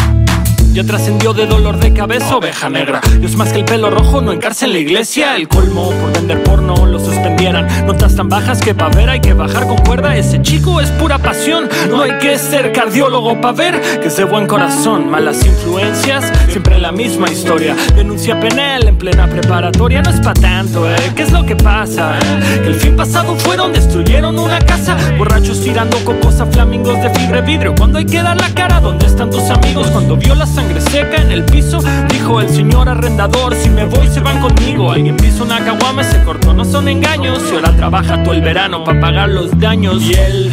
Ya 0.75 0.83
trascendió 0.83 1.33
de 1.33 1.47
dolor 1.47 1.79
de 1.79 1.93
cabeza, 1.93 2.35
oveja 2.35 2.69
negra. 2.69 3.01
Dios 3.21 3.37
más 3.37 3.53
que 3.53 3.61
el 3.61 3.65
pelo 3.65 3.91
rojo, 3.91 4.21
no 4.21 4.33
encarce 4.33 4.65
en 4.65 4.73
la 4.73 4.81
iglesia. 4.81 5.37
El 5.37 5.47
colmo 5.47 5.91
por 5.91 6.13
vender 6.13 6.43
porno 6.43 6.85
lo 6.85 6.99
suspendieran. 6.99 7.69
Notas 7.87 8.17
tan 8.17 8.29
bajas 8.29 8.61
que 8.61 8.75
pa' 8.75 8.89
ver 8.89 9.09
hay 9.09 9.21
que 9.21 9.35
bajar 9.35 9.69
con 9.69 9.77
cuerda. 9.77 10.17
Ese 10.17 10.43
chico 10.43 10.81
es 10.81 10.91
pura 10.91 11.19
pasión. 11.19 11.69
No 11.89 12.03
hay 12.03 12.19
que 12.19 12.37
ser 12.39 12.73
cardiólogo 12.73 13.41
pa' 13.41 13.53
ver 13.53 13.81
que 14.01 14.09
es 14.09 14.17
de 14.17 14.25
buen 14.25 14.49
corazón. 14.49 15.09
Malas 15.09 15.47
influencias, 15.47 16.25
siempre 16.49 16.81
la 16.81 16.91
misma 16.91 17.31
historia. 17.31 17.77
Denuncia 17.95 18.41
penal 18.41 18.89
en 18.89 18.99
plena 18.99 19.29
preparatoria. 19.29 20.03
No 20.03 20.11
es 20.11 20.21
pa' 20.23 20.35
tanto, 20.35 20.91
eh. 20.91 20.97
¿Qué 21.15 21.23
es 21.23 21.31
lo 21.31 21.47
que 21.47 21.55
pasa? 21.55 22.19
Que 22.65 22.67
el 22.67 22.75
fin 22.75 22.97
pasado 22.97 23.37
fueron, 23.37 23.73
destruyeron 23.73 24.37
una 24.41 24.59
casa. 24.59 24.97
Borrachos 25.19 25.61
tirando 25.61 25.97
cocos 25.99 26.41
a 26.41 26.47
flamingos 26.47 27.01
de 27.01 27.11
fibra 27.11 27.43
vidrio. 27.43 27.77
Cuando 27.77 27.99
hay 27.99 28.07
que 28.07 28.21
dar 28.21 28.37
la 28.41 28.53
cara, 28.53 28.81
¿dónde 28.81 29.07
están 29.07 29.31
tus 29.31 29.49
amigos? 29.51 29.87
Cuando 29.93 30.17
vio 30.17 30.35
la 30.35 30.47
sangre 30.65 30.81
seca 30.81 31.17
en 31.21 31.31
el 31.31 31.45
piso, 31.45 31.81
dijo 32.11 32.41
el 32.41 32.49
señor 32.49 32.89
arrendador: 32.89 33.55
Si 33.55 33.69
me 33.69 33.85
voy, 33.85 34.09
se 34.09 34.21
van 34.21 34.41
conmigo. 34.41 34.91
Alguien 34.91 35.17
piso 35.17 35.45
una 35.45 35.63
caguama, 35.65 36.03
se 36.03 36.23
cortó, 36.23 36.53
no 36.53 36.65
son 36.65 36.89
engaños. 36.89 37.41
Y 37.51 37.55
ahora 37.55 37.77
trabaja 37.77 38.23
todo 38.23 38.35
el 38.35 38.41
verano 38.41 38.85
para 38.85 39.01
pagar 39.01 39.29
los 39.29 39.59
daños. 39.59 40.03
Y 40.03 40.15
él 40.15 40.51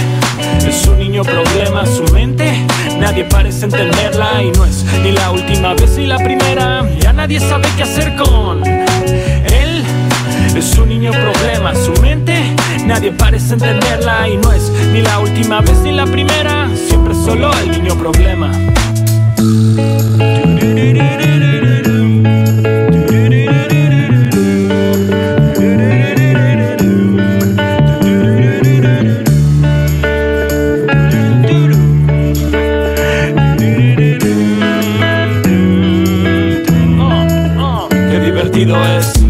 es 0.68 0.88
un 0.88 0.98
niño 1.00 1.24
problema, 1.24 1.86
su 1.86 2.04
mente 2.14 2.66
nadie 3.00 3.24
parece 3.26 3.66
entenderla. 3.66 4.44
Y 4.44 4.52
no 4.52 4.66
es 4.66 4.86
ni 5.04 5.12
la 5.12 5.32
última 5.32 5.74
vez 5.74 5.98
ni 5.98 6.08
la 6.08 6.18
primera. 6.18 6.84
Ya 7.00 7.14
nadie 7.14 7.40
sabe 7.40 7.68
qué 7.78 7.84
hacer 7.84 8.16
con 8.16 8.66
él. 8.66 9.84
Es 10.56 10.78
un 10.78 10.90
niño 10.90 11.12
problema, 11.12 11.74
su 11.74 11.94
mente 12.02 12.54
nadie 12.86 13.12
parece 13.12 13.54
entenderla 13.54 14.28
y 14.28 14.38
no 14.38 14.52
es 14.52 14.70
ni 14.92 15.02
la 15.02 15.20
última 15.20 15.62
vez 15.62 15.78
ni 15.80 15.94
la 15.94 16.06
primera, 16.06 16.68
siempre 16.90 17.16
solo 17.16 17.52
el 17.64 17.72
niño 17.72 17.96
problema. 17.96 18.52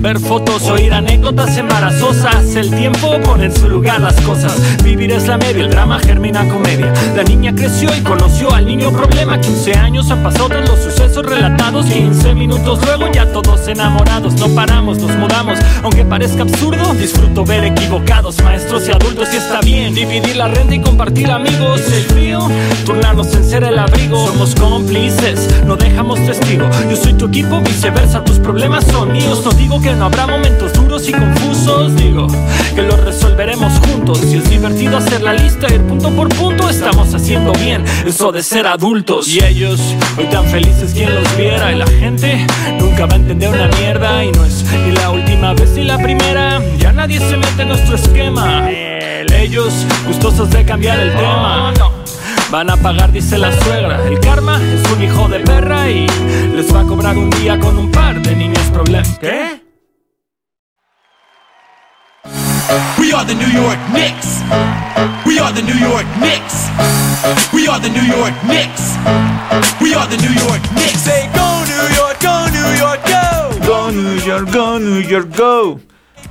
Ver 0.02 0.20
fotos, 0.20 0.68
oír 0.68 0.92
anécdotas 0.94 1.21
anécdotas 1.22 1.56
embarazosas. 1.58 2.56
El 2.56 2.72
tiempo 2.72 3.20
pone 3.24 3.46
en 3.46 3.56
su 3.56 3.70
lugar 3.70 4.02
las 4.02 4.20
cosas. 4.22 4.60
Vivir 4.84 5.12
es 5.12 5.28
la 5.28 5.38
media, 5.38 5.66
el 5.66 5.70
drama 5.70 6.00
germina 6.00 6.48
comedia. 6.48 6.92
La 7.16 7.24
niña 7.24 7.54
creció 7.54 7.96
y 7.96 8.02
conoció 8.02 8.52
al 8.54 8.66
niño 8.66 8.92
problema. 8.92 9.40
15 9.40 9.74
años 9.78 10.10
han 10.10 10.24
pasado 10.24 10.50
tras 10.50 10.68
los 10.68 10.80
sucesos 10.80 11.24
relatados. 11.26 11.86
15 11.86 12.34
minutos 12.34 12.80
luego 12.86 13.12
ya 13.12 13.32
todos 13.32 13.68
enamorados. 13.68 14.34
No 14.36 14.50
paramos, 14.50 15.00
nos 15.00 15.16
mudamos. 15.18 15.60
Aunque 15.84 16.04
parezca 16.04 16.42
absurdo, 16.42 16.94
disfruto 16.96 17.46
ver 17.46 17.66
equivocados, 17.66 18.42
maestros 18.44 18.88
y 18.88 18.92
adultos. 18.92 19.30
Y 19.32 19.38
está 19.38 19.62
bien 19.62 19.94
dividir 19.94 20.36
la 20.36 20.48
renta 20.48 20.74
y 20.74 20.82
compartir 20.82 21.30
amigos. 21.30 21.82
El 21.82 22.04
frío, 22.06 22.40
turnarnos 22.86 23.34
en 23.36 23.44
ser 23.44 23.64
el 23.64 23.78
abrigo. 23.78 24.26
Somos 24.26 24.56
cómplices, 24.56 25.48
no 25.66 25.76
dejamos 25.76 26.20
testigo. 26.26 26.68
Yo 26.90 26.96
soy 26.96 27.14
tu 27.14 27.28
equipo, 27.28 27.60
viceversa. 27.62 28.24
Tus 28.24 28.40
problemas 28.40 28.86
son 28.86 29.12
míos. 29.12 29.44
No 29.46 29.52
digo 29.52 29.80
que 29.80 29.94
no 29.94 30.06
habrá 30.06 30.26
momentos 30.26 30.72
y 30.92 31.14
confusos. 31.14 31.96
Digo 31.96 32.28
que 32.76 32.82
los 32.82 33.00
resolveremos 33.00 33.72
juntos. 33.80 34.18
Si 34.20 34.38
es 34.38 34.50
divertido 34.50 34.98
hacer 34.98 35.22
la 35.22 35.34
lista, 35.34 35.74
ir 35.74 35.82
punto 35.84 36.10
por 36.10 36.28
punto, 36.30 36.70
estamos 36.70 37.14
haciendo 37.14 37.54
bien 37.54 37.86
eso 38.06 38.32
de 38.32 38.44
ser 38.44 38.68
adultos. 38.68 39.28
Y 39.30 39.42
ellos, 39.42 39.80
hoy 40.18 40.26
tan 40.26 40.46
felices 40.48 40.92
quien 40.94 41.16
los 41.16 41.38
viera. 41.38 41.72
Y 41.72 41.78
la 41.78 41.88
gente 41.88 42.46
nunca 42.78 43.06
va 43.06 43.14
a 43.14 43.16
entender 43.16 43.50
una 43.50 43.68
mierda. 43.80 44.26
Y 44.26 44.32
no 44.32 44.44
es 44.44 44.66
ni 44.86 44.92
la 44.92 45.12
última 45.12 45.54
vez 45.54 45.70
ni 45.72 45.86
la 45.86 45.98
primera. 45.98 46.62
Ya 46.78 46.92
nadie 46.92 47.20
se 47.20 47.38
mete 47.38 47.62
en 47.62 47.70
nuestro 47.70 47.96
esquema. 47.96 48.70
Ellos, 48.70 49.74
gustosos 50.06 50.50
de 50.50 50.66
cambiar 50.66 51.00
el 51.00 51.12
tema. 51.16 51.74
Van 52.52 52.70
a 52.70 52.76
pagar, 52.76 53.14
dice 53.14 53.38
la 53.38 53.52
suegra. 53.62 54.06
El 54.06 54.20
karma 54.20 54.60
es 54.62 54.92
un 54.92 55.02
hijo 55.02 55.30
de 55.30 55.40
perra 55.40 55.90
y 55.90 56.06
les 56.54 56.76
va 56.76 56.82
a 56.82 56.84
cobrar 56.84 57.18
un 57.18 57.30
día 57.30 57.58
con 57.58 57.78
un 57.78 57.90
par 57.90 58.22
de 58.22 58.36
niños 58.36 58.64
problemas. 58.74 59.18
¿Qué? 59.20 59.61
We 63.00 63.12
are 63.12 63.26
the 63.26 63.36
New 63.36 63.52
York 63.52 63.80
Knicks. 63.92 64.40
We 65.26 65.40
are 65.40 65.52
the 65.52 65.62
New 65.62 65.76
York 65.76 66.08
Knicks. 66.24 66.72
We 67.52 67.68
are 67.68 67.80
the 67.80 67.90
New 67.90 68.08
York 68.08 68.36
Knicks. 68.48 68.96
We 69.82 69.94
are 69.94 70.08
the 70.08 70.18
New 70.18 70.34
York 70.48 70.64
Knicks. 70.72 71.02
Say 71.04 71.30
go 71.36 71.48
New 71.68 71.86
York, 72.00 72.20
go 72.22 72.48
New 72.48 72.70
York, 72.80 73.02
go. 73.06 73.68
Go 73.68 73.90
New 73.90 74.18
York, 74.24 74.52
go 74.54 74.78
New 74.78 75.02
York, 75.02 75.32
go. 75.36 75.80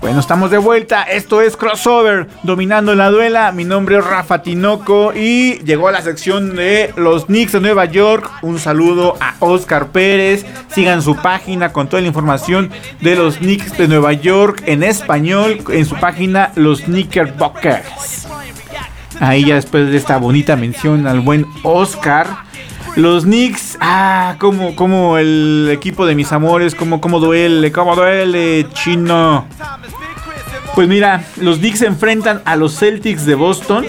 Bueno, 0.01 0.19
estamos 0.21 0.51
de 0.51 0.57
vuelta. 0.57 1.03
Esto 1.03 1.43
es 1.43 1.59
Crossover, 1.59 2.27
dominando 2.43 2.95
la 2.95 3.11
duela. 3.11 3.53
Mi 3.53 3.65
nombre 3.65 3.99
es 3.99 4.05
Rafa 4.05 4.43
Tinoco 4.43 5.13
y 5.15 5.59
llegó 5.59 5.89
a 5.89 5.93
la 5.93 6.01
sección 6.01 6.57
de 6.57 6.95
los 6.97 7.27
Knicks 7.27 7.53
de 7.53 7.61
Nueva 7.61 7.85
York. 7.85 8.31
Un 8.41 8.59
saludo 8.59 9.17
a 9.21 9.35
Oscar 9.41 9.89
Pérez. 9.89 10.47
Sigan 10.69 11.03
su 11.03 11.17
página 11.17 11.73
con 11.75 11.89
toda 11.89 12.01
la 12.01 12.09
información 12.09 12.71
de 13.03 13.15
los 13.15 13.37
Knicks 13.37 13.77
de 13.77 13.89
Nueva 13.89 14.15
York 14.15 14.63
en 14.65 14.83
español 14.83 15.63
en 15.69 15.85
su 15.85 15.95
página 15.97 16.51
Los 16.55 16.81
Knickerbockers. 16.81 18.27
Ahí 19.21 19.45
ya 19.45 19.57
después 19.57 19.91
de 19.91 19.99
esta 19.99 20.17
bonita 20.17 20.57
mención 20.57 21.07
al 21.07 21.21
buen 21.21 21.45
Oscar. 21.63 22.49
Los 22.97 23.25
Knicks, 23.25 23.79
ah, 23.81 24.37
como, 24.39 24.75
como 24.75 25.17
el 25.17 25.69
equipo 25.71 26.07
de 26.07 26.15
mis 26.15 26.33
amores, 26.33 26.75
como, 26.75 27.01
como 27.01 27.21
duele, 27.21 27.71
como 27.71 27.95
duele, 27.95 28.67
chino. 28.73 29.47
Pues 30.75 30.89
mira, 30.89 31.25
los 31.37 31.59
Knicks 31.59 31.81
se 31.81 31.87
enfrentan 31.87 32.43
a 32.45 32.57
los 32.57 32.79
Celtics 32.79 33.27
de 33.27 33.35
Boston. 33.35 33.87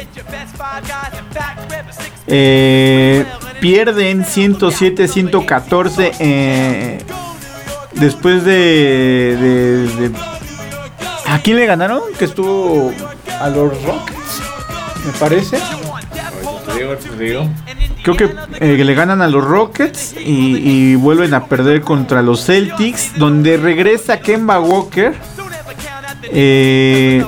Eh, 2.28 3.26
pierden 3.60 4.24
107-114 4.26 6.14
eh, 6.20 7.00
después 7.94 8.44
de, 8.44 9.88
de. 9.98 10.12
¿A 11.28 11.40
quién 11.40 11.58
le 11.58 11.66
ganaron? 11.66 12.02
Que 12.18 12.26
estuvo 12.26 12.92
a 13.40 13.50
los 13.50 13.84
Rockets, 13.84 14.42
me 15.06 15.12
parece. 15.14 15.58
Creo 18.04 18.18
que 18.18 18.30
eh, 18.60 18.84
le 18.84 18.94
ganan 18.96 19.22
a 19.22 19.28
los 19.28 19.44
Rockets 19.44 20.16
y, 20.18 20.96
vuelven 20.96 21.34
a 21.34 21.46
perder 21.46 21.82
contra 21.82 22.22
los 22.22 22.46
Celtics, 22.46 23.18
donde 23.18 23.58
regresa 23.58 24.20
Kemba 24.20 24.60
Walker. 24.60 25.14
Eh, 26.24 27.24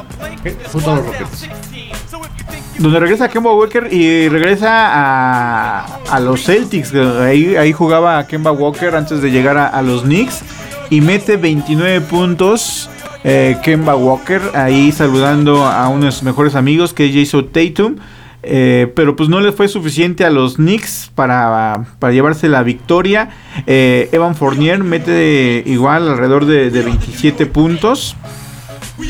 Junto 0.71 0.91
a 0.91 0.95
los 0.95 1.05
Rockets. 1.05 1.49
donde 2.79 2.99
regresa 2.99 3.29
Kemba 3.29 3.53
Walker 3.53 3.87
y 3.91 4.27
regresa 4.29 4.69
a, 4.69 5.85
a 6.09 6.19
los 6.19 6.43
Celtics. 6.43 6.93
Ahí, 6.93 7.55
ahí 7.55 7.71
jugaba 7.71 8.25
Kemba 8.27 8.51
Walker 8.51 8.95
antes 8.95 9.21
de 9.21 9.31
llegar 9.31 9.57
a, 9.57 9.67
a 9.67 9.81
los 9.81 10.03
Knicks 10.03 10.41
y 10.89 11.01
mete 11.01 11.37
29 11.37 12.01
puntos. 12.01 12.89
Eh, 13.23 13.55
Kemba 13.63 13.95
Walker 13.95 14.41
ahí 14.53 14.91
saludando 14.91 15.65
a 15.65 15.87
uno 15.87 16.07
de 16.07 16.11
sus 16.11 16.23
mejores 16.23 16.55
amigos 16.55 16.93
que 16.93 17.05
es 17.07 17.15
Jason 17.31 17.47
Tatum. 17.51 17.95
Eh, 18.45 18.91
pero 18.93 19.15
pues 19.15 19.29
no 19.29 19.39
le 19.39 19.53
fue 19.53 19.69
suficiente 19.69 20.25
a 20.25 20.29
los 20.29 20.55
Knicks 20.55 21.09
para, 21.15 21.85
para 21.99 22.11
llevarse 22.11 22.49
la 22.49 22.61
victoria. 22.63 23.29
Eh, 23.65 24.09
Evan 24.11 24.35
Fournier 24.35 24.83
mete 24.83 25.63
igual 25.65 26.09
alrededor 26.09 26.45
de, 26.45 26.69
de 26.69 26.81
27 26.81 27.45
puntos. 27.45 28.17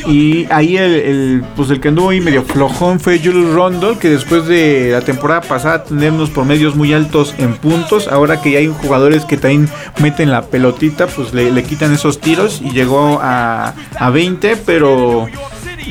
Y 0.06 0.46
ahí 0.50 0.76
el, 0.76 0.92
el, 0.92 1.44
pues 1.56 1.70
el 1.70 1.80
que 1.80 1.88
anduvo 1.88 2.10
ahí 2.10 2.20
medio 2.20 2.42
flojón 2.42 3.00
fue 3.00 3.18
Julius 3.18 3.54
Rondle, 3.54 3.98
que 3.98 4.10
después 4.10 4.46
de 4.46 4.90
la 4.92 5.00
temporada 5.00 5.40
pasada 5.40 5.84
tener 5.84 6.12
unos 6.12 6.30
promedios 6.30 6.74
muy 6.74 6.92
altos 6.92 7.34
en 7.38 7.54
puntos, 7.54 8.08
ahora 8.08 8.40
que 8.40 8.52
ya 8.52 8.58
hay 8.58 8.68
jugadores 8.68 9.24
que 9.24 9.36
también 9.36 9.68
meten 10.00 10.30
la 10.30 10.42
pelotita, 10.42 11.06
pues 11.06 11.32
le, 11.32 11.50
le 11.50 11.62
quitan 11.62 11.92
esos 11.92 12.20
tiros 12.20 12.60
y 12.62 12.70
llegó 12.70 13.18
a, 13.22 13.74
a 13.98 14.10
20, 14.10 14.56
pero 14.58 15.26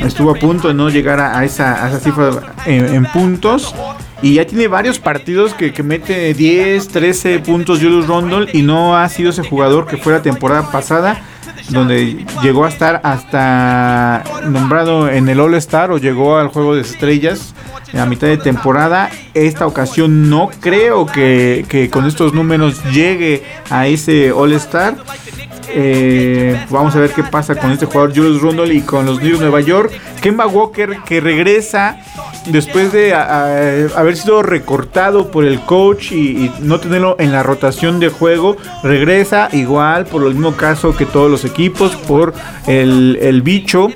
estuvo 0.02 0.32
a 0.32 0.36
punto 0.36 0.68
de 0.68 0.74
no 0.74 0.90
llegar 0.90 1.20
a, 1.20 1.44
esa, 1.44 1.86
a 1.86 1.90
esa, 1.90 2.00
cifra 2.00 2.54
en, 2.66 2.94
en, 2.94 3.06
puntos. 3.06 3.74
Y 4.22 4.36
ya 4.36 4.46
tiene 4.46 4.68
varios 4.68 5.00
partidos 5.00 5.54
que, 5.54 5.74
que, 5.74 5.84
mete 5.84 6.34
10, 6.34 6.88
13 6.88 7.40
puntos 7.40 7.80
Julius 7.80 8.08
Rondle 8.08 8.50
y 8.54 8.62
no 8.62 8.96
ha 8.96 9.10
sido 9.10 9.32
ese 9.32 9.44
jugador 9.44 9.86
que 9.86 9.98
fue 9.98 10.14
la 10.14 10.22
temporada 10.22 10.72
pasada 10.72 11.22
donde 11.70 12.26
llegó 12.42 12.66
a 12.66 12.70
estar 12.70 13.02
hasta 13.04 14.24
nombrado 14.48 15.10
en 15.10 15.30
el 15.30 15.40
All 15.40 15.56
Star 15.56 15.92
o 15.92 15.98
llegó 15.98 16.38
al 16.38 16.50
juego 16.50 16.76
de 16.76 16.82
estrellas 16.82 17.54
a 17.94 18.06
mitad 18.06 18.28
de 18.28 18.38
temporada. 18.38 19.10
Esta 19.34 19.68
ocasión 19.68 20.30
no 20.30 20.50
creo 20.60 21.06
que, 21.06 21.66
que 21.70 21.90
con 21.90 22.06
estos 22.06 22.34
números 22.34 22.84
llegue 22.92 23.44
a 23.70 23.88
ese 23.88 24.32
All 24.32 24.54
Star. 24.54 24.96
Eh, 25.70 26.66
vamos 26.70 26.96
a 26.96 27.00
ver 27.00 27.12
qué 27.12 27.24
pasa 27.24 27.56
con 27.56 27.72
este 27.72 27.86
jugador 27.86 28.16
Julius 28.16 28.42
Rundle 28.42 28.74
y 28.74 28.82
con 28.82 29.06
los 29.06 29.20
de 29.20 29.30
Nueva 29.32 29.62
York. 29.62 29.92
Kemba 30.22 30.48
Walker 30.48 30.98
que 31.06 31.20
regresa 31.20 31.98
después 32.48 32.92
de 32.92 33.14
haber 33.14 34.18
sido 34.18 34.44
recortado 34.44 35.32
por 35.32 35.46
el 35.46 35.60
coach 35.62 36.12
y, 36.12 36.52
no 36.60 36.80
tenerlo 36.80 37.16
en 37.20 37.32
la 37.32 37.44
rotación 37.44 38.00
de 38.00 38.10
juego. 38.10 38.58
Regresa 38.84 39.50
igual 39.52 40.06
por 40.06 40.24
el 40.24 40.34
mismo 40.34 40.56
caso 40.56 40.96
que 40.96 41.06
todos 41.06 41.30
los 41.30 41.46
equipos 41.46 41.96
por 41.96 42.34
el 42.68 43.42
bicho 43.44 43.90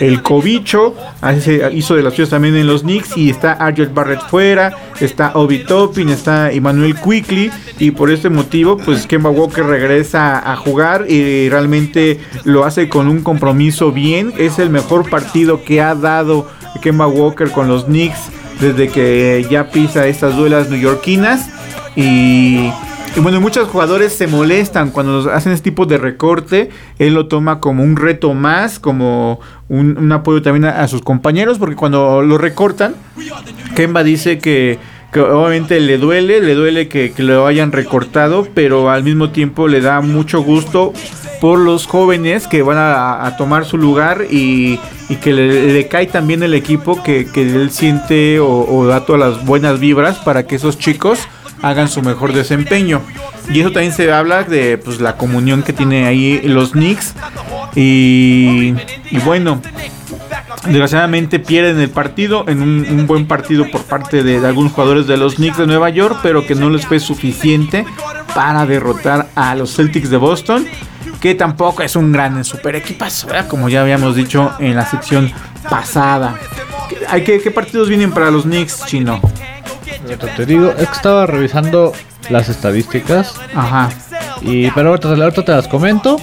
el 0.00 0.22
cobicho, 0.22 0.94
se 1.40 1.72
hizo 1.72 1.94
de 1.94 2.02
las 2.02 2.14
suyas 2.14 2.30
también 2.30 2.56
en 2.56 2.66
los 2.66 2.82
Knicks 2.82 3.16
y 3.16 3.30
está 3.30 3.52
Arjot 3.52 3.92
Barrett 3.94 4.20
fuera, 4.28 4.76
está 5.00 5.32
Obi 5.34 5.64
Toppin, 5.64 6.08
está 6.08 6.50
Emmanuel 6.50 6.94
Quickly 6.96 7.50
y 7.78 7.90
por 7.90 8.10
este 8.10 8.28
motivo 8.28 8.76
pues 8.76 9.06
Kemba 9.06 9.30
Walker 9.30 9.64
regresa 9.64 10.50
a 10.50 10.56
jugar 10.56 11.06
y 11.08 11.48
realmente 11.48 12.20
lo 12.44 12.64
hace 12.64 12.88
con 12.88 13.08
un 13.08 13.22
compromiso 13.22 13.92
bien, 13.92 14.32
es 14.38 14.58
el 14.58 14.70
mejor 14.70 15.08
partido 15.08 15.62
que 15.64 15.80
ha 15.80 15.94
dado 15.94 16.48
Kemba 16.82 17.06
Walker 17.06 17.50
con 17.50 17.68
los 17.68 17.84
Knicks 17.84 18.30
desde 18.60 18.88
que 18.88 19.46
ya 19.50 19.70
pisa 19.70 20.06
estas 20.06 20.36
duelas 20.36 20.70
neoyorquinas 20.70 21.48
y 21.94 22.70
y 23.16 23.20
bueno, 23.20 23.40
muchos 23.40 23.66
jugadores 23.68 24.12
se 24.12 24.26
molestan 24.26 24.90
cuando 24.90 25.32
hacen 25.32 25.52
este 25.52 25.70
tipo 25.70 25.86
de 25.86 25.96
recorte. 25.96 26.68
Él 26.98 27.14
lo 27.14 27.28
toma 27.28 27.60
como 27.60 27.82
un 27.82 27.96
reto 27.96 28.34
más, 28.34 28.78
como 28.78 29.40
un, 29.68 30.12
apoyo 30.12 30.42
también 30.42 30.66
a, 30.66 30.86
sus 30.86 31.00
compañeros, 31.00 31.58
porque 31.58 31.76
cuando 31.76 32.20
lo 32.20 32.36
recortan, 32.36 32.94
Kemba 33.74 34.04
dice 34.04 34.36
que, 34.36 34.78
obviamente 35.14 35.80
le 35.80 35.96
duele, 35.96 36.42
le 36.42 36.54
duele 36.54 36.88
que, 36.88 37.10
lo 37.16 37.46
hayan 37.46 37.72
recortado, 37.72 38.46
pero 38.52 38.90
al 38.90 39.02
mismo 39.02 39.30
tiempo 39.30 39.66
le 39.66 39.80
da 39.80 40.02
mucho 40.02 40.42
gusto 40.42 40.92
por 41.40 41.58
los 41.58 41.86
jóvenes 41.86 42.46
que 42.46 42.60
van 42.60 42.76
a, 42.76 43.24
a 43.24 43.36
tomar 43.38 43.64
su 43.64 43.78
lugar 43.78 44.26
y, 44.30 44.78
y 45.08 45.16
que 45.16 45.32
le, 45.32 45.72
le, 45.72 45.88
cae 45.88 46.06
también 46.06 46.42
el 46.42 46.52
equipo 46.52 47.02
que, 47.02 47.26
que 47.26 47.42
él 47.42 47.70
siente 47.70 48.40
o, 48.40 48.66
o 48.68 48.86
da 48.86 49.06
todas 49.06 49.20
las 49.20 49.46
buenas 49.46 49.80
vibras 49.80 50.18
para 50.18 50.46
que 50.46 50.56
esos 50.56 50.78
chicos 50.78 51.26
hagan 51.62 51.88
su 51.88 52.02
mejor 52.02 52.32
desempeño. 52.32 53.02
Y 53.48 53.60
eso 53.60 53.70
también 53.70 53.92
se 53.92 54.10
habla 54.12 54.42
de 54.42 54.78
pues, 54.78 55.00
la 55.00 55.16
comunión 55.16 55.62
que 55.62 55.72
tiene 55.72 56.06
ahí 56.06 56.40
los 56.44 56.72
Knicks. 56.72 57.14
Y, 57.74 58.72
bueno, 59.24 59.60
desgraciadamente 60.64 61.38
pierden 61.38 61.78
el 61.78 61.90
partido 61.90 62.44
en 62.48 62.62
un, 62.62 63.06
buen 63.06 63.26
partido 63.26 63.70
por 63.70 63.82
parte 63.82 64.22
de, 64.22 64.44
algunos 64.46 64.72
jugadores 64.72 65.06
de 65.06 65.16
los 65.16 65.36
Knicks 65.36 65.58
de 65.58 65.66
Nueva 65.66 65.90
York, 65.90 66.20
pero 66.22 66.46
que 66.46 66.54
no 66.54 66.70
les 66.70 66.86
fue 66.86 66.98
suficiente 67.00 67.84
para 68.34 68.66
derrotar 68.66 69.28
a 69.34 69.54
los 69.54 69.74
Celtics 69.76 70.10
de 70.10 70.16
Boston. 70.16 70.66
Que 71.20 71.34
tampoco 71.34 71.82
es 71.82 71.96
un 71.96 72.12
gran 72.12 72.44
super 72.44 72.76
equipazo, 72.76 73.28
como 73.48 73.68
ya 73.68 73.80
habíamos 73.80 74.16
dicho 74.16 74.52
en 74.58 74.76
la 74.76 74.84
sección 74.84 75.32
pasada. 75.68 76.38
¿Hay 77.08 77.24
que, 77.24 77.40
¿Qué 77.40 77.50
partidos 77.50 77.88
vienen 77.88 78.12
para 78.12 78.30
los 78.30 78.44
Knicks, 78.44 78.84
chino? 78.86 79.20
Ahorita 80.06 80.34
Te 80.36 80.46
digo, 80.46 80.70
es 80.70 80.86
que 80.88 80.94
estaba 80.94 81.26
revisando 81.26 81.92
las 82.30 82.48
estadísticas. 82.48 83.34
Ajá. 83.54 83.90
Y, 84.42 84.70
pero 84.70 84.90
ahorita, 84.90 85.08
ahorita 85.08 85.44
te 85.44 85.52
las 85.52 85.68
comento. 85.68 86.18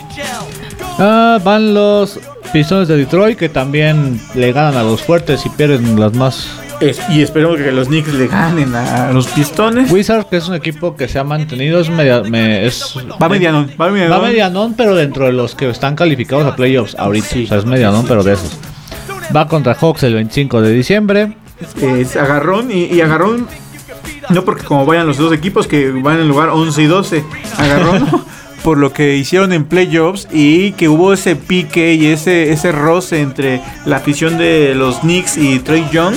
Ah, 1.00 1.40
van 1.44 1.74
los 1.74 2.20
Pistones 2.52 2.88
de 2.88 2.98
Detroit 2.98 3.38
que 3.38 3.50
también 3.50 4.20
le 4.36 4.52
ganan 4.54 4.76
a 4.78 4.84
los 4.84 5.02
fuertes 5.02 5.44
y 5.46 5.50
pierden 5.50 6.00
las 6.00 6.14
más. 6.14 6.48
Es- 6.80 7.02
y 7.10 7.22
esperemos 7.22 7.58
que 7.58 7.72
los 7.72 7.88
Knicks 7.88 8.14
le 8.14 8.28
ganen 8.28 8.76
a 8.76 9.12
los 9.12 9.26
Pistones. 9.28 9.90
Wizards, 9.92 10.26
que 10.26 10.38
es 10.38 10.48
un 10.48 10.54
equipo 10.56 10.96
que 10.96 11.08
se 11.08 11.18
ha 11.18 11.24
mantenido, 11.24 11.80
es 11.80 11.90
media, 11.90 12.22
me- 12.22 12.66
es, 12.66 12.94
Va 13.22 13.28
medianón, 13.30 13.72
va 13.82 13.90
medianón. 13.90 14.20
Va 14.22 14.28
medianón, 14.28 14.74
pero 14.76 14.94
dentro 14.96 15.26
de 15.26 15.32
los 15.32 15.56
que 15.56 15.70
están 15.70 15.96
calificados 15.96 16.46
a 16.46 16.56
playoffs 16.56 16.96
ahorita. 16.96 17.28
O 17.44 17.48
sea, 17.48 17.58
es 17.58 17.66
medianón, 17.66 18.06
pero 18.08 18.24
de 18.24 18.34
esos. 18.34 18.52
Va 19.36 19.48
contra 19.48 19.74
Hawks 19.74 20.04
el 20.04 20.14
25 20.14 20.62
de 20.62 20.72
diciembre. 20.74 21.38
Es 21.82 22.16
agarrón 22.18 22.70
y, 22.72 22.86
y 22.86 23.02
agarrón. 23.02 23.48
No 24.30 24.45
porque 24.45 24.63
como 24.63 24.86
vayan 24.86 25.07
los 25.07 25.17
dos 25.17 25.34
equipos 25.34 25.67
que 25.67 25.91
van 25.91 26.19
en 26.19 26.28
lugar 26.28 26.49
11 26.49 26.82
y 26.82 26.86
12. 26.86 27.24
Agarrón 27.57 28.24
por 28.63 28.78
lo 28.78 28.93
que 28.93 29.17
hicieron 29.17 29.51
en 29.51 29.65
playoffs 29.65 30.28
y 30.32 30.71
que 30.74 30.88
hubo 30.88 31.13
ese 31.13 31.36
pique 31.36 31.93
y 31.93 32.07
ese, 32.07 32.51
ese 32.51 32.71
roce 32.71 33.21
entre 33.21 33.61
la 33.86 33.97
afición 33.97 34.38
de 34.38 34.74
los 34.74 34.99
Knicks 34.99 35.38
y 35.38 35.59
Trey 35.59 35.86
Young. 35.91 36.15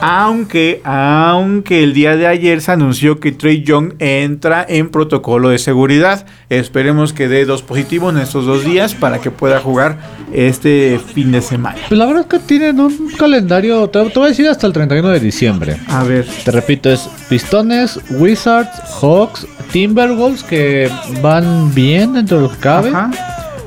Aunque, 0.00 0.80
aunque 0.84 1.82
el 1.82 1.92
día 1.92 2.16
de 2.16 2.26
ayer 2.26 2.60
se 2.60 2.72
anunció 2.72 3.20
que 3.20 3.32
Trey 3.32 3.62
Young 3.62 3.94
entra 3.98 4.64
en 4.68 4.90
protocolo 4.90 5.50
de 5.50 5.58
seguridad. 5.58 6.26
Esperemos 6.48 7.12
que 7.12 7.28
dé 7.28 7.44
dos 7.44 7.62
positivos 7.62 8.14
en 8.14 8.20
estos 8.20 8.46
dos 8.46 8.64
días 8.64 8.94
para 8.94 9.20
que 9.20 9.30
pueda 9.30 9.60
jugar 9.60 9.98
este 10.32 10.98
fin 11.14 11.32
de 11.32 11.42
semana. 11.42 11.78
Pues 11.88 11.98
la 11.98 12.06
verdad 12.06 12.22
es 12.22 12.28
que 12.28 12.38
tienen 12.38 12.80
un 12.80 13.10
calendario, 13.18 13.88
te, 13.88 14.02
te 14.04 14.18
voy 14.18 14.26
a 14.26 14.28
decir 14.28 14.48
hasta 14.48 14.66
el 14.66 14.72
31 14.72 15.08
de 15.08 15.20
diciembre. 15.20 15.76
A 15.88 16.02
ver. 16.04 16.26
Te 16.44 16.50
repito, 16.50 16.90
es 16.90 17.08
Pistones, 17.28 18.00
Wizards, 18.10 18.70
Hawks, 19.00 19.46
Timberwolves 19.72 20.42
que 20.42 20.90
van 21.22 21.74
bien 21.74 22.14
dentro 22.14 22.38
de 22.38 22.42
lo 22.44 22.50
que 22.50 22.58
cabe. 22.58 22.88
Ajá. 22.90 23.10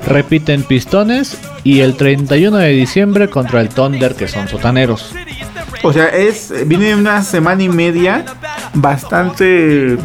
Repiten 0.07 0.63
Pistones 0.63 1.37
y 1.63 1.79
el 1.79 1.95
31 1.95 2.57
de 2.57 2.69
diciembre 2.69 3.29
contra 3.29 3.61
el 3.61 3.69
Thunder 3.69 4.15
que 4.15 4.27
son 4.27 4.47
sotaneros. 4.47 5.13
O 5.81 5.91
sea, 5.91 6.07
es 6.09 6.53
viene 6.67 6.95
una 6.95 7.23
semana 7.23 7.63
y 7.63 7.69
media 7.69 8.23
bastante 8.73 9.97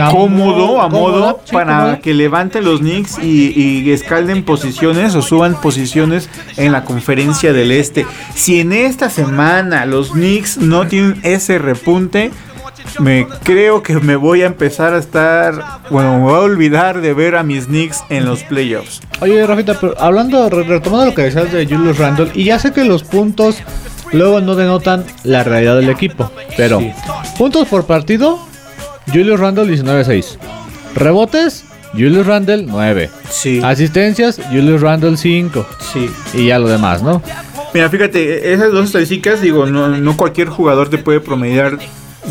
a 0.00 0.10
cómodo, 0.10 0.80
a 0.80 0.88
modo- 0.88 1.40
sí, 1.44 1.52
para 1.52 1.98
que 2.00 2.12
levanten 2.14 2.64
los 2.64 2.80
Knicks 2.80 3.18
y, 3.22 3.52
y 3.58 3.90
escalden 3.92 4.44
posiciones 4.44 5.14
o 5.14 5.22
suban 5.22 5.60
posiciones 5.60 6.28
en 6.56 6.72
la 6.72 6.84
conferencia 6.84 7.52
del 7.52 7.70
Este. 7.72 8.06
Si 8.34 8.60
en 8.60 8.72
esta 8.72 9.08
semana 9.10 9.86
los 9.86 10.10
Knicks 10.10 10.58
no 10.58 10.86
tienen 10.86 11.18
ese 11.22 11.58
repunte, 11.58 12.30
me 13.00 13.26
creo 13.44 13.82
que 13.82 13.94
me 13.94 14.14
voy 14.16 14.42
a 14.42 14.46
empezar 14.46 14.94
a 14.94 14.98
estar, 14.98 15.54
bueno, 15.90 16.18
me 16.18 16.22
voy 16.24 16.34
a 16.34 16.38
olvidar 16.40 17.00
de 17.00 17.14
ver 17.14 17.34
a 17.36 17.42
mis 17.42 17.66
Knicks 17.66 18.04
en 18.10 18.24
los 18.24 18.42
playoffs. 18.44 19.00
Oye, 19.20 19.44
Rafita, 19.46 19.78
pero 19.80 19.94
hablando, 20.00 20.48
re- 20.50 20.64
retomando 20.64 21.06
lo 21.06 21.14
que 21.14 21.22
decías 21.22 21.50
de 21.50 21.66
Julius 21.66 21.98
Randle, 21.98 22.30
y 22.34 22.44
ya 22.44 22.58
sé 22.58 22.72
que 22.72 22.84
los 22.84 23.02
puntos 23.02 23.56
luego 24.14 24.40
no 24.40 24.54
denotan 24.54 25.04
la 25.24 25.44
realidad 25.44 25.76
del 25.76 25.90
equipo, 25.90 26.30
pero 26.56 26.80
puntos 27.36 27.68
por 27.68 27.86
partido, 27.86 28.38
Julius 29.06 29.38
Randle 29.38 29.64
19-6. 29.64 30.38
Rebotes, 30.94 31.64
Julius 31.92 32.26
Randle 32.26 32.64
9. 32.66 33.10
Sí. 33.28 33.60
Asistencias, 33.62 34.40
Julius 34.50 34.80
Randle 34.80 35.16
5. 35.16 35.66
Sí. 35.92 36.10
Y 36.34 36.46
ya 36.46 36.58
lo 36.58 36.68
demás, 36.68 37.02
¿no? 37.02 37.22
Mira, 37.72 37.90
fíjate, 37.90 38.52
esas 38.52 38.72
dos 38.72 38.86
estadísticas, 38.86 39.40
digo, 39.40 39.66
no, 39.66 39.88
no 39.88 40.16
cualquier 40.16 40.48
jugador 40.48 40.90
te 40.90 40.98
puede 40.98 41.20
promediar 41.20 41.78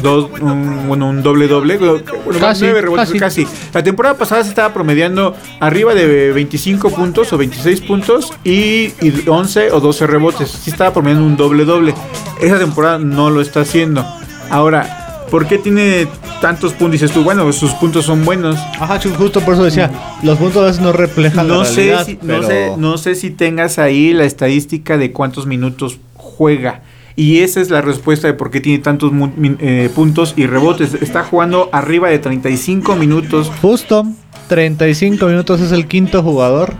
dos, 0.02 0.30
un, 0.42 0.88
bueno, 0.88 1.10
un 1.10 1.22
doble 1.22 1.48
doble, 1.48 1.78
bueno, 1.78 2.02
Casi, 2.40 2.64
nueve 2.64 2.82
rebotes, 2.82 3.10
casi. 3.20 3.44
casi. 3.46 3.48
La 3.74 3.84
temporada 3.84 4.18
pasada 4.18 4.44
se 4.44 4.50
estaba 4.50 4.74
promediando 4.74 5.36
arriba 5.60 5.94
de 5.94 6.32
25 6.32 6.90
puntos 6.92 7.32
o 7.34 7.38
26 7.38 7.82
puntos 7.82 8.34
y, 8.44 8.94
y 9.02 9.24
11 9.28 9.72
o 9.72 9.80
12 9.80 10.08
rebotes. 10.08 10.50
Sí 10.50 10.72
estaba 10.72 10.94
promediando 10.94 11.26
un 11.26 11.38
doble 11.38 11.66
doble. 11.66 11.94
Esa 12.42 12.58
temporada 12.58 13.00
no 13.00 13.30
lo 13.30 13.42
está 13.42 13.62
haciendo. 13.62 14.06
Ahora, 14.50 15.26
¿por 15.30 15.48
qué 15.48 15.58
tiene 15.58 16.08
tantos 16.42 16.74
puntos? 16.74 16.94
Dices 16.94 17.12
tú, 17.12 17.24
bueno, 17.24 17.52
sus 17.54 17.72
puntos 17.74 18.06
son 18.06 18.26
buenos. 18.26 18.58
Ajá, 18.80 19.00
justo 19.18 19.42
por 19.42 19.54
eso 19.54 19.64
decía, 19.64 19.90
los 20.22 20.38
puntos 20.38 20.64
a 20.64 20.66
veces 20.68 20.82
no 20.82 20.92
reflejan 20.92 21.48
No 21.48 21.60
la 21.60 21.66
sé, 21.66 21.76
realidad, 21.88 22.06
si, 22.06 22.20
no, 22.22 22.44
sé, 22.44 22.72
no 22.78 22.98
sé 22.98 23.16
si 23.16 23.32
tengas 23.32 23.80
ahí 23.80 24.14
la 24.14 24.26
estadística 24.26 24.98
de 24.98 25.12
cuántos 25.12 25.46
minutos 25.46 26.00
juega. 26.16 26.82
Y 27.16 27.40
esa 27.40 27.62
es 27.62 27.70
la 27.70 27.82
respuesta 27.82 28.28
de 28.28 28.34
por 28.34 28.50
qué 28.50 28.60
tiene 28.60 28.80
tantos 28.80 29.12
eh, 29.60 29.90
puntos 29.94 30.34
y 30.36 30.48
rebotes. 30.48 30.96
Está 30.96 31.24
jugando 31.24 31.70
arriba 31.72 32.10
de 32.10 32.20
35 32.20 32.96
minutos. 32.96 33.52
Justo, 33.62 34.06
35 34.48 35.26
minutos 35.28 35.62
es 35.62 35.72
el 35.72 35.88
quinto 35.88 36.24
jugador. 36.24 36.74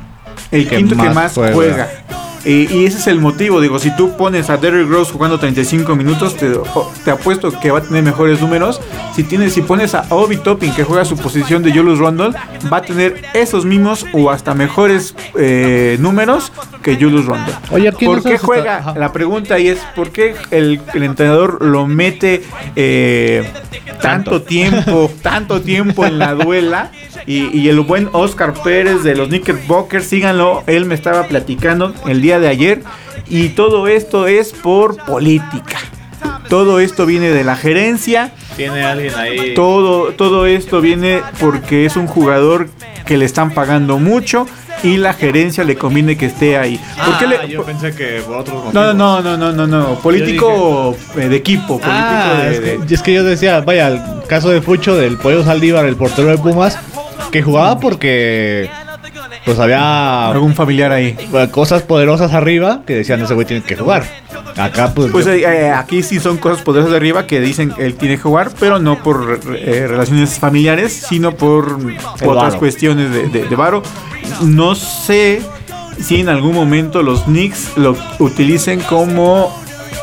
El 0.52 0.68
que 0.68 0.78
quinto 0.78 0.96
que 0.96 1.10
más 1.10 1.34
juega. 1.34 1.54
juega. 1.54 1.90
Eh, 2.46 2.68
y 2.70 2.86
ese 2.86 2.98
es 2.98 3.08
el 3.08 3.20
motivo. 3.20 3.62
Digo, 3.62 3.80
si 3.80 3.96
tú 3.96 4.18
pones 4.18 4.50
a 4.50 4.58
Derrick 4.58 4.90
Rose 4.90 5.12
jugando 5.14 5.40
35 5.40 5.96
minutos, 5.96 6.36
te, 6.36 6.52
te 7.06 7.12
apuesto 7.12 7.58
que 7.60 7.72
va 7.72 7.80
a 7.80 7.82
tener 7.82 8.04
mejores 8.04 8.42
números. 8.42 8.82
Si 9.16 9.24
tienes, 9.24 9.54
si 9.54 9.62
pones 9.62 9.96
a 9.96 10.06
Obi 10.10 10.38
Toppin 10.38 10.74
que 10.74 10.84
juega 10.84 11.06
su 11.06 11.16
posición 11.16 11.64
de 11.64 11.72
Julius 11.72 12.00
Randle, 12.00 12.32
va 12.72 12.78
a 12.78 12.82
tener 12.82 13.22
esos 13.34 13.66
mismos 13.66 14.06
o 14.14 14.30
hasta 14.30 14.54
mejores 14.54 15.16
eh, 15.38 15.98
números 16.00 16.52
que 16.84 16.96
Julius 16.96 17.26
Randle. 17.26 17.56
Oye, 17.72 17.92
¿quién 17.98 18.12
¿Por 18.12 18.24
qué 18.24 18.38
juega? 18.38 18.78
Ajá. 18.78 18.94
La 18.96 19.12
pregunta 19.12 19.56
ahí 19.56 19.70
es 19.70 19.80
¿por 19.96 20.12
qué 20.12 20.36
el, 20.52 20.82
el 20.94 21.04
entrenador 21.04 21.64
lo 21.66 21.88
mete 21.88 22.44
eh, 22.76 23.50
tanto 24.02 24.02
Tanto. 24.02 24.42
tiempo, 24.44 25.12
tanto 25.24 25.62
tiempo 25.62 26.06
en 26.06 26.20
la 26.20 26.34
duela? 26.36 26.92
Y, 27.26 27.58
y 27.58 27.70
el 27.70 27.80
buen 27.80 28.10
Oscar 28.12 28.54
Pérez 28.64 29.02
de 29.04 29.16
los 29.16 29.30
Knickerbockers, 29.30 30.06
síganlo, 30.06 30.64
él 30.68 30.86
me 30.86 30.94
estaba 30.94 31.24
platicando 31.24 31.94
el 32.06 32.22
día 32.22 32.40
de 32.40 32.50
ayer. 32.50 32.84
Y 33.30 33.50
todo 33.50 33.88
esto 33.88 34.28
es 34.28 34.52
por 34.52 34.98
política. 34.98 35.78
Todo 36.50 36.80
esto 36.80 37.06
viene 37.06 37.30
de 37.30 37.44
la 37.44 37.56
gerencia. 37.56 38.34
Tiene 38.58 38.84
alguien 38.84 39.16
ahí. 39.16 39.54
Todo, 39.56 40.12
todo 40.12 40.46
esto 40.46 40.82
viene 40.82 41.22
porque 41.40 41.86
es 41.86 41.96
un 41.96 42.08
jugador 42.08 42.70
que 43.06 43.18
le 43.18 43.26
están 43.26 43.52
pagando 43.52 44.00
mucho 44.00 44.46
y 44.84 44.98
la 44.98 45.14
gerencia 45.14 45.64
le 45.64 45.76
conviene 45.76 46.18
que 46.18 46.26
esté 46.28 46.58
ahí. 46.58 46.80
¿Por 47.06 47.18
qué 47.18 47.28
le- 47.28 47.38
Ah, 47.38 47.46
yo 47.46 47.64
pensé 47.64 47.96
que 47.96 48.22
por 48.26 48.38
otros 48.38 48.64
motivos. 48.66 48.74
no, 48.74 48.94
no, 48.94 49.22
no, 49.22 49.38
no, 49.38 49.52
no, 49.52 49.68
no. 49.68 49.96
Político 50.00 50.96
eh, 51.16 51.30
de 51.30 51.36
equipo, 51.36 51.80
político 51.80 51.90
Ah, 51.92 52.44
de, 52.50 52.54
es, 52.76 52.86
que, 52.86 52.94
es 52.96 53.02
que 53.02 53.14
yo 53.14 53.24
decía, 53.24 53.62
vaya, 53.62 53.88
el 53.88 54.02
caso 54.28 54.50
de 54.50 54.62
Fucho 54.62 54.96
del 54.96 55.18
Pollo 55.18 55.44
Saldívar, 55.44 55.86
el 55.86 55.96
portero 55.96 56.28
de 56.30 56.38
Pumas, 56.38 56.78
que 57.32 57.42
jugaba 57.42 57.80
porque 57.80 58.70
pues 59.46 59.60
había 59.60 60.30
algún 60.30 60.54
familiar 60.54 60.92
ahí. 60.92 61.18
cosas 61.52 61.82
poderosas 61.82 62.34
arriba 62.34 62.82
que 62.86 62.96
decían 62.96 63.22
ese 63.22 63.34
güey 63.34 63.46
tiene 63.48 63.64
que 63.64 63.76
jugar. 63.76 64.04
Acá 64.58 64.94
pues, 64.94 65.12
Pues 65.12 65.28
eh, 65.28 65.42
eh, 65.42 65.72
aquí 65.72 66.04
sí 66.04 66.20
son 66.20 66.38
cosas 66.38 66.62
poderosas 66.62 66.92
de 66.92 66.98
arriba 66.98 67.26
que 67.26 67.40
dicen 67.40 67.72
que 67.72 67.86
él 67.86 67.96
tiene 67.96 68.18
que 68.18 68.24
jugar, 68.24 68.52
pero 68.60 68.80
no 68.80 69.02
por 69.02 69.40
eh, 69.56 69.88
relaciones 69.88 70.40
familiares, 70.40 71.06
sino 71.08 71.36
por 71.36 71.80
otras 72.26 72.56
cuestiones 72.56 73.12
de, 73.12 73.30
de, 73.30 73.48
de 73.48 73.56
varo. 73.56 73.84
No 74.42 74.76
sé 74.76 75.42
si 76.00 76.20
en 76.20 76.30
algún 76.30 76.54
momento 76.54 77.02
los 77.04 77.24
Knicks 77.24 77.78
lo 77.78 77.96
utilicen 78.20 78.80
como 78.82 79.52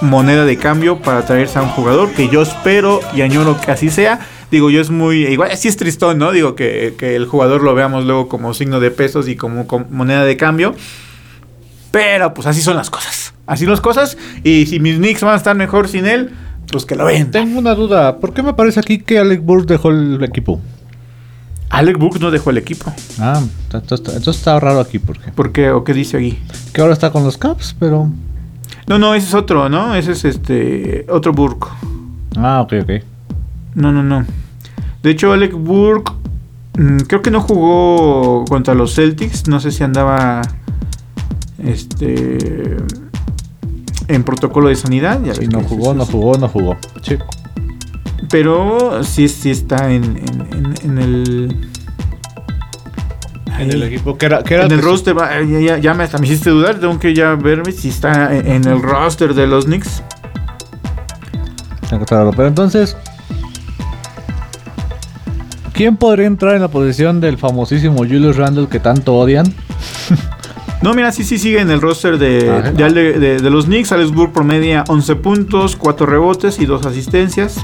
moneda 0.00 0.44
de 0.44 0.56
cambio 0.56 0.98
para 0.98 1.24
traerse 1.24 1.58
a 1.58 1.62
un 1.62 1.68
jugador, 1.70 2.10
que 2.12 2.28
yo 2.28 2.42
espero 2.42 3.00
y 3.14 3.22
añoro 3.22 3.60
que 3.60 3.70
así 3.70 3.90
sea. 3.90 4.20
Digo, 4.50 4.70
yo 4.70 4.80
es 4.80 4.90
muy. 4.90 5.26
Igual, 5.26 5.56
sí 5.56 5.68
es 5.68 5.76
tristón, 5.76 6.18
¿no? 6.18 6.32
Digo, 6.32 6.54
que, 6.56 6.94
que 6.98 7.14
el 7.14 7.26
jugador 7.26 7.62
lo 7.62 7.74
veamos 7.74 8.04
luego 8.04 8.28
como 8.28 8.52
signo 8.52 8.80
de 8.80 8.90
pesos 8.90 9.28
y 9.28 9.36
como, 9.36 9.66
como 9.66 9.86
moneda 9.90 10.24
de 10.24 10.36
cambio. 10.36 10.74
Pero 11.92 12.34
pues 12.34 12.46
así 12.46 12.60
son 12.60 12.76
las 12.76 12.90
cosas. 12.90 13.29
Así 13.46 13.66
las 13.66 13.80
cosas. 13.80 14.16
Y 14.44 14.66
si 14.66 14.80
mis 14.80 14.96
Knicks 14.96 15.22
van 15.22 15.34
a 15.34 15.36
estar 15.36 15.56
mejor 15.56 15.88
sin 15.88 16.06
él, 16.06 16.30
pues 16.70 16.84
que 16.84 16.94
lo 16.94 17.04
ven. 17.06 17.30
tengo 17.30 17.58
una 17.58 17.74
duda. 17.74 18.18
¿Por 18.18 18.32
qué 18.32 18.42
me 18.42 18.54
parece 18.54 18.80
aquí 18.80 18.98
que 18.98 19.18
Alec 19.18 19.42
Burks 19.44 19.66
dejó 19.66 19.90
el 19.90 20.22
equipo? 20.22 20.60
Alec 21.70 21.98
Book 21.98 22.18
no 22.20 22.30
dejó 22.32 22.50
el 22.50 22.58
equipo. 22.58 22.92
Ah, 23.20 23.40
está, 23.72 23.94
esto 23.94 24.30
está 24.32 24.58
raro 24.58 24.80
aquí 24.80 24.98
porque 24.98 25.30
¿Por 25.30 25.52
qué? 25.52 25.70
¿O 25.70 25.84
qué 25.84 25.94
dice 25.94 26.16
aquí? 26.16 26.38
que 26.72 26.80
ahora 26.80 26.92
está 26.92 27.10
con 27.12 27.22
los 27.22 27.38
Caps, 27.38 27.76
pero 27.78 28.08
No, 28.88 28.98
no, 28.98 29.14
ese 29.14 29.28
es 29.28 29.34
otro, 29.34 29.68
¿no? 29.68 29.94
Ese 29.94 30.12
es 30.12 30.24
este. 30.24 31.06
Otro 31.08 31.32
Burke. 31.32 31.68
ah, 32.36 32.60
ok, 32.62 32.72
ok. 32.82 32.90
No, 33.76 33.92
no, 33.92 34.02
no. 34.02 34.26
De 35.02 35.10
hecho, 35.10 35.32
Alec 35.32 35.52
Burke. 35.54 36.12
mm, 36.76 36.98
creo 37.06 37.22
que 37.22 37.30
no 37.30 37.40
jugó 37.40 38.44
contra 38.46 38.74
los 38.74 38.94
Celtics. 38.96 39.46
No 39.46 39.60
sé 39.60 39.70
si 39.70 39.84
andaba. 39.84 40.42
Este. 41.62 42.78
En 44.12 44.24
protocolo 44.24 44.68
de 44.68 44.76
sanidad. 44.76 45.20
Ya 45.24 45.32
ves 45.34 45.48
no 45.50 45.60
jugó, 45.62 45.94
no 45.94 46.04
sí. 46.04 46.12
jugó, 46.12 46.36
no 46.38 46.48
jugó. 46.48 46.76
Sí. 47.02 47.16
Pero 48.28 49.02
sí, 49.04 49.28
sí 49.28 49.50
está 49.50 49.90
en, 49.92 50.04
en- 50.04 50.74
en- 50.82 50.98
el. 50.98 51.56
En 53.58 53.70
el 53.70 53.82
equipo 53.82 54.16
que 54.16 54.26
era, 54.26 54.40
en 54.46 54.72
el 54.72 54.80
roster, 54.80 55.16
va, 55.18 55.30
ya, 55.42 55.60
ya- 55.60 55.78
ya 55.78 55.92
me, 55.94 56.04
hasta 56.04 56.16
me 56.18 56.26
hiciste 56.26 56.48
dudar. 56.50 56.76
Tengo 56.80 56.98
que 56.98 57.14
ya 57.14 57.34
verme 57.34 57.72
si 57.72 57.90
está 57.90 58.34
en, 58.34 58.46
en 58.46 58.66
el 58.66 58.80
roster 58.82 59.34
de 59.34 59.46
los 59.46 59.66
Knicks. 59.66 60.02
Pero 62.08 62.46
entonces, 62.46 62.96
¿quién 65.72 65.96
podría 65.96 66.26
entrar 66.26 66.54
en 66.54 66.62
la 66.62 66.68
posición 66.68 67.20
del 67.20 67.36
famosísimo 67.36 67.98
Julius 67.98 68.36
Randle 68.36 68.68
que 68.68 68.80
tanto 68.80 69.14
odian? 69.14 69.52
No, 70.82 70.94
mira, 70.94 71.12
sí, 71.12 71.24
sí 71.24 71.38
sigue 71.38 71.60
en 71.60 71.70
el 71.70 71.80
roster 71.80 72.16
de, 72.16 72.72
de, 72.72 73.38
de- 73.40 73.50
los 73.50 73.66
Knicks. 73.66 73.92
Alex 73.92 74.12
Burr 74.12 74.32
promedia 74.32 74.84
11 74.88 75.16
puntos, 75.16 75.76
4 75.76 76.06
rebotes 76.06 76.58
y 76.58 76.64
2 76.66 76.86
asistencias. 76.86 77.58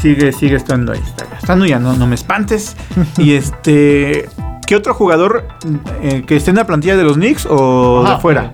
Sigue, 0.00 0.32
sigue 0.32 0.56
estando 0.56 0.92
ahí. 0.92 1.00
Está 1.04 1.26
estando 1.38 1.66
ya, 1.66 1.78
no, 1.78 1.94
no 1.94 2.06
me 2.06 2.14
espantes. 2.14 2.76
y 3.18 3.32
este. 3.34 4.28
¿Qué 4.66 4.76
otro 4.76 4.94
jugador 4.94 5.46
eh, 6.02 6.24
que 6.26 6.36
esté 6.36 6.50
en 6.50 6.56
la 6.56 6.66
plantilla 6.66 6.96
de 6.96 7.04
los 7.04 7.16
Knicks 7.16 7.46
o 7.50 8.02
Ajá. 8.04 8.14
de 8.14 8.20
fuera? 8.20 8.52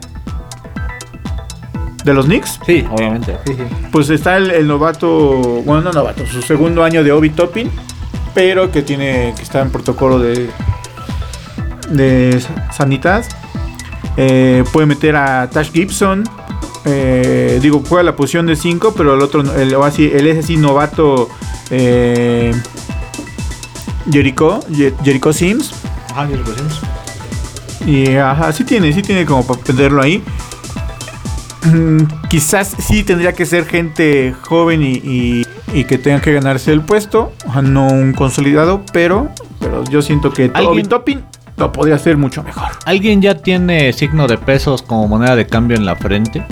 ¿De 2.05 2.15
los 2.15 2.27
Knicks? 2.27 2.59
Sí, 2.67 2.85
obviamente. 2.91 3.37
Sí, 3.47 3.55
sí. 3.55 3.63
Pues 3.93 4.11
está 4.11 4.37
el, 4.37 4.51
el 4.51 4.67
novato, 4.67 5.09
bueno, 5.65 5.83
no 5.83 5.93
novato, 5.93 6.27
su 6.27 6.43
segundo 6.43 6.83
año 6.83 7.05
de 7.05 7.13
Obi 7.13 7.31
Toppin, 7.31 7.71
pero 8.35 8.73
que 8.73 8.83
tiene 8.83 9.35
que 9.37 9.43
está 9.43 9.61
en 9.61 9.71
protocolo 9.71 10.19
de 10.19 10.51
de 11.91 12.41
sa- 12.41 12.73
sanidad. 12.73 13.25
Eh, 14.17 14.65
puede 14.73 14.87
meter 14.87 15.17
a 15.17 15.49
Tash 15.51 15.71
Gibson. 15.73 16.25
eh, 16.87 17.59
digo, 17.61 17.83
juega 17.87 18.03
la 18.03 18.17
posición 18.17 18.47
de 18.47 18.57
5, 18.57 18.95
pero 18.97 19.15
el 19.15 19.21
otro, 19.21 19.43
el, 19.55 19.75
o 19.75 19.85
así, 19.85 20.11
el 20.13 20.27
ese 20.27 20.43
sí 20.43 20.57
novato 20.57 21.29
eh, 21.71 22.53
Jericho, 24.11 24.61
Jericho 25.05 25.33
Sims. 25.33 25.73
Ajá, 26.11 26.25
lo 26.25 26.43
pusimos. 26.43 26.81
Y 27.87 28.15
ajá, 28.17 28.53
sí 28.53 28.65
tiene, 28.65 28.93
sí 28.93 29.03
tiene 29.03 29.25
como 29.27 29.47
para 29.47 29.61
perderlo 29.61 30.03
ahí. 30.03 30.23
Mm, 31.65 32.05
Quizás 32.29 32.75
sí 32.79 33.03
tendría 33.03 33.33
que 33.35 33.45
ser 33.45 33.67
gente 33.67 34.35
joven 34.43 34.83
y, 34.83 34.93
y- 35.05 35.47
y 35.75 35.85
que 35.85 35.99
tenga 35.99 36.21
que 36.21 36.33
ganarse 36.33 36.73
el 36.73 36.81
puesto. 36.81 37.33
No 37.63 37.87
un 37.89 38.13
consolidado, 38.13 38.83
pero, 38.93 39.29
pero 39.61 39.85
yo 39.85 40.01
siento 40.03 40.33
que 40.33 40.51
¿Alguien- 40.55 40.67
Obi 40.73 40.83
Toppin 40.85 41.25
lo 41.61 41.73
podría 41.73 41.95
hacer 41.95 42.17
mucho 42.17 42.43
mejor. 42.43 42.69
¿Alguien 42.85 43.23
ya 43.23 43.37
tiene 43.37 43.93
signo 43.93 44.27
de 44.27 44.37
pesos 44.39 44.83
como 44.83 45.07
moneda 45.07 45.37
de 45.37 45.47
cambio 45.47 45.77
en 45.77 45.85
la 45.87 45.95
frente? 45.97 46.45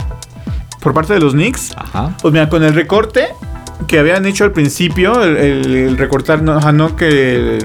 Por 0.81 0.95
parte 0.95 1.15
de 1.15 1.21
los 1.21 1.33
Knicks, 1.33 1.75
Ajá. 1.77 2.15
pues 2.23 2.33
mira, 2.33 2.49
con 2.49 2.63
el 2.63 2.73
recorte 2.75 3.27
que 3.89 3.99
habían 3.99 4.25
hecho 4.27 4.45
al 4.45 4.53
principio, 4.53 5.23
el, 5.23 5.37
el- 5.37 5.75
el 5.75 5.99
recortar, 5.99 6.43
no, 6.43 6.61
no 6.73 6.95
que 6.97 7.59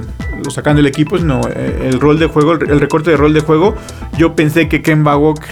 lo 0.44 0.52
sacan 0.52 0.76
del 0.76 0.88
equipo, 0.88 1.18
sino 1.18 1.42
eh, 1.56 1.90
el 1.92 2.00
rol 2.00 2.18
de 2.20 2.26
juego, 2.28 2.54
el, 2.54 2.70
el 2.72 2.80
recorte 2.80 3.12
de 3.12 3.18
rol 3.18 3.34
de 3.34 3.40
juego, 3.42 3.76
yo 4.18 4.36
pensé 4.36 4.68
que 4.68 4.82
Kemba 4.82 5.16
Walker. 5.18 5.50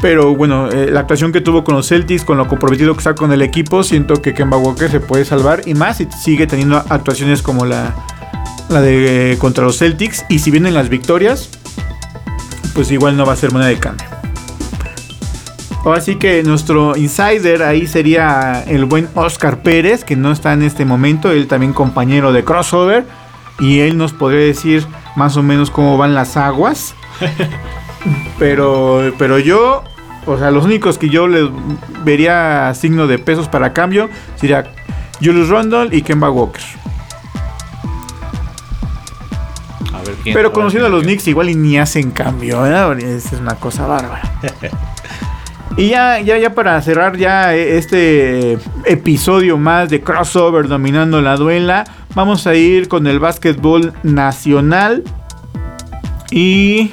Pero 0.00 0.34
bueno, 0.34 0.68
eh, 0.70 0.88
la 0.90 1.00
actuación 1.00 1.32
que 1.32 1.40
tuvo 1.40 1.62
con 1.64 1.76
los 1.76 1.88
Celtics, 1.88 2.24
con 2.24 2.36
lo 2.38 2.48
comprometido 2.48 2.92
que 2.94 2.98
está 2.98 3.14
con 3.14 3.32
el 3.32 3.42
equipo, 3.42 3.82
siento 3.84 4.14
que 4.20 4.34
Kemba 4.34 4.56
Walker 4.56 4.90
se 4.90 5.00
puede 5.00 5.24
salvar 5.24 5.62
y 5.66 5.74
más 5.74 5.98
si 5.98 6.08
sigue 6.10 6.46
teniendo 6.46 6.76
actuaciones 6.88 7.40
como 7.42 7.64
la, 7.64 7.94
la 8.68 8.80
de 8.80 9.32
eh, 9.32 9.38
contra 9.38 9.64
los 9.64 9.78
Celtics. 9.78 10.24
Y 10.28 10.38
si 10.38 10.50
vienen 10.50 10.74
las 10.74 10.88
victorias, 10.88 11.50
pues 12.74 12.90
igual 12.90 13.16
no 13.16 13.26
va 13.26 13.32
a 13.32 13.36
ser 13.36 13.52
moneda 13.52 13.68
de 13.68 13.78
cambio. 13.78 14.06
Así 15.84 16.14
que 16.14 16.44
nuestro 16.44 16.96
insider 16.96 17.64
ahí 17.64 17.88
sería 17.88 18.62
el 18.68 18.84
buen 18.84 19.08
Oscar 19.14 19.62
Pérez, 19.62 20.04
que 20.04 20.14
no 20.14 20.30
está 20.30 20.52
en 20.52 20.62
este 20.62 20.84
momento, 20.84 21.32
él 21.32 21.48
también 21.48 21.72
compañero 21.72 22.32
de 22.32 22.44
crossover, 22.44 23.04
y 23.58 23.80
él 23.80 23.98
nos 23.98 24.12
podría 24.12 24.46
decir 24.46 24.86
más 25.16 25.36
o 25.36 25.42
menos 25.42 25.70
cómo 25.70 25.98
van 25.98 26.14
las 26.14 26.36
aguas. 26.36 26.94
pero, 28.38 29.12
pero 29.18 29.40
yo, 29.40 29.82
o 30.26 30.38
sea, 30.38 30.52
los 30.52 30.64
únicos 30.64 30.98
que 30.98 31.08
yo 31.08 31.26
les 31.26 31.48
vería 32.04 32.72
signo 32.74 33.08
de 33.08 33.18
pesos 33.18 33.48
para 33.48 33.72
cambio 33.72 34.08
sería 34.36 34.72
Julius 35.20 35.48
Randle 35.48 35.88
y 35.90 36.02
Kemba 36.02 36.30
Walker. 36.30 36.62
Pero 40.24 40.52
conociendo 40.52 40.86
a 40.86 40.90
los 40.90 41.02
Knicks 41.02 41.26
igual 41.28 41.50
y 41.50 41.54
ni 41.54 41.78
hacen 41.78 42.10
cambio, 42.10 42.62
¿verdad? 42.62 42.98
Es 43.00 43.32
una 43.32 43.56
cosa 43.56 43.86
bárbara. 43.86 44.22
Y 45.74 45.88
ya, 45.88 46.20
ya, 46.20 46.36
ya 46.36 46.54
para 46.54 46.80
cerrar 46.82 47.16
ya 47.16 47.54
este 47.54 48.58
episodio 48.84 49.56
más 49.56 49.88
de 49.88 50.02
crossover 50.02 50.68
dominando 50.68 51.22
la 51.22 51.36
duela, 51.36 51.84
vamos 52.14 52.46
a 52.46 52.54
ir 52.54 52.88
con 52.88 53.06
el 53.06 53.18
básquetbol 53.18 53.94
nacional 54.02 55.02
y 56.30 56.90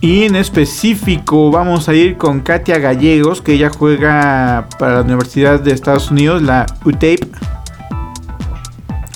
y 0.00 0.22
en 0.24 0.36
específico 0.36 1.50
vamos 1.50 1.88
a 1.88 1.94
ir 1.94 2.16
con 2.16 2.40
Katia 2.40 2.78
Gallegos, 2.78 3.42
que 3.42 3.54
ella 3.54 3.68
juega 3.68 4.68
para 4.78 4.96
la 4.96 5.00
Universidad 5.00 5.58
de 5.58 5.72
Estados 5.72 6.12
Unidos, 6.12 6.40
la 6.40 6.66
UTEP. 6.84 7.24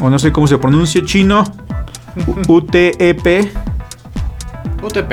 O 0.02 0.10
no 0.10 0.18
sé 0.18 0.32
cómo 0.32 0.48
se 0.48 0.58
pronuncia 0.58 1.00
chino. 1.04 1.44
UTEP. 2.48 3.52
UTP. 4.82 5.12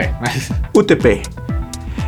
UTP. 0.73 1.05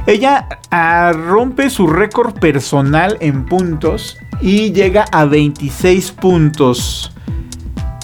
Ella 0.07 0.47
ah, 0.71 1.13
rompe 1.13 1.69
su 1.69 1.85
récord 1.85 2.33
personal 2.39 3.17
en 3.21 3.45
puntos 3.45 4.17
y 4.41 4.71
llega 4.71 5.05
a 5.11 5.25
26 5.25 6.11
puntos. 6.11 7.13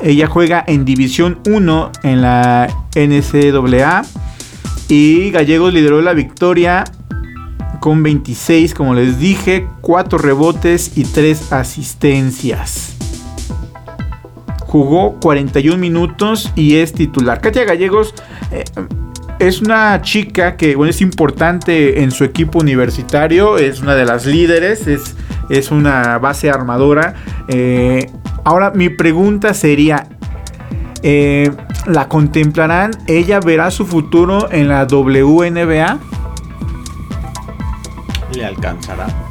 Ella 0.03 0.27
juega 0.27 0.63
en 0.67 0.85
División 0.85 1.39
1 1.47 1.91
en 2.03 2.21
la 2.21 2.67
NCAA 2.95 4.03
y 4.89 5.31
Gallegos 5.31 5.73
lideró 5.73 6.03
la 6.03 6.13
victoria 6.13 6.83
con 7.79 8.03
26, 8.03 8.75
como 8.75 8.93
les 8.93 9.19
dije, 9.19 9.67
4 9.81 10.19
rebotes 10.19 10.97
y 10.97 11.03
3 11.03 11.51
asistencias. 11.51 12.96
Jugó 14.67 15.19
41 15.19 15.77
minutos 15.77 16.51
y 16.55 16.75
es 16.75 16.93
titular. 16.93 17.39
Katia 17.39 17.63
Gallegos 17.63 18.13
eh, 18.51 18.65
es 19.39 19.61
una 19.61 20.01
chica 20.01 20.57
que 20.57 20.75
bueno, 20.75 20.89
es 20.89 21.01
importante 21.01 22.01
en 22.01 22.11
su 22.11 22.23
equipo 22.23 22.59
universitario, 22.59 23.57
es 23.57 23.81
una 23.81 23.95
de 23.95 24.05
las 24.05 24.25
líderes, 24.25 24.87
es, 24.87 25.15
es 25.49 25.71
una 25.71 26.17
base 26.17 26.49
armadora. 26.49 27.15
Eh, 27.47 28.11
ahora 28.43 28.71
mi 28.71 28.89
pregunta 28.89 29.53
sería, 29.53 30.07
eh, 31.03 31.51
¿la 31.85 32.09
contemplarán? 32.09 32.91
¿Ella 33.07 33.39
verá 33.39 33.71
su 33.71 33.85
futuro 33.85 34.51
en 34.51 34.67
la 34.67 34.85
WNBA? 34.85 35.99
Le 38.33 38.45
alcanzará. 38.45 39.26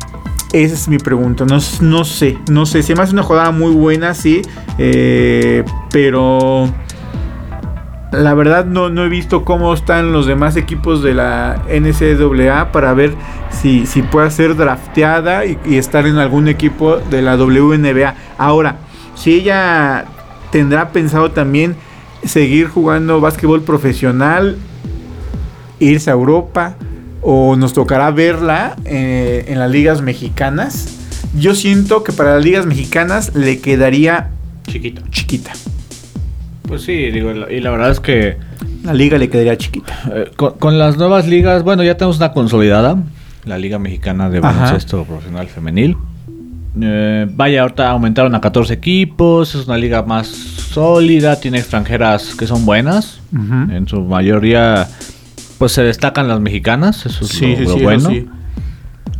Esa 0.56 0.74
es 0.74 0.88
mi 0.88 0.96
pregunta. 0.96 1.44
No, 1.44 1.58
no 1.82 2.04
sé, 2.06 2.38
no 2.50 2.64
sé. 2.64 2.82
Se 2.82 2.94
me 2.94 3.02
hace 3.02 3.12
una 3.12 3.22
jugada 3.22 3.50
muy 3.50 3.74
buena, 3.74 4.14
sí. 4.14 4.40
eh, 4.78 5.62
pero 5.90 6.72
la 8.10 8.32
verdad 8.32 8.64
no, 8.64 8.88
no 8.88 9.04
he 9.04 9.10
visto 9.10 9.44
cómo 9.44 9.74
están 9.74 10.12
los 10.12 10.24
demás 10.24 10.56
equipos 10.56 11.02
de 11.02 11.12
la 11.12 11.62
NCAA 11.68 12.72
para 12.72 12.94
ver 12.94 13.12
si, 13.50 13.84
si 13.84 14.00
puede 14.00 14.30
ser 14.30 14.56
drafteada 14.56 15.44
y, 15.44 15.58
y 15.66 15.76
estar 15.76 16.06
en 16.06 16.16
algún 16.16 16.48
equipo 16.48 16.96
de 16.96 17.20
la 17.20 17.36
WNBA. 17.36 18.14
Ahora, 18.38 18.76
si 19.14 19.34
ella 19.34 20.06
tendrá 20.50 20.88
pensado 20.88 21.32
también 21.32 21.76
seguir 22.24 22.68
jugando 22.68 23.20
básquetbol 23.20 23.60
profesional, 23.60 24.56
irse 25.80 26.08
a 26.08 26.14
Europa 26.14 26.76
o 27.28 27.56
nos 27.56 27.72
tocará 27.72 28.12
verla 28.12 28.76
eh, 28.84 29.46
en 29.48 29.58
las 29.58 29.68
ligas 29.68 30.00
mexicanas. 30.00 30.96
Yo 31.36 31.56
siento 31.56 32.04
que 32.04 32.12
para 32.12 32.36
las 32.36 32.44
ligas 32.44 32.66
mexicanas 32.66 33.34
le 33.34 33.60
quedaría 33.60 34.28
chiquita. 35.10 35.52
Pues 36.68 36.82
sí, 36.82 37.10
digo, 37.10 37.32
y 37.50 37.60
la 37.60 37.70
verdad 37.70 37.90
es 37.90 37.98
que 37.98 38.36
La 38.84 38.94
liga 38.94 39.18
le 39.18 39.28
quedaría 39.28 39.56
chiquita. 39.58 39.98
eh, 40.14 40.30
con, 40.36 40.52
con 40.58 40.78
las 40.78 40.96
nuevas 40.98 41.26
ligas, 41.26 41.64
bueno, 41.64 41.82
ya 41.82 41.96
tenemos 41.96 42.18
una 42.18 42.32
consolidada, 42.32 42.96
la 43.44 43.58
Liga 43.58 43.80
Mexicana 43.80 44.30
de. 44.30 44.38
Baloncesto 44.38 45.02
Profesional 45.04 45.48
Femenil. 45.48 45.96
Eh, 46.80 47.26
vaya, 47.34 47.62
ahorita 47.62 47.90
aumentaron 47.90 48.34
a 48.36 48.40
14 48.40 48.72
equipos, 48.74 49.54
es 49.56 49.66
una 49.66 49.78
liga 49.78 50.02
más 50.02 50.28
sólida, 50.28 51.40
tiene 51.40 51.58
extranjeras 51.58 52.36
que 52.36 52.46
son 52.46 52.64
buenas. 52.66 53.20
En 53.32 53.88
su 53.88 54.00
mayoría, 54.02 54.86
pues 55.58 55.72
se 55.72 55.82
destacan 55.82 56.28
las 56.28 56.40
mexicanas, 56.40 57.06
eso 57.06 57.24
es 57.24 57.30
Sí, 57.30 57.52
lo, 57.52 57.56
sí, 57.56 57.64
lo 57.64 57.74
sí, 57.74 57.82
bueno. 57.82 58.08
sí. 58.10 58.26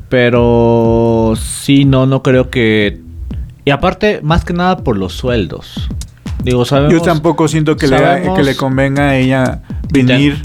Pero 0.09 1.35
sí, 1.37 1.85
no, 1.85 2.07
no 2.07 2.23
creo 2.23 2.51
que... 2.51 3.01
Y 3.65 3.71
aparte, 3.71 4.21
más 4.23 4.45
que 4.45 4.53
nada 4.53 4.79
por 4.79 4.97
los 4.97 5.15
sueldos. 5.15 5.89
Digo, 6.45 6.65
sabemos... 6.65 6.93
Yo 6.93 7.01
tampoco 7.03 7.49
siento 7.49 7.77
que 7.77 7.89
le, 7.89 7.99
que 8.37 8.43
le 8.43 8.55
convenga 8.55 9.11
a 9.11 9.17
ella 9.17 9.63
venir. 9.91 10.41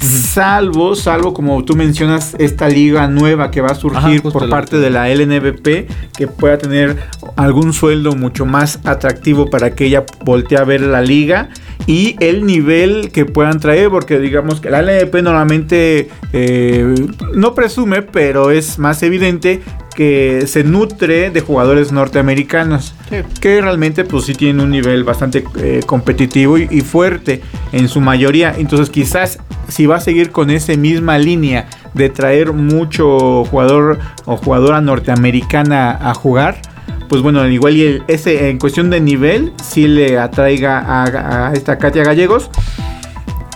Salvo, 0.00 0.94
salvo 0.94 1.34
como 1.34 1.64
tú 1.64 1.76
mencionas, 1.76 2.34
esta 2.38 2.68
liga 2.68 3.06
nueva 3.08 3.50
que 3.50 3.60
va 3.60 3.68
a 3.68 3.74
surgir 3.74 4.20
Ajá, 4.20 4.30
por 4.30 4.48
parte 4.48 4.78
de 4.78 4.90
la 4.90 5.08
LNBP, 5.08 5.88
que 6.16 6.26
pueda 6.26 6.58
tener 6.58 6.96
algún 7.36 7.72
sueldo 7.72 8.14
mucho 8.16 8.46
más 8.46 8.80
atractivo 8.84 9.50
para 9.50 9.74
que 9.74 9.86
ella 9.86 10.04
voltee 10.24 10.58
a 10.58 10.64
ver 10.64 10.80
la 10.80 11.02
liga 11.02 11.50
y 11.86 12.16
el 12.20 12.44
nivel 12.44 13.10
que 13.12 13.24
puedan 13.24 13.60
traer, 13.60 13.88
porque 13.90 14.18
digamos 14.18 14.60
que 14.60 14.70
la 14.70 14.82
LNBP 14.82 15.22
normalmente 15.22 16.08
eh, 16.32 16.94
no 17.34 17.54
presume, 17.54 18.02
pero 18.02 18.50
es 18.50 18.78
más 18.78 19.02
evidente 19.02 19.62
que 19.94 20.44
se 20.46 20.62
nutre 20.62 21.30
de 21.30 21.40
jugadores 21.40 21.90
norteamericanos 21.90 22.94
que 23.40 23.60
realmente 23.60 24.04
pues 24.04 24.26
sí 24.26 24.34
tienen 24.34 24.60
un 24.60 24.70
nivel 24.70 25.02
bastante 25.02 25.42
eh, 25.56 25.80
competitivo 25.84 26.56
y, 26.56 26.68
y 26.70 26.82
fuerte 26.82 27.40
en 27.72 27.88
su 27.88 28.00
mayoría. 28.00 28.54
Entonces 28.56 28.90
quizás 28.90 29.40
si 29.66 29.86
va 29.86 29.96
a 29.96 30.00
seguir 30.00 30.30
con 30.30 30.50
esa 30.50 30.76
misma 30.76 31.18
línea 31.18 31.66
de 31.94 32.10
traer 32.10 32.52
mucho 32.52 33.44
jugador 33.44 33.98
o 34.24 34.36
jugadora 34.36 34.80
norteamericana 34.80 35.98
a 36.00 36.14
jugar 36.14 36.60
pues 37.08 37.22
bueno 37.22 37.40
al 37.40 37.52
igual 37.52 37.76
y 37.76 37.82
el- 37.82 38.02
ese 38.08 38.50
en 38.50 38.58
cuestión 38.58 38.90
de 38.90 39.00
nivel 39.00 39.52
sí 39.62 39.88
le 39.88 40.18
atraiga 40.18 40.78
a, 40.78 41.48
a 41.48 41.52
esta 41.54 41.78
Katia 41.78 42.04
Gallegos 42.04 42.50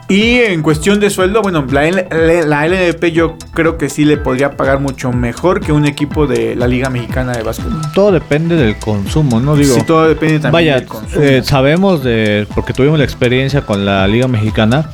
y 0.09 0.41
en 0.41 0.61
cuestión 0.61 1.01
de 1.01 1.09
sueldo, 1.09 1.41
bueno, 1.41 1.65
la, 1.71 1.91
la 1.91 2.67
LNP 2.67 3.13
yo 3.13 3.37
creo 3.55 3.79
que 3.79 3.89
sí 3.89 4.05
le 4.05 4.19
podría 4.19 4.59
pagar 4.59 4.79
mucho 4.79 5.11
mejor 5.11 5.61
que 5.61 5.73
un 5.73 5.87
equipo 5.87 6.27
de 6.27 6.55
la 6.55 6.67
Liga 6.69 6.91
Mexicana 6.91 7.33
de 7.33 7.43
Básquetbol. 7.43 7.81
Todo 7.95 8.13
depende 8.13 8.57
del 8.57 8.77
consumo, 8.77 9.41
¿no? 9.41 9.57
Digo, 9.57 9.75
Sí, 9.75 9.81
todo 9.87 10.07
depende 10.09 10.35
también 10.35 10.53
vaya, 10.53 10.75
del 10.81 10.87
consumo. 10.87 11.25
eh, 11.25 11.43
sabemos 11.43 12.05
de, 12.05 12.47
porque 12.55 12.75
tuvimos 12.75 12.99
la 12.99 13.05
experiencia 13.07 13.63
con 13.63 13.87
la 13.87 14.07
Liga 14.07 14.29
Mexicana, 14.29 14.91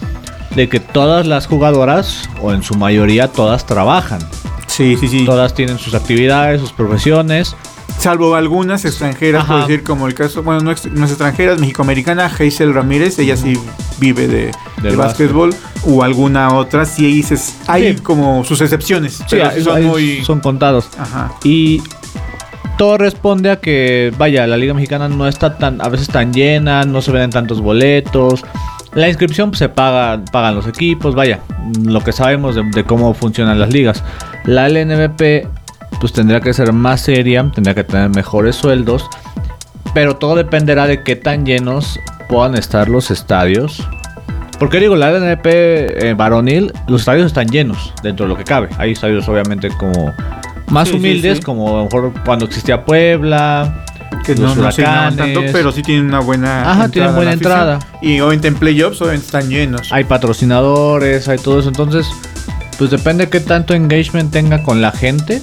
de 0.54 0.68
que 0.68 0.78
todas 0.78 1.26
las 1.26 1.48
jugadoras, 1.48 2.28
o 2.40 2.52
en 2.52 2.62
su 2.62 2.74
mayoría 2.76 3.26
todas 3.26 3.66
trabajan. 3.66 4.20
sí, 4.68 4.96
sí, 5.00 5.09
sí. 5.09 5.24
Todas 5.24 5.52
tienen 5.52 5.78
sus 5.78 5.94
actividades, 5.94 6.61
sus 6.61 6.72
profesiones. 6.72 7.56
Salvo 7.99 8.34
algunas 8.36 8.84
extranjeras, 8.84 9.42
Ajá. 9.42 9.53
por 9.55 9.61
decir, 9.66 9.82
como 9.82 10.07
el 10.07 10.14
caso, 10.14 10.42
bueno, 10.44 10.61
no, 10.61 10.70
no 10.92 11.05
es 11.05 11.11
extranjera, 11.11 11.55
es 11.55 11.59
mexicoamericana, 11.61 12.26
Hazel 12.26 12.72
Ramírez, 12.72 13.18
ella 13.18 13.36
sí 13.36 13.55
vive 13.99 14.28
de, 14.28 14.53
de 14.82 14.96
básquetbol, 14.96 15.53
o 15.84 16.05
alguna 16.05 16.55
otra, 16.55 16.84
sí 16.84 17.05
ahí 17.07 17.22
se- 17.24 17.36
hay 17.66 17.94
Sí. 17.96 18.01
como 18.03 18.44
sus 18.44 18.61
excepciones, 18.61 19.20
pero 19.28 19.51
sí 19.51 19.57
hay- 19.57 19.64
son 19.64 19.84
muy... 19.84 20.24
son 20.24 20.38
contados. 20.40 20.88
Ajá. 20.96 21.32
Y 21.42 21.82
todo 22.78 22.99
responde 22.99 23.51
a 23.51 23.57
que, 23.61 24.12
vaya, 24.16 24.46
la 24.46 24.57
Liga 24.57 24.74
Mexicana 24.74 25.09
no 25.09 25.26
está 25.26 25.59
tan, 25.59 25.80
a 25.80 25.88
veces 25.88 26.07
tan 26.09 26.32
llena, 26.32 26.84
no 26.84 27.03
se 27.03 27.11
venden 27.11 27.30
tantos 27.30 27.61
boletos. 27.61 28.44
La 28.94 29.09
inscripción 29.09 29.51
pues, 29.51 29.59
se 29.59 29.68
paga, 29.68 30.22
pagan 30.30 30.55
los 30.55 30.68
equipos, 30.68 31.16
vaya, 31.16 31.40
lo 31.82 32.01
que 32.05 32.12
sabemos 32.12 32.55
de, 32.55 32.62
de 32.62 32.84
cómo 32.84 33.12
funcionan 33.12 33.59
las 33.59 33.72
ligas. 33.72 34.05
La 34.44 34.68
LNBP 34.68 35.49
pues 36.01 36.12
tendrá 36.12 36.40
que 36.40 36.53
ser 36.53 36.72
más 36.72 37.01
seria, 37.01 37.51
tendrá 37.55 37.74
que 37.74 37.84
tener 37.84 38.11
mejores 38.11 38.57
sueldos, 38.57 39.09
pero 39.94 40.16
todo 40.16 40.34
dependerá 40.36 40.86
de 40.86 41.03
qué 41.03 41.16
tan 41.16 41.44
llenos 41.44 41.99
puedan 42.28 42.55
estar 42.55 42.88
los 42.88 43.11
estadios. 43.11 43.86
Porque 44.59 44.80
digo, 44.80 44.96
la 44.96 45.11
LNP 45.12 45.46
eh, 45.46 46.14
varonil, 46.16 46.72
los 46.88 47.03
estadios 47.03 47.26
están 47.26 47.49
llenos 47.49 47.92
dentro 48.03 48.26
de 48.26 48.30
lo 48.30 48.36
que 48.36 48.44
cabe. 48.44 48.68
Hay 48.78 48.92
estadios 48.92 49.28
obviamente 49.28 49.68
como 49.68 50.12
más 50.66 50.88
Sí, 50.88 50.96
humildes, 50.96 51.38
sí. 51.38 51.42
como 51.44 51.68
a 51.68 51.78
lo 51.78 51.84
mejor 51.84 52.12
cuando 52.24 52.44
existía 52.46 52.84
Puebla, 52.84 53.84
que 54.24 54.34
los 54.34 54.57
no, 54.57 54.64
no 54.64 54.72
se 54.72 54.82
tanto, 54.82 55.40
pero 55.53 55.70
sí 55.72 55.82
tienen 55.82 56.07
una 56.07 56.18
buena 56.20 56.70
Ajá, 56.70 56.88
tienen 56.88 57.14
buena 57.14 57.32
entrada. 57.32 57.78
Y 58.03 58.18
obviamente 58.20 58.49
en 58.49 58.57
playoffs 58.57 59.01
obviamente 59.01 59.26
están 59.26 59.49
llenos. 59.49 59.92
hay 59.92 60.05
patrocinadores, 60.05 61.28
hay 61.28 61.38
todo 61.38 61.61
eso. 61.61 61.68
Entonces, 61.68 62.07
pues 62.78 62.90
depende 62.90 63.28
qué 63.28 63.40
tanto 63.40 63.74
engagement 63.74 64.32
tenga 64.32 64.62
con 64.64 64.82
la 64.82 64.90
gente. 64.90 65.40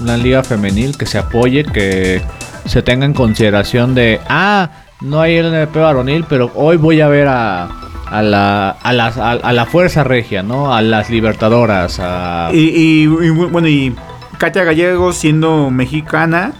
Una 0.00 0.16
liga 0.16 0.42
femenil 0.42 0.96
que 0.96 1.06
se 1.06 1.18
apoye, 1.18 1.64
que 1.64 2.22
se 2.66 2.82
tenga 2.82 3.06
en 3.06 3.12
consideración 3.14 3.94
de, 3.94 4.20
ah, 4.28 4.70
no 5.00 5.20
hay 5.20 5.36
LNP 5.40 5.76
varonil, 5.78 6.24
pero 6.28 6.50
hoy 6.54 6.76
voy 6.76 7.00
a 7.00 7.08
ver 7.08 7.28
a, 7.28 7.68
a, 8.10 8.22
la, 8.22 8.70
a, 8.70 8.92
las- 8.92 9.16
a- 9.18 9.32
a 9.32 9.52
la 9.52 9.66
Fuerza 9.66 10.04
Regia, 10.04 10.42
¿no? 10.42 10.74
A 10.74 10.82
las 10.82 11.10
Libertadoras, 11.10 11.98
a... 12.00 12.50
Y, 12.52 12.58
y- 12.58 13.02
y 13.04 13.30
bueno, 13.30 13.68
y 13.68 13.94
Katia 14.38 14.64
Gallego 14.64 15.12
siendo 15.12 15.70
mexicana, 15.70 16.52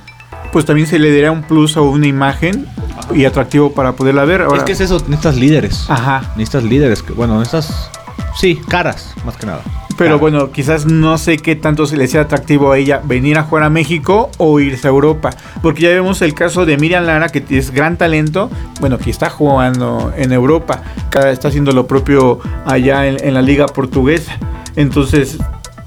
pues 0.52 0.64
también 0.64 0.86
se 0.86 0.98
le 0.98 1.10
daría 1.12 1.30
un 1.32 1.42
plus 1.42 1.76
o 1.76 1.84
una 1.84 2.06
imagen 2.06 2.66
y 3.14 3.24
atractivo 3.24 3.72
para 3.72 3.92
poderla 3.92 4.24
ver. 4.24 4.42
Ahora, 4.42 4.58
es 4.58 4.64
que 4.64 4.72
es 4.72 4.80
eso, 4.80 4.98
necesitas 5.08 5.36
líderes. 5.36 5.86
Ajá. 5.88 6.22
Necesitas 6.36 6.64
líderes, 6.64 7.02
que, 7.02 7.12
bueno, 7.12 7.38
necesitas... 7.38 7.90
Sí, 8.38 8.60
caras, 8.68 9.14
más 9.24 9.36
que 9.36 9.46
nada. 9.46 9.60
Pero 9.96 10.18
bueno, 10.18 10.50
quizás 10.50 10.84
no 10.84 11.16
sé 11.16 11.38
qué 11.38 11.56
tanto 11.56 11.86
se 11.86 11.96
le 11.96 12.06
sea 12.06 12.22
atractivo 12.22 12.72
a 12.72 12.76
ella 12.78 13.00
venir 13.02 13.38
a 13.38 13.44
jugar 13.44 13.64
a 13.64 13.70
México 13.70 14.30
o 14.36 14.60
irse 14.60 14.86
a 14.86 14.90
Europa. 14.90 15.30
Porque 15.62 15.82
ya 15.82 15.88
vemos 15.88 16.20
el 16.20 16.34
caso 16.34 16.66
de 16.66 16.76
Miriam 16.76 17.04
Lara, 17.04 17.28
que 17.30 17.42
es 17.50 17.70
gran 17.70 17.96
talento, 17.96 18.50
bueno, 18.80 18.98
que 18.98 19.08
está 19.10 19.30
jugando 19.30 20.12
en 20.16 20.32
Europa. 20.32 20.82
Cada 21.08 21.30
está 21.30 21.48
haciendo 21.48 21.72
lo 21.72 21.86
propio 21.86 22.40
allá 22.66 23.06
en, 23.06 23.16
en 23.26 23.32
la 23.32 23.40
liga 23.40 23.66
portuguesa. 23.66 24.36
Entonces, 24.76 25.38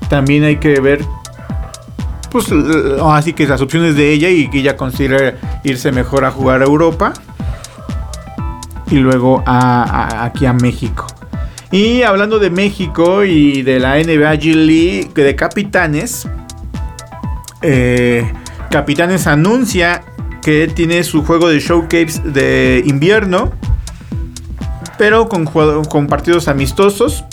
también 0.09 0.43
hay 0.43 0.55
que 0.57 0.79
ver, 0.79 1.05
pues, 2.31 2.47
así 3.03 3.33
que 3.33 3.45
las 3.47 3.61
opciones 3.61 3.95
de 3.95 4.11
ella 4.11 4.29
y 4.29 4.49
que 4.49 4.59
ella 4.61 4.75
considera 4.75 5.35
irse 5.63 5.91
mejor 5.91 6.25
a 6.25 6.31
jugar 6.31 6.63
a 6.63 6.65
Europa. 6.65 7.13
Y 8.89 8.95
luego 8.95 9.43
a- 9.45 9.83
a- 9.83 10.25
aquí 10.25 10.47
a 10.47 10.53
México. 10.53 11.05
Y 11.71 12.01
hablando 12.01 12.39
de 12.39 12.49
México 12.49 13.23
y 13.23 13.61
de 13.61 13.79
la 13.79 13.95
NBA 13.97 14.35
G 14.35 14.55
League 14.55 15.11
de 15.13 15.35
capitanes, 15.35 16.27
eh, 17.61 18.31
Capitanes 18.69 19.25
anuncia 19.25 20.03
que 20.43 20.67
tiene 20.67 21.03
su 21.03 21.25
juego 21.25 21.49
de 21.49 21.59
showcase 21.59 22.21
de 22.23 22.83
invierno, 22.85 23.51
pero 24.97 25.27
con, 25.27 25.45
con 25.45 26.07
partidos 26.07 26.47
amistosos. 26.47 27.25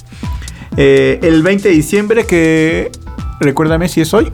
Eh, 0.78 1.18
el 1.22 1.42
20 1.42 1.68
de 1.68 1.74
diciembre, 1.74 2.26
que 2.26 2.90
recuérdame 3.38 3.88
si 3.88 4.00
es 4.00 4.14
hoy. 4.14 4.32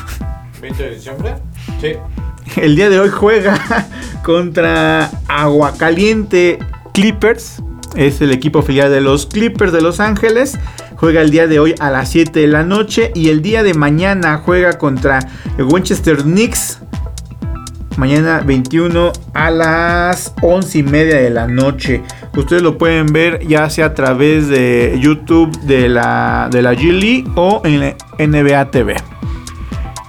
¿20 0.60 0.76
de 0.76 0.94
diciembre? 0.96 1.34
Sí. 1.80 1.92
El 2.60 2.74
día 2.74 2.90
de 2.90 2.98
hoy 2.98 3.08
juega 3.08 3.88
contra 4.24 5.10
Aguacaliente 5.28 6.58
Clippers. 6.92 7.62
Es 7.96 8.20
el 8.20 8.32
equipo 8.32 8.62
filial 8.62 8.90
de 8.90 9.00
los 9.00 9.26
Clippers 9.26 9.72
de 9.72 9.82
Los 9.82 10.00
Ángeles. 10.00 10.58
Juega 10.96 11.20
el 11.20 11.30
día 11.30 11.46
de 11.46 11.58
hoy 11.58 11.74
a 11.78 11.90
las 11.90 12.10
7 12.10 12.40
de 12.40 12.46
la 12.46 12.62
noche. 12.62 13.12
Y 13.14 13.28
el 13.28 13.42
día 13.42 13.62
de 13.62 13.74
mañana 13.74 14.38
juega 14.38 14.78
contra 14.78 15.18
el 15.58 15.64
Winchester 15.64 16.22
Knicks. 16.22 16.80
Mañana 17.96 18.40
21 18.40 19.12
a 19.34 19.50
las 19.50 20.32
11 20.40 20.78
y 20.78 20.82
media 20.82 21.16
de 21.16 21.30
la 21.30 21.46
noche. 21.46 22.02
Ustedes 22.34 22.62
lo 22.62 22.78
pueden 22.78 23.06
ver 23.06 23.46
ya 23.46 23.68
sea 23.68 23.86
a 23.86 23.94
través 23.94 24.48
de 24.48 24.98
YouTube 24.98 25.54
de 25.62 25.88
la, 25.90 26.48
de 26.50 26.62
la 26.62 26.72
G 26.72 26.90
League 26.90 27.24
o 27.34 27.60
en 27.64 27.80
la 27.80 27.96
NBA 28.18 28.70
TV. 28.70 29.11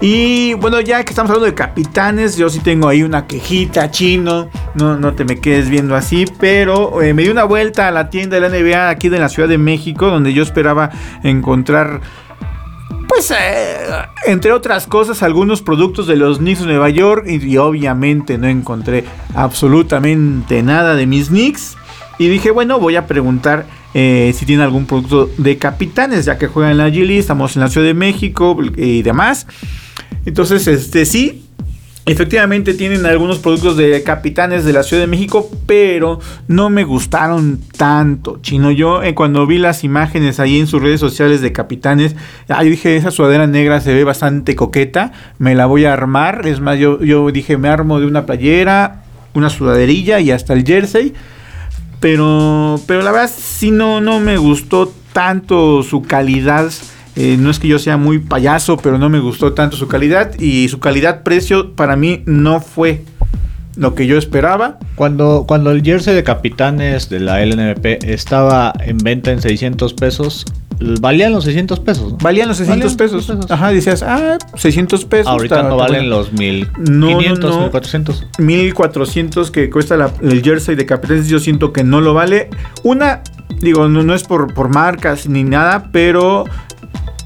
Y 0.06 0.54
bueno, 0.56 0.82
ya 0.82 1.02
que 1.06 1.12
estamos 1.12 1.30
hablando 1.30 1.46
de 1.46 1.54
capitanes, 1.54 2.36
yo 2.36 2.50
sí 2.50 2.60
tengo 2.60 2.90
ahí 2.90 3.04
una 3.04 3.26
quejita 3.26 3.90
chino. 3.90 4.50
No, 4.76 4.98
no 4.98 5.14
te 5.14 5.24
me 5.24 5.40
quedes 5.40 5.70
viendo 5.70 5.96
así. 5.96 6.26
Pero 6.42 7.02
eh, 7.02 7.14
me 7.14 7.24
di 7.24 7.30
una 7.30 7.46
vuelta 7.46 7.88
a 7.88 7.92
la 7.92 8.10
tienda 8.10 8.38
de 8.38 8.42
la 8.42 8.50
NBA 8.50 8.90
aquí 8.90 9.08
de 9.08 9.18
la 9.18 9.30
Ciudad 9.30 9.48
de 9.48 9.58
México, 9.58 10.08
donde 10.08 10.34
yo 10.34 10.44
esperaba 10.44 10.90
encontrar. 11.24 12.02
Pues, 13.08 13.32
eh, 13.32 13.88
entre 14.26 14.52
otras 14.52 14.88
cosas, 14.88 15.24
algunos 15.24 15.62
productos 15.62 16.06
de 16.06 16.18
los 16.18 16.40
Knicks 16.40 16.60
de 16.60 16.66
Nueva 16.66 16.90
York. 16.90 17.26
Y, 17.26 17.56
obviamente 17.56 18.38
no 18.38 18.50
encontré 18.50 19.06
absolutamente 19.36 20.64
nada 20.64 20.96
de 20.96 21.08
mis 21.08 21.30
Knicks. 21.30 21.78
Y 22.20 22.28
dije, 22.28 22.52
bueno, 22.52 22.78
voy 22.78 22.98
a 22.98 23.08
preguntar 23.08 23.68
eh, 23.94 24.34
si 24.36 24.46
tiene 24.46 24.64
algún 24.64 24.86
producto 24.86 25.30
de 25.38 25.58
capitanes, 25.58 26.26
ya 26.26 26.38
que 26.38 26.48
juegan 26.48 26.72
en 26.74 26.78
la 26.80 26.90
G 26.90 27.06
League, 27.06 27.20
estamos 27.20 27.56
en 27.56 27.62
la 27.62 27.70
Ciudad 27.70 27.88
de 27.88 27.94
México 27.94 28.58
y 28.76 29.02
demás. 29.02 29.48
Entonces, 30.26 30.68
este 30.68 31.06
sí, 31.06 31.44
efectivamente 32.06 32.74
tienen 32.74 33.06
algunos 33.06 33.40
productos 33.40 33.78
de 33.78 34.04
capitanes 34.04 34.66
de 34.66 34.74
la 34.74 34.84
Ciudad 34.84 35.04
de 35.04 35.08
México, 35.08 35.50
pero 35.66 36.20
no 36.48 36.70
me 36.70 36.84
gustaron 36.84 37.62
tanto. 37.78 38.40
Chino, 38.42 38.72
yo 38.72 39.04
eh, 39.04 39.16
cuando 39.16 39.48
vi 39.48 39.58
las 39.58 39.84
imágenes 39.84 40.40
ahí 40.40 40.60
en 40.60 40.68
sus 40.68 40.82
redes 40.82 41.00
sociales 41.00 41.42
de 41.42 41.54
capitanes, 41.54 42.16
ah, 42.50 42.64
yo 42.64 42.70
dije, 42.70 42.98
esa 42.98 43.12
sudadera 43.12 43.48
negra 43.48 43.80
se 43.80 43.94
ve 43.94 44.04
bastante 44.04 44.56
coqueta, 44.56 45.14
me 45.38 45.56
la 45.56 45.66
voy 45.66 45.86
a 45.86 45.94
armar. 45.94 46.46
Es 46.48 46.60
más, 46.60 46.78
yo, 46.78 47.02
yo 47.02 47.32
dije, 47.32 47.58
me 47.58 47.70
armo 47.70 48.00
de 48.00 48.08
una 48.08 48.26
playera, 48.26 49.04
una 49.34 49.50
sudaderilla 49.50 50.20
y 50.20 50.32
hasta 50.32 50.54
el 50.54 50.66
jersey. 50.66 51.14
Pero, 52.02 52.82
pero 52.86 53.02
la 53.02 53.14
verdad 53.14 53.32
sí 53.34 53.72
no, 53.72 54.02
no 54.02 54.20
me 54.20 54.36
gustó 54.36 54.94
tanto 55.14 55.84
su 55.84 56.02
calidad. 56.02 56.70
Eh, 57.16 57.38
no 57.40 57.50
es 57.52 57.60
que 57.60 57.68
yo 57.68 57.78
sea 57.80 57.98
muy 57.98 58.20
payaso, 58.20 58.78
pero 58.78 58.98
no 58.98 59.10
me 59.10 59.20
gustó 59.20 59.54
tanto 59.54 59.78
su 59.78 59.88
calidad. 59.88 60.38
Y 60.40 60.68
su 60.70 60.80
calidad-precio 60.80 61.74
para 61.76 61.96
mí 61.96 62.24
no 62.26 62.60
fue 62.60 63.04
lo 63.76 63.94
que 63.96 64.08
yo 64.08 64.18
esperaba. 64.18 64.80
Cuando, 64.96 65.46
cuando 65.48 65.72
el 65.72 65.84
jersey 65.84 66.16
de 66.16 66.24
capitanes 66.24 67.10
de 67.10 67.20
la 67.20 67.42
LNP 67.46 68.12
estaba 68.12 68.74
en 68.80 68.98
venta 68.98 69.32
en 69.32 69.42
600 69.42 69.94
pesos, 69.94 70.46
valían 71.02 71.32
los 71.34 71.44
600 71.46 71.80
pesos. 71.82 72.12
¿no? 72.14 72.18
Valían 72.18 72.48
los 72.48 72.58
600 72.58 72.84
Valían 72.84 72.98
pesos. 72.98 73.26
600 73.26 73.46
pesos. 73.46 73.52
Ajá, 73.52 73.72
decías, 73.72 74.04
ah, 74.04 74.38
600 74.56 75.06
pesos. 75.06 75.28
Ahorita 75.28 75.56
está- 75.58 75.70
no 75.70 75.76
está 75.76 75.84
valen 75.84 76.10
bueno. 76.10 76.16
los 76.18 76.34
1500, 76.34 76.80
No, 76.90 77.50
no, 77.50 77.56
no. 77.58 77.62
1400. 77.64 78.28
1400 78.40 79.52
que 79.52 79.70
cuesta 79.70 79.98
la- 79.98 80.12
el 80.22 80.42
jersey 80.44 80.76
de 80.76 80.86
Capitanes, 80.86 81.28
yo 81.28 81.40
siento 81.40 81.74
que 81.74 81.84
no 81.84 82.02
lo 82.02 82.14
vale. 82.14 82.50
Una, 82.84 83.22
digo, 83.60 83.88
no, 83.88 84.04
no 84.04 84.14
es 84.14 84.24
por, 84.24 84.54
por 84.54 84.70
marcas 84.70 85.28
ni 85.28 85.44
nada, 85.44 85.90
pero 85.92 86.46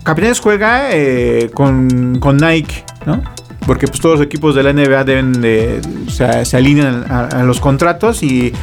Capitanes 0.08 0.40
juega 0.40 0.90
eh, 0.92 1.52
con, 1.54 2.18
con 2.20 2.38
Nike, 2.38 2.86
¿no? 3.06 3.22
Porque 3.66 3.88
pues 3.88 4.00
todos 4.00 4.20
los 4.20 4.26
equipos 4.26 4.56
de 4.56 4.64
la 4.64 4.72
NBA 4.72 5.04
deben 5.04 5.42
de, 5.42 5.82
sea, 6.08 6.46
se 6.46 6.56
alinean 6.56 7.04
a, 7.12 7.28
a 7.28 7.44
los 7.44 7.60
contratos 7.60 8.24
y 8.24 8.54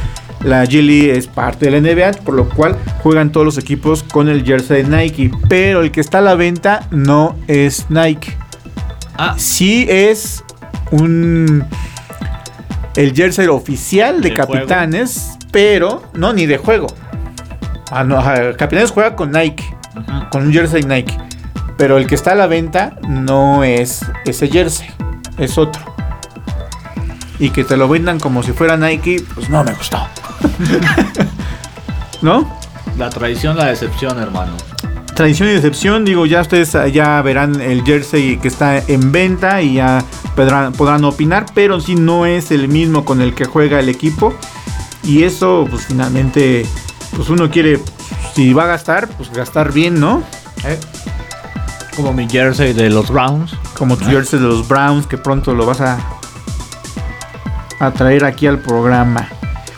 la 0.43 0.63
G 0.65 0.81
League 0.81 1.15
es 1.15 1.27
parte 1.27 1.69
de 1.69 1.79
la 1.79 1.87
NBA, 1.87 2.23
por 2.23 2.33
lo 2.33 2.49
cual 2.49 2.75
juegan 3.03 3.31
todos 3.31 3.45
los 3.45 3.59
equipos 3.59 4.01
con 4.01 4.27
el 4.27 4.43
jersey 4.43 4.81
de 4.81 4.89
Nike. 4.89 5.29
Pero 5.47 5.81
el 5.81 5.91
que 5.91 6.01
está 6.01 6.17
a 6.17 6.21
la 6.21 6.33
venta 6.33 6.87
no 6.89 7.35
es 7.47 7.85
Nike. 7.89 8.35
Ah, 9.15 9.35
Sí 9.37 9.85
es 9.87 10.43
un 10.89 11.63
el 12.95 13.13
jersey 13.13 13.45
oficial 13.47 14.21
de 14.21 14.29
¿De 14.29 14.35
Capitanes, 14.35 15.37
pero 15.51 16.01
no 16.15 16.33
ni 16.33 16.47
de 16.47 16.57
juego. 16.57 16.87
Ah, 17.91 18.03
no, 18.03 18.19
Capitanes 18.57 18.89
juega 18.89 19.15
con 19.15 19.31
Nike, 19.31 19.63
con 20.31 20.47
un 20.47 20.51
jersey 20.51 20.81
Nike, 20.81 21.15
pero 21.77 21.97
el 21.97 22.07
que 22.07 22.15
está 22.15 22.31
a 22.31 22.35
la 22.35 22.47
venta 22.47 22.97
no 23.07 23.63
es 23.63 24.05
ese 24.25 24.47
jersey, 24.47 24.89
es 25.37 25.57
otro. 25.57 25.83
Y 27.39 27.49
que 27.49 27.63
te 27.63 27.75
lo 27.75 27.87
vendan 27.87 28.19
como 28.19 28.43
si 28.43 28.53
fuera 28.53 28.77
Nike, 28.77 29.23
pues 29.33 29.49
no 29.49 29.63
me 29.63 29.73
gustó. 29.73 29.99
¿No? 32.21 32.65
la 32.97 33.09
tradición, 33.09 33.57
la 33.57 33.65
decepción, 33.65 34.19
hermano. 34.19 34.53
Tradición 35.15 35.49
y 35.49 35.53
decepción, 35.53 36.05
digo, 36.05 36.25
ya 36.25 36.41
ustedes 36.41 36.75
ya 36.91 37.21
verán 37.21 37.61
el 37.61 37.83
jersey 37.83 38.37
que 38.37 38.47
está 38.47 38.79
en 38.79 39.11
venta 39.11 39.61
y 39.61 39.75
ya 39.75 40.03
podrán, 40.35 40.73
podrán 40.73 41.05
opinar, 41.05 41.45
pero 41.53 41.79
sí 41.79 41.95
no 41.95 42.25
es 42.25 42.51
el 42.51 42.67
mismo 42.67 43.05
con 43.05 43.21
el 43.21 43.33
que 43.33 43.45
juega 43.45 43.79
el 43.79 43.89
equipo. 43.89 44.33
Y 45.03 45.23
eso, 45.23 45.67
pues 45.69 45.85
finalmente, 45.85 46.65
pues 47.15 47.29
uno 47.29 47.49
quiere, 47.49 47.79
si 48.33 48.53
va 48.53 48.63
a 48.63 48.67
gastar, 48.67 49.07
pues 49.07 49.31
gastar 49.31 49.71
bien, 49.71 49.99
¿no? 49.99 50.23
Como 51.95 52.11
mi 52.11 52.27
jersey 52.27 52.73
de 52.73 52.89
los 52.89 53.09
Browns. 53.09 53.55
Como 53.77 53.95
tu 53.95 54.05
jersey 54.05 54.39
de 54.39 54.47
los 54.47 54.67
Browns, 54.67 55.07
que 55.07 55.17
pronto 55.17 55.53
lo 55.53 55.65
vas 55.65 55.79
a, 55.79 55.97
a 57.79 57.91
traer 57.91 58.25
aquí 58.25 58.47
al 58.47 58.59
programa. 58.59 59.29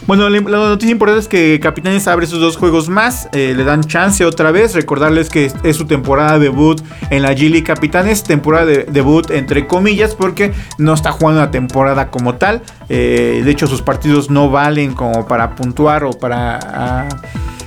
Bueno, 0.08 0.30
la, 0.30 0.40
la 0.40 0.58
noticia 0.70 0.92
importante 0.92 1.20
es 1.20 1.28
que 1.28 1.60
Capitanes 1.60 2.08
abre 2.08 2.26
sus 2.28 2.40
dos 2.40 2.56
juegos 2.56 2.88
más, 2.88 3.28
eh, 3.34 3.54
le 3.56 3.66
dan 3.66 3.84
chance 3.84 4.24
otra 4.26 4.52
vez. 4.52 4.74
Recordarles 4.74 5.30
que 5.30 5.52
es, 5.64 5.76
su 5.76 5.86
temporada 5.86 6.40
debut 6.40 6.82
en 7.10 7.22
la 7.22 7.34
G 7.34 7.50
League 7.50 7.64
Capitanes, 7.64 8.24
temporada 8.24 8.66
de 8.66 8.86
debut 8.86 9.30
entre 9.32 9.68
comillas, 9.68 10.16
porque 10.16 10.54
no 10.78 10.94
está 10.94 11.12
jugando 11.12 11.42
una 11.42 11.52
temporada 11.52 12.10
como 12.10 12.36
tal. 12.36 12.62
Eh, 12.88 13.42
de 13.44 13.52
hecho, 13.52 13.68
sus 13.68 13.82
partidos 13.82 14.30
no 14.30 14.50
valen 14.50 14.94
como 14.94 15.28
para 15.28 15.56
puntuar 15.56 16.06
o 16.06 16.12
para 16.12 17.10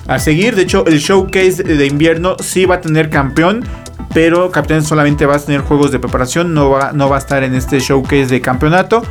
a 0.09 0.18
seguir. 0.18 0.57
De 0.57 0.62
hecho, 0.62 0.84
el 0.86 0.98
showcase 0.98 1.62
de 1.62 1.86
invierno 1.86 2.36
sí 2.40 2.64
va 2.64 2.76
a 2.76 2.80
tener 2.80 3.11
campeón. 3.11 3.64
Pero 4.12 4.50
Capitanes 4.50 4.86
solamente 4.86 5.26
va 5.26 5.36
a 5.36 5.38
tener 5.38 5.61
juegos 5.61 5.92
de 5.92 5.98
preparación, 5.98 6.52
no 6.52 6.70
va, 6.70 6.92
no 6.92 7.08
va 7.08 7.16
a 7.16 7.18
estar 7.20 7.44
en 7.44 7.54
este 7.54 7.78
showcase 7.78 8.26
de 8.26 8.40
campeonato. 8.40 9.02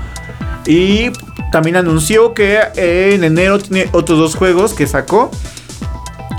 Y 0.66 1.12
también 1.52 1.78
anunció 1.78 2.34
que 2.34 2.60
en 2.76 3.24
enero 3.24 3.60
tiene 3.60 3.90
otros 3.92 4.20
dos 4.20 4.36
juegos 4.36 4.74
que 4.74 4.88
sacó. 4.88 5.32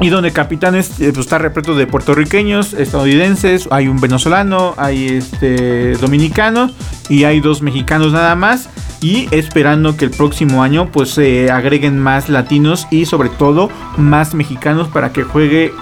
Y 0.00 0.08
donde 0.08 0.32
Capitanes 0.32 0.98
eh, 0.98 1.12
pues, 1.12 1.26
está 1.26 1.36
repleto 1.36 1.74
de 1.74 1.86
puertorriqueños, 1.86 2.72
estadounidenses, 2.72 3.68
hay 3.70 3.86
un 3.86 4.00
venezolano, 4.00 4.72
hay 4.78 5.08
este 5.08 5.92
dominicano 5.92 6.70
y 7.10 7.24
hay 7.24 7.40
dos 7.40 7.60
mexicanos 7.60 8.12
nada 8.12 8.34
más. 8.34 8.70
Y 9.02 9.28
esperando 9.30 9.96
que 9.96 10.06
el 10.06 10.10
próximo 10.10 10.62
año 10.62 10.90
pues 10.90 11.10
se 11.10 11.50
agreguen 11.50 11.98
más 11.98 12.30
latinos 12.30 12.86
y 12.90 13.04
sobre 13.04 13.28
todo 13.28 13.68
más 13.98 14.32
mexicanos 14.32 14.88
para 14.88 15.12
que 15.12 15.22
juegue, 15.22 15.72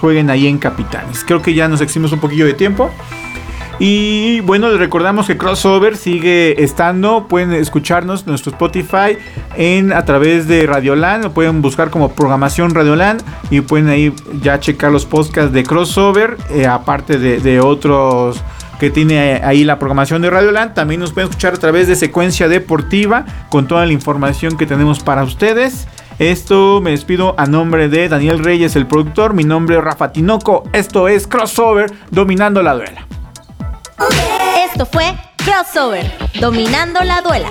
jueguen 0.00 0.30
ahí 0.30 0.46
en 0.46 0.58
Capitanes. 0.58 1.24
Creo 1.24 1.42
que 1.42 1.54
ya 1.54 1.68
nos 1.68 1.80
eximos 1.80 2.12
un 2.12 2.20
poquillo 2.20 2.46
de 2.46 2.54
tiempo. 2.54 2.90
Y 3.78 4.40
bueno, 4.42 4.68
les 4.68 4.78
recordamos 4.78 5.26
que 5.26 5.36
Crossover 5.36 5.96
sigue 5.96 6.62
estando. 6.62 7.26
Pueden 7.26 7.52
escucharnos 7.52 8.20
en 8.20 8.28
nuestro 8.28 8.52
Spotify 8.52 9.18
en, 9.56 9.92
a 9.92 10.04
través 10.04 10.46
de 10.46 10.66
Radioland. 10.66 11.24
Lo 11.24 11.32
pueden 11.32 11.62
buscar 11.62 11.90
como 11.90 12.12
programación 12.12 12.74
Radioland. 12.74 13.22
Y 13.50 13.60
pueden 13.62 13.88
ahí 13.88 14.14
ya 14.40 14.60
checar 14.60 14.92
los 14.92 15.04
podcasts 15.04 15.52
de 15.52 15.64
Crossover. 15.64 16.36
eh, 16.50 16.66
aparte 16.66 17.18
de, 17.18 17.40
de 17.40 17.60
otros 17.60 18.40
que 18.78 18.90
tiene 18.90 19.40
ahí 19.44 19.64
la 19.64 19.78
programación 19.78 20.22
de 20.22 20.30
Radioland. 20.30 20.74
También 20.74 21.00
nos 21.00 21.12
pueden 21.12 21.30
escuchar 21.30 21.54
a 21.54 21.56
través 21.56 21.88
de 21.88 21.96
Secuencia 21.96 22.48
Deportiva. 22.48 23.24
Con 23.48 23.66
toda 23.66 23.84
la 23.84 23.92
información 23.92 24.56
que 24.56 24.66
tenemos 24.66 25.00
para 25.00 25.24
ustedes. 25.24 25.88
Esto 26.18 26.80
me 26.80 26.90
despido 26.90 27.34
a 27.38 27.46
nombre 27.46 27.88
de 27.88 28.08
Daniel 28.08 28.44
Reyes, 28.44 28.76
el 28.76 28.86
productor. 28.86 29.34
Mi 29.34 29.44
nombre 29.44 29.76
es 29.76 29.84
Rafa 29.84 30.12
Tinoco. 30.12 30.64
Esto 30.72 31.08
es 31.08 31.26
Crossover, 31.26 31.92
dominando 32.10 32.62
la 32.62 32.74
duela. 32.74 33.06
Esto 34.64 34.86
fue 34.86 35.14
Crossover, 35.36 36.10
dominando 36.40 37.00
la 37.00 37.20
duela. 37.22 37.48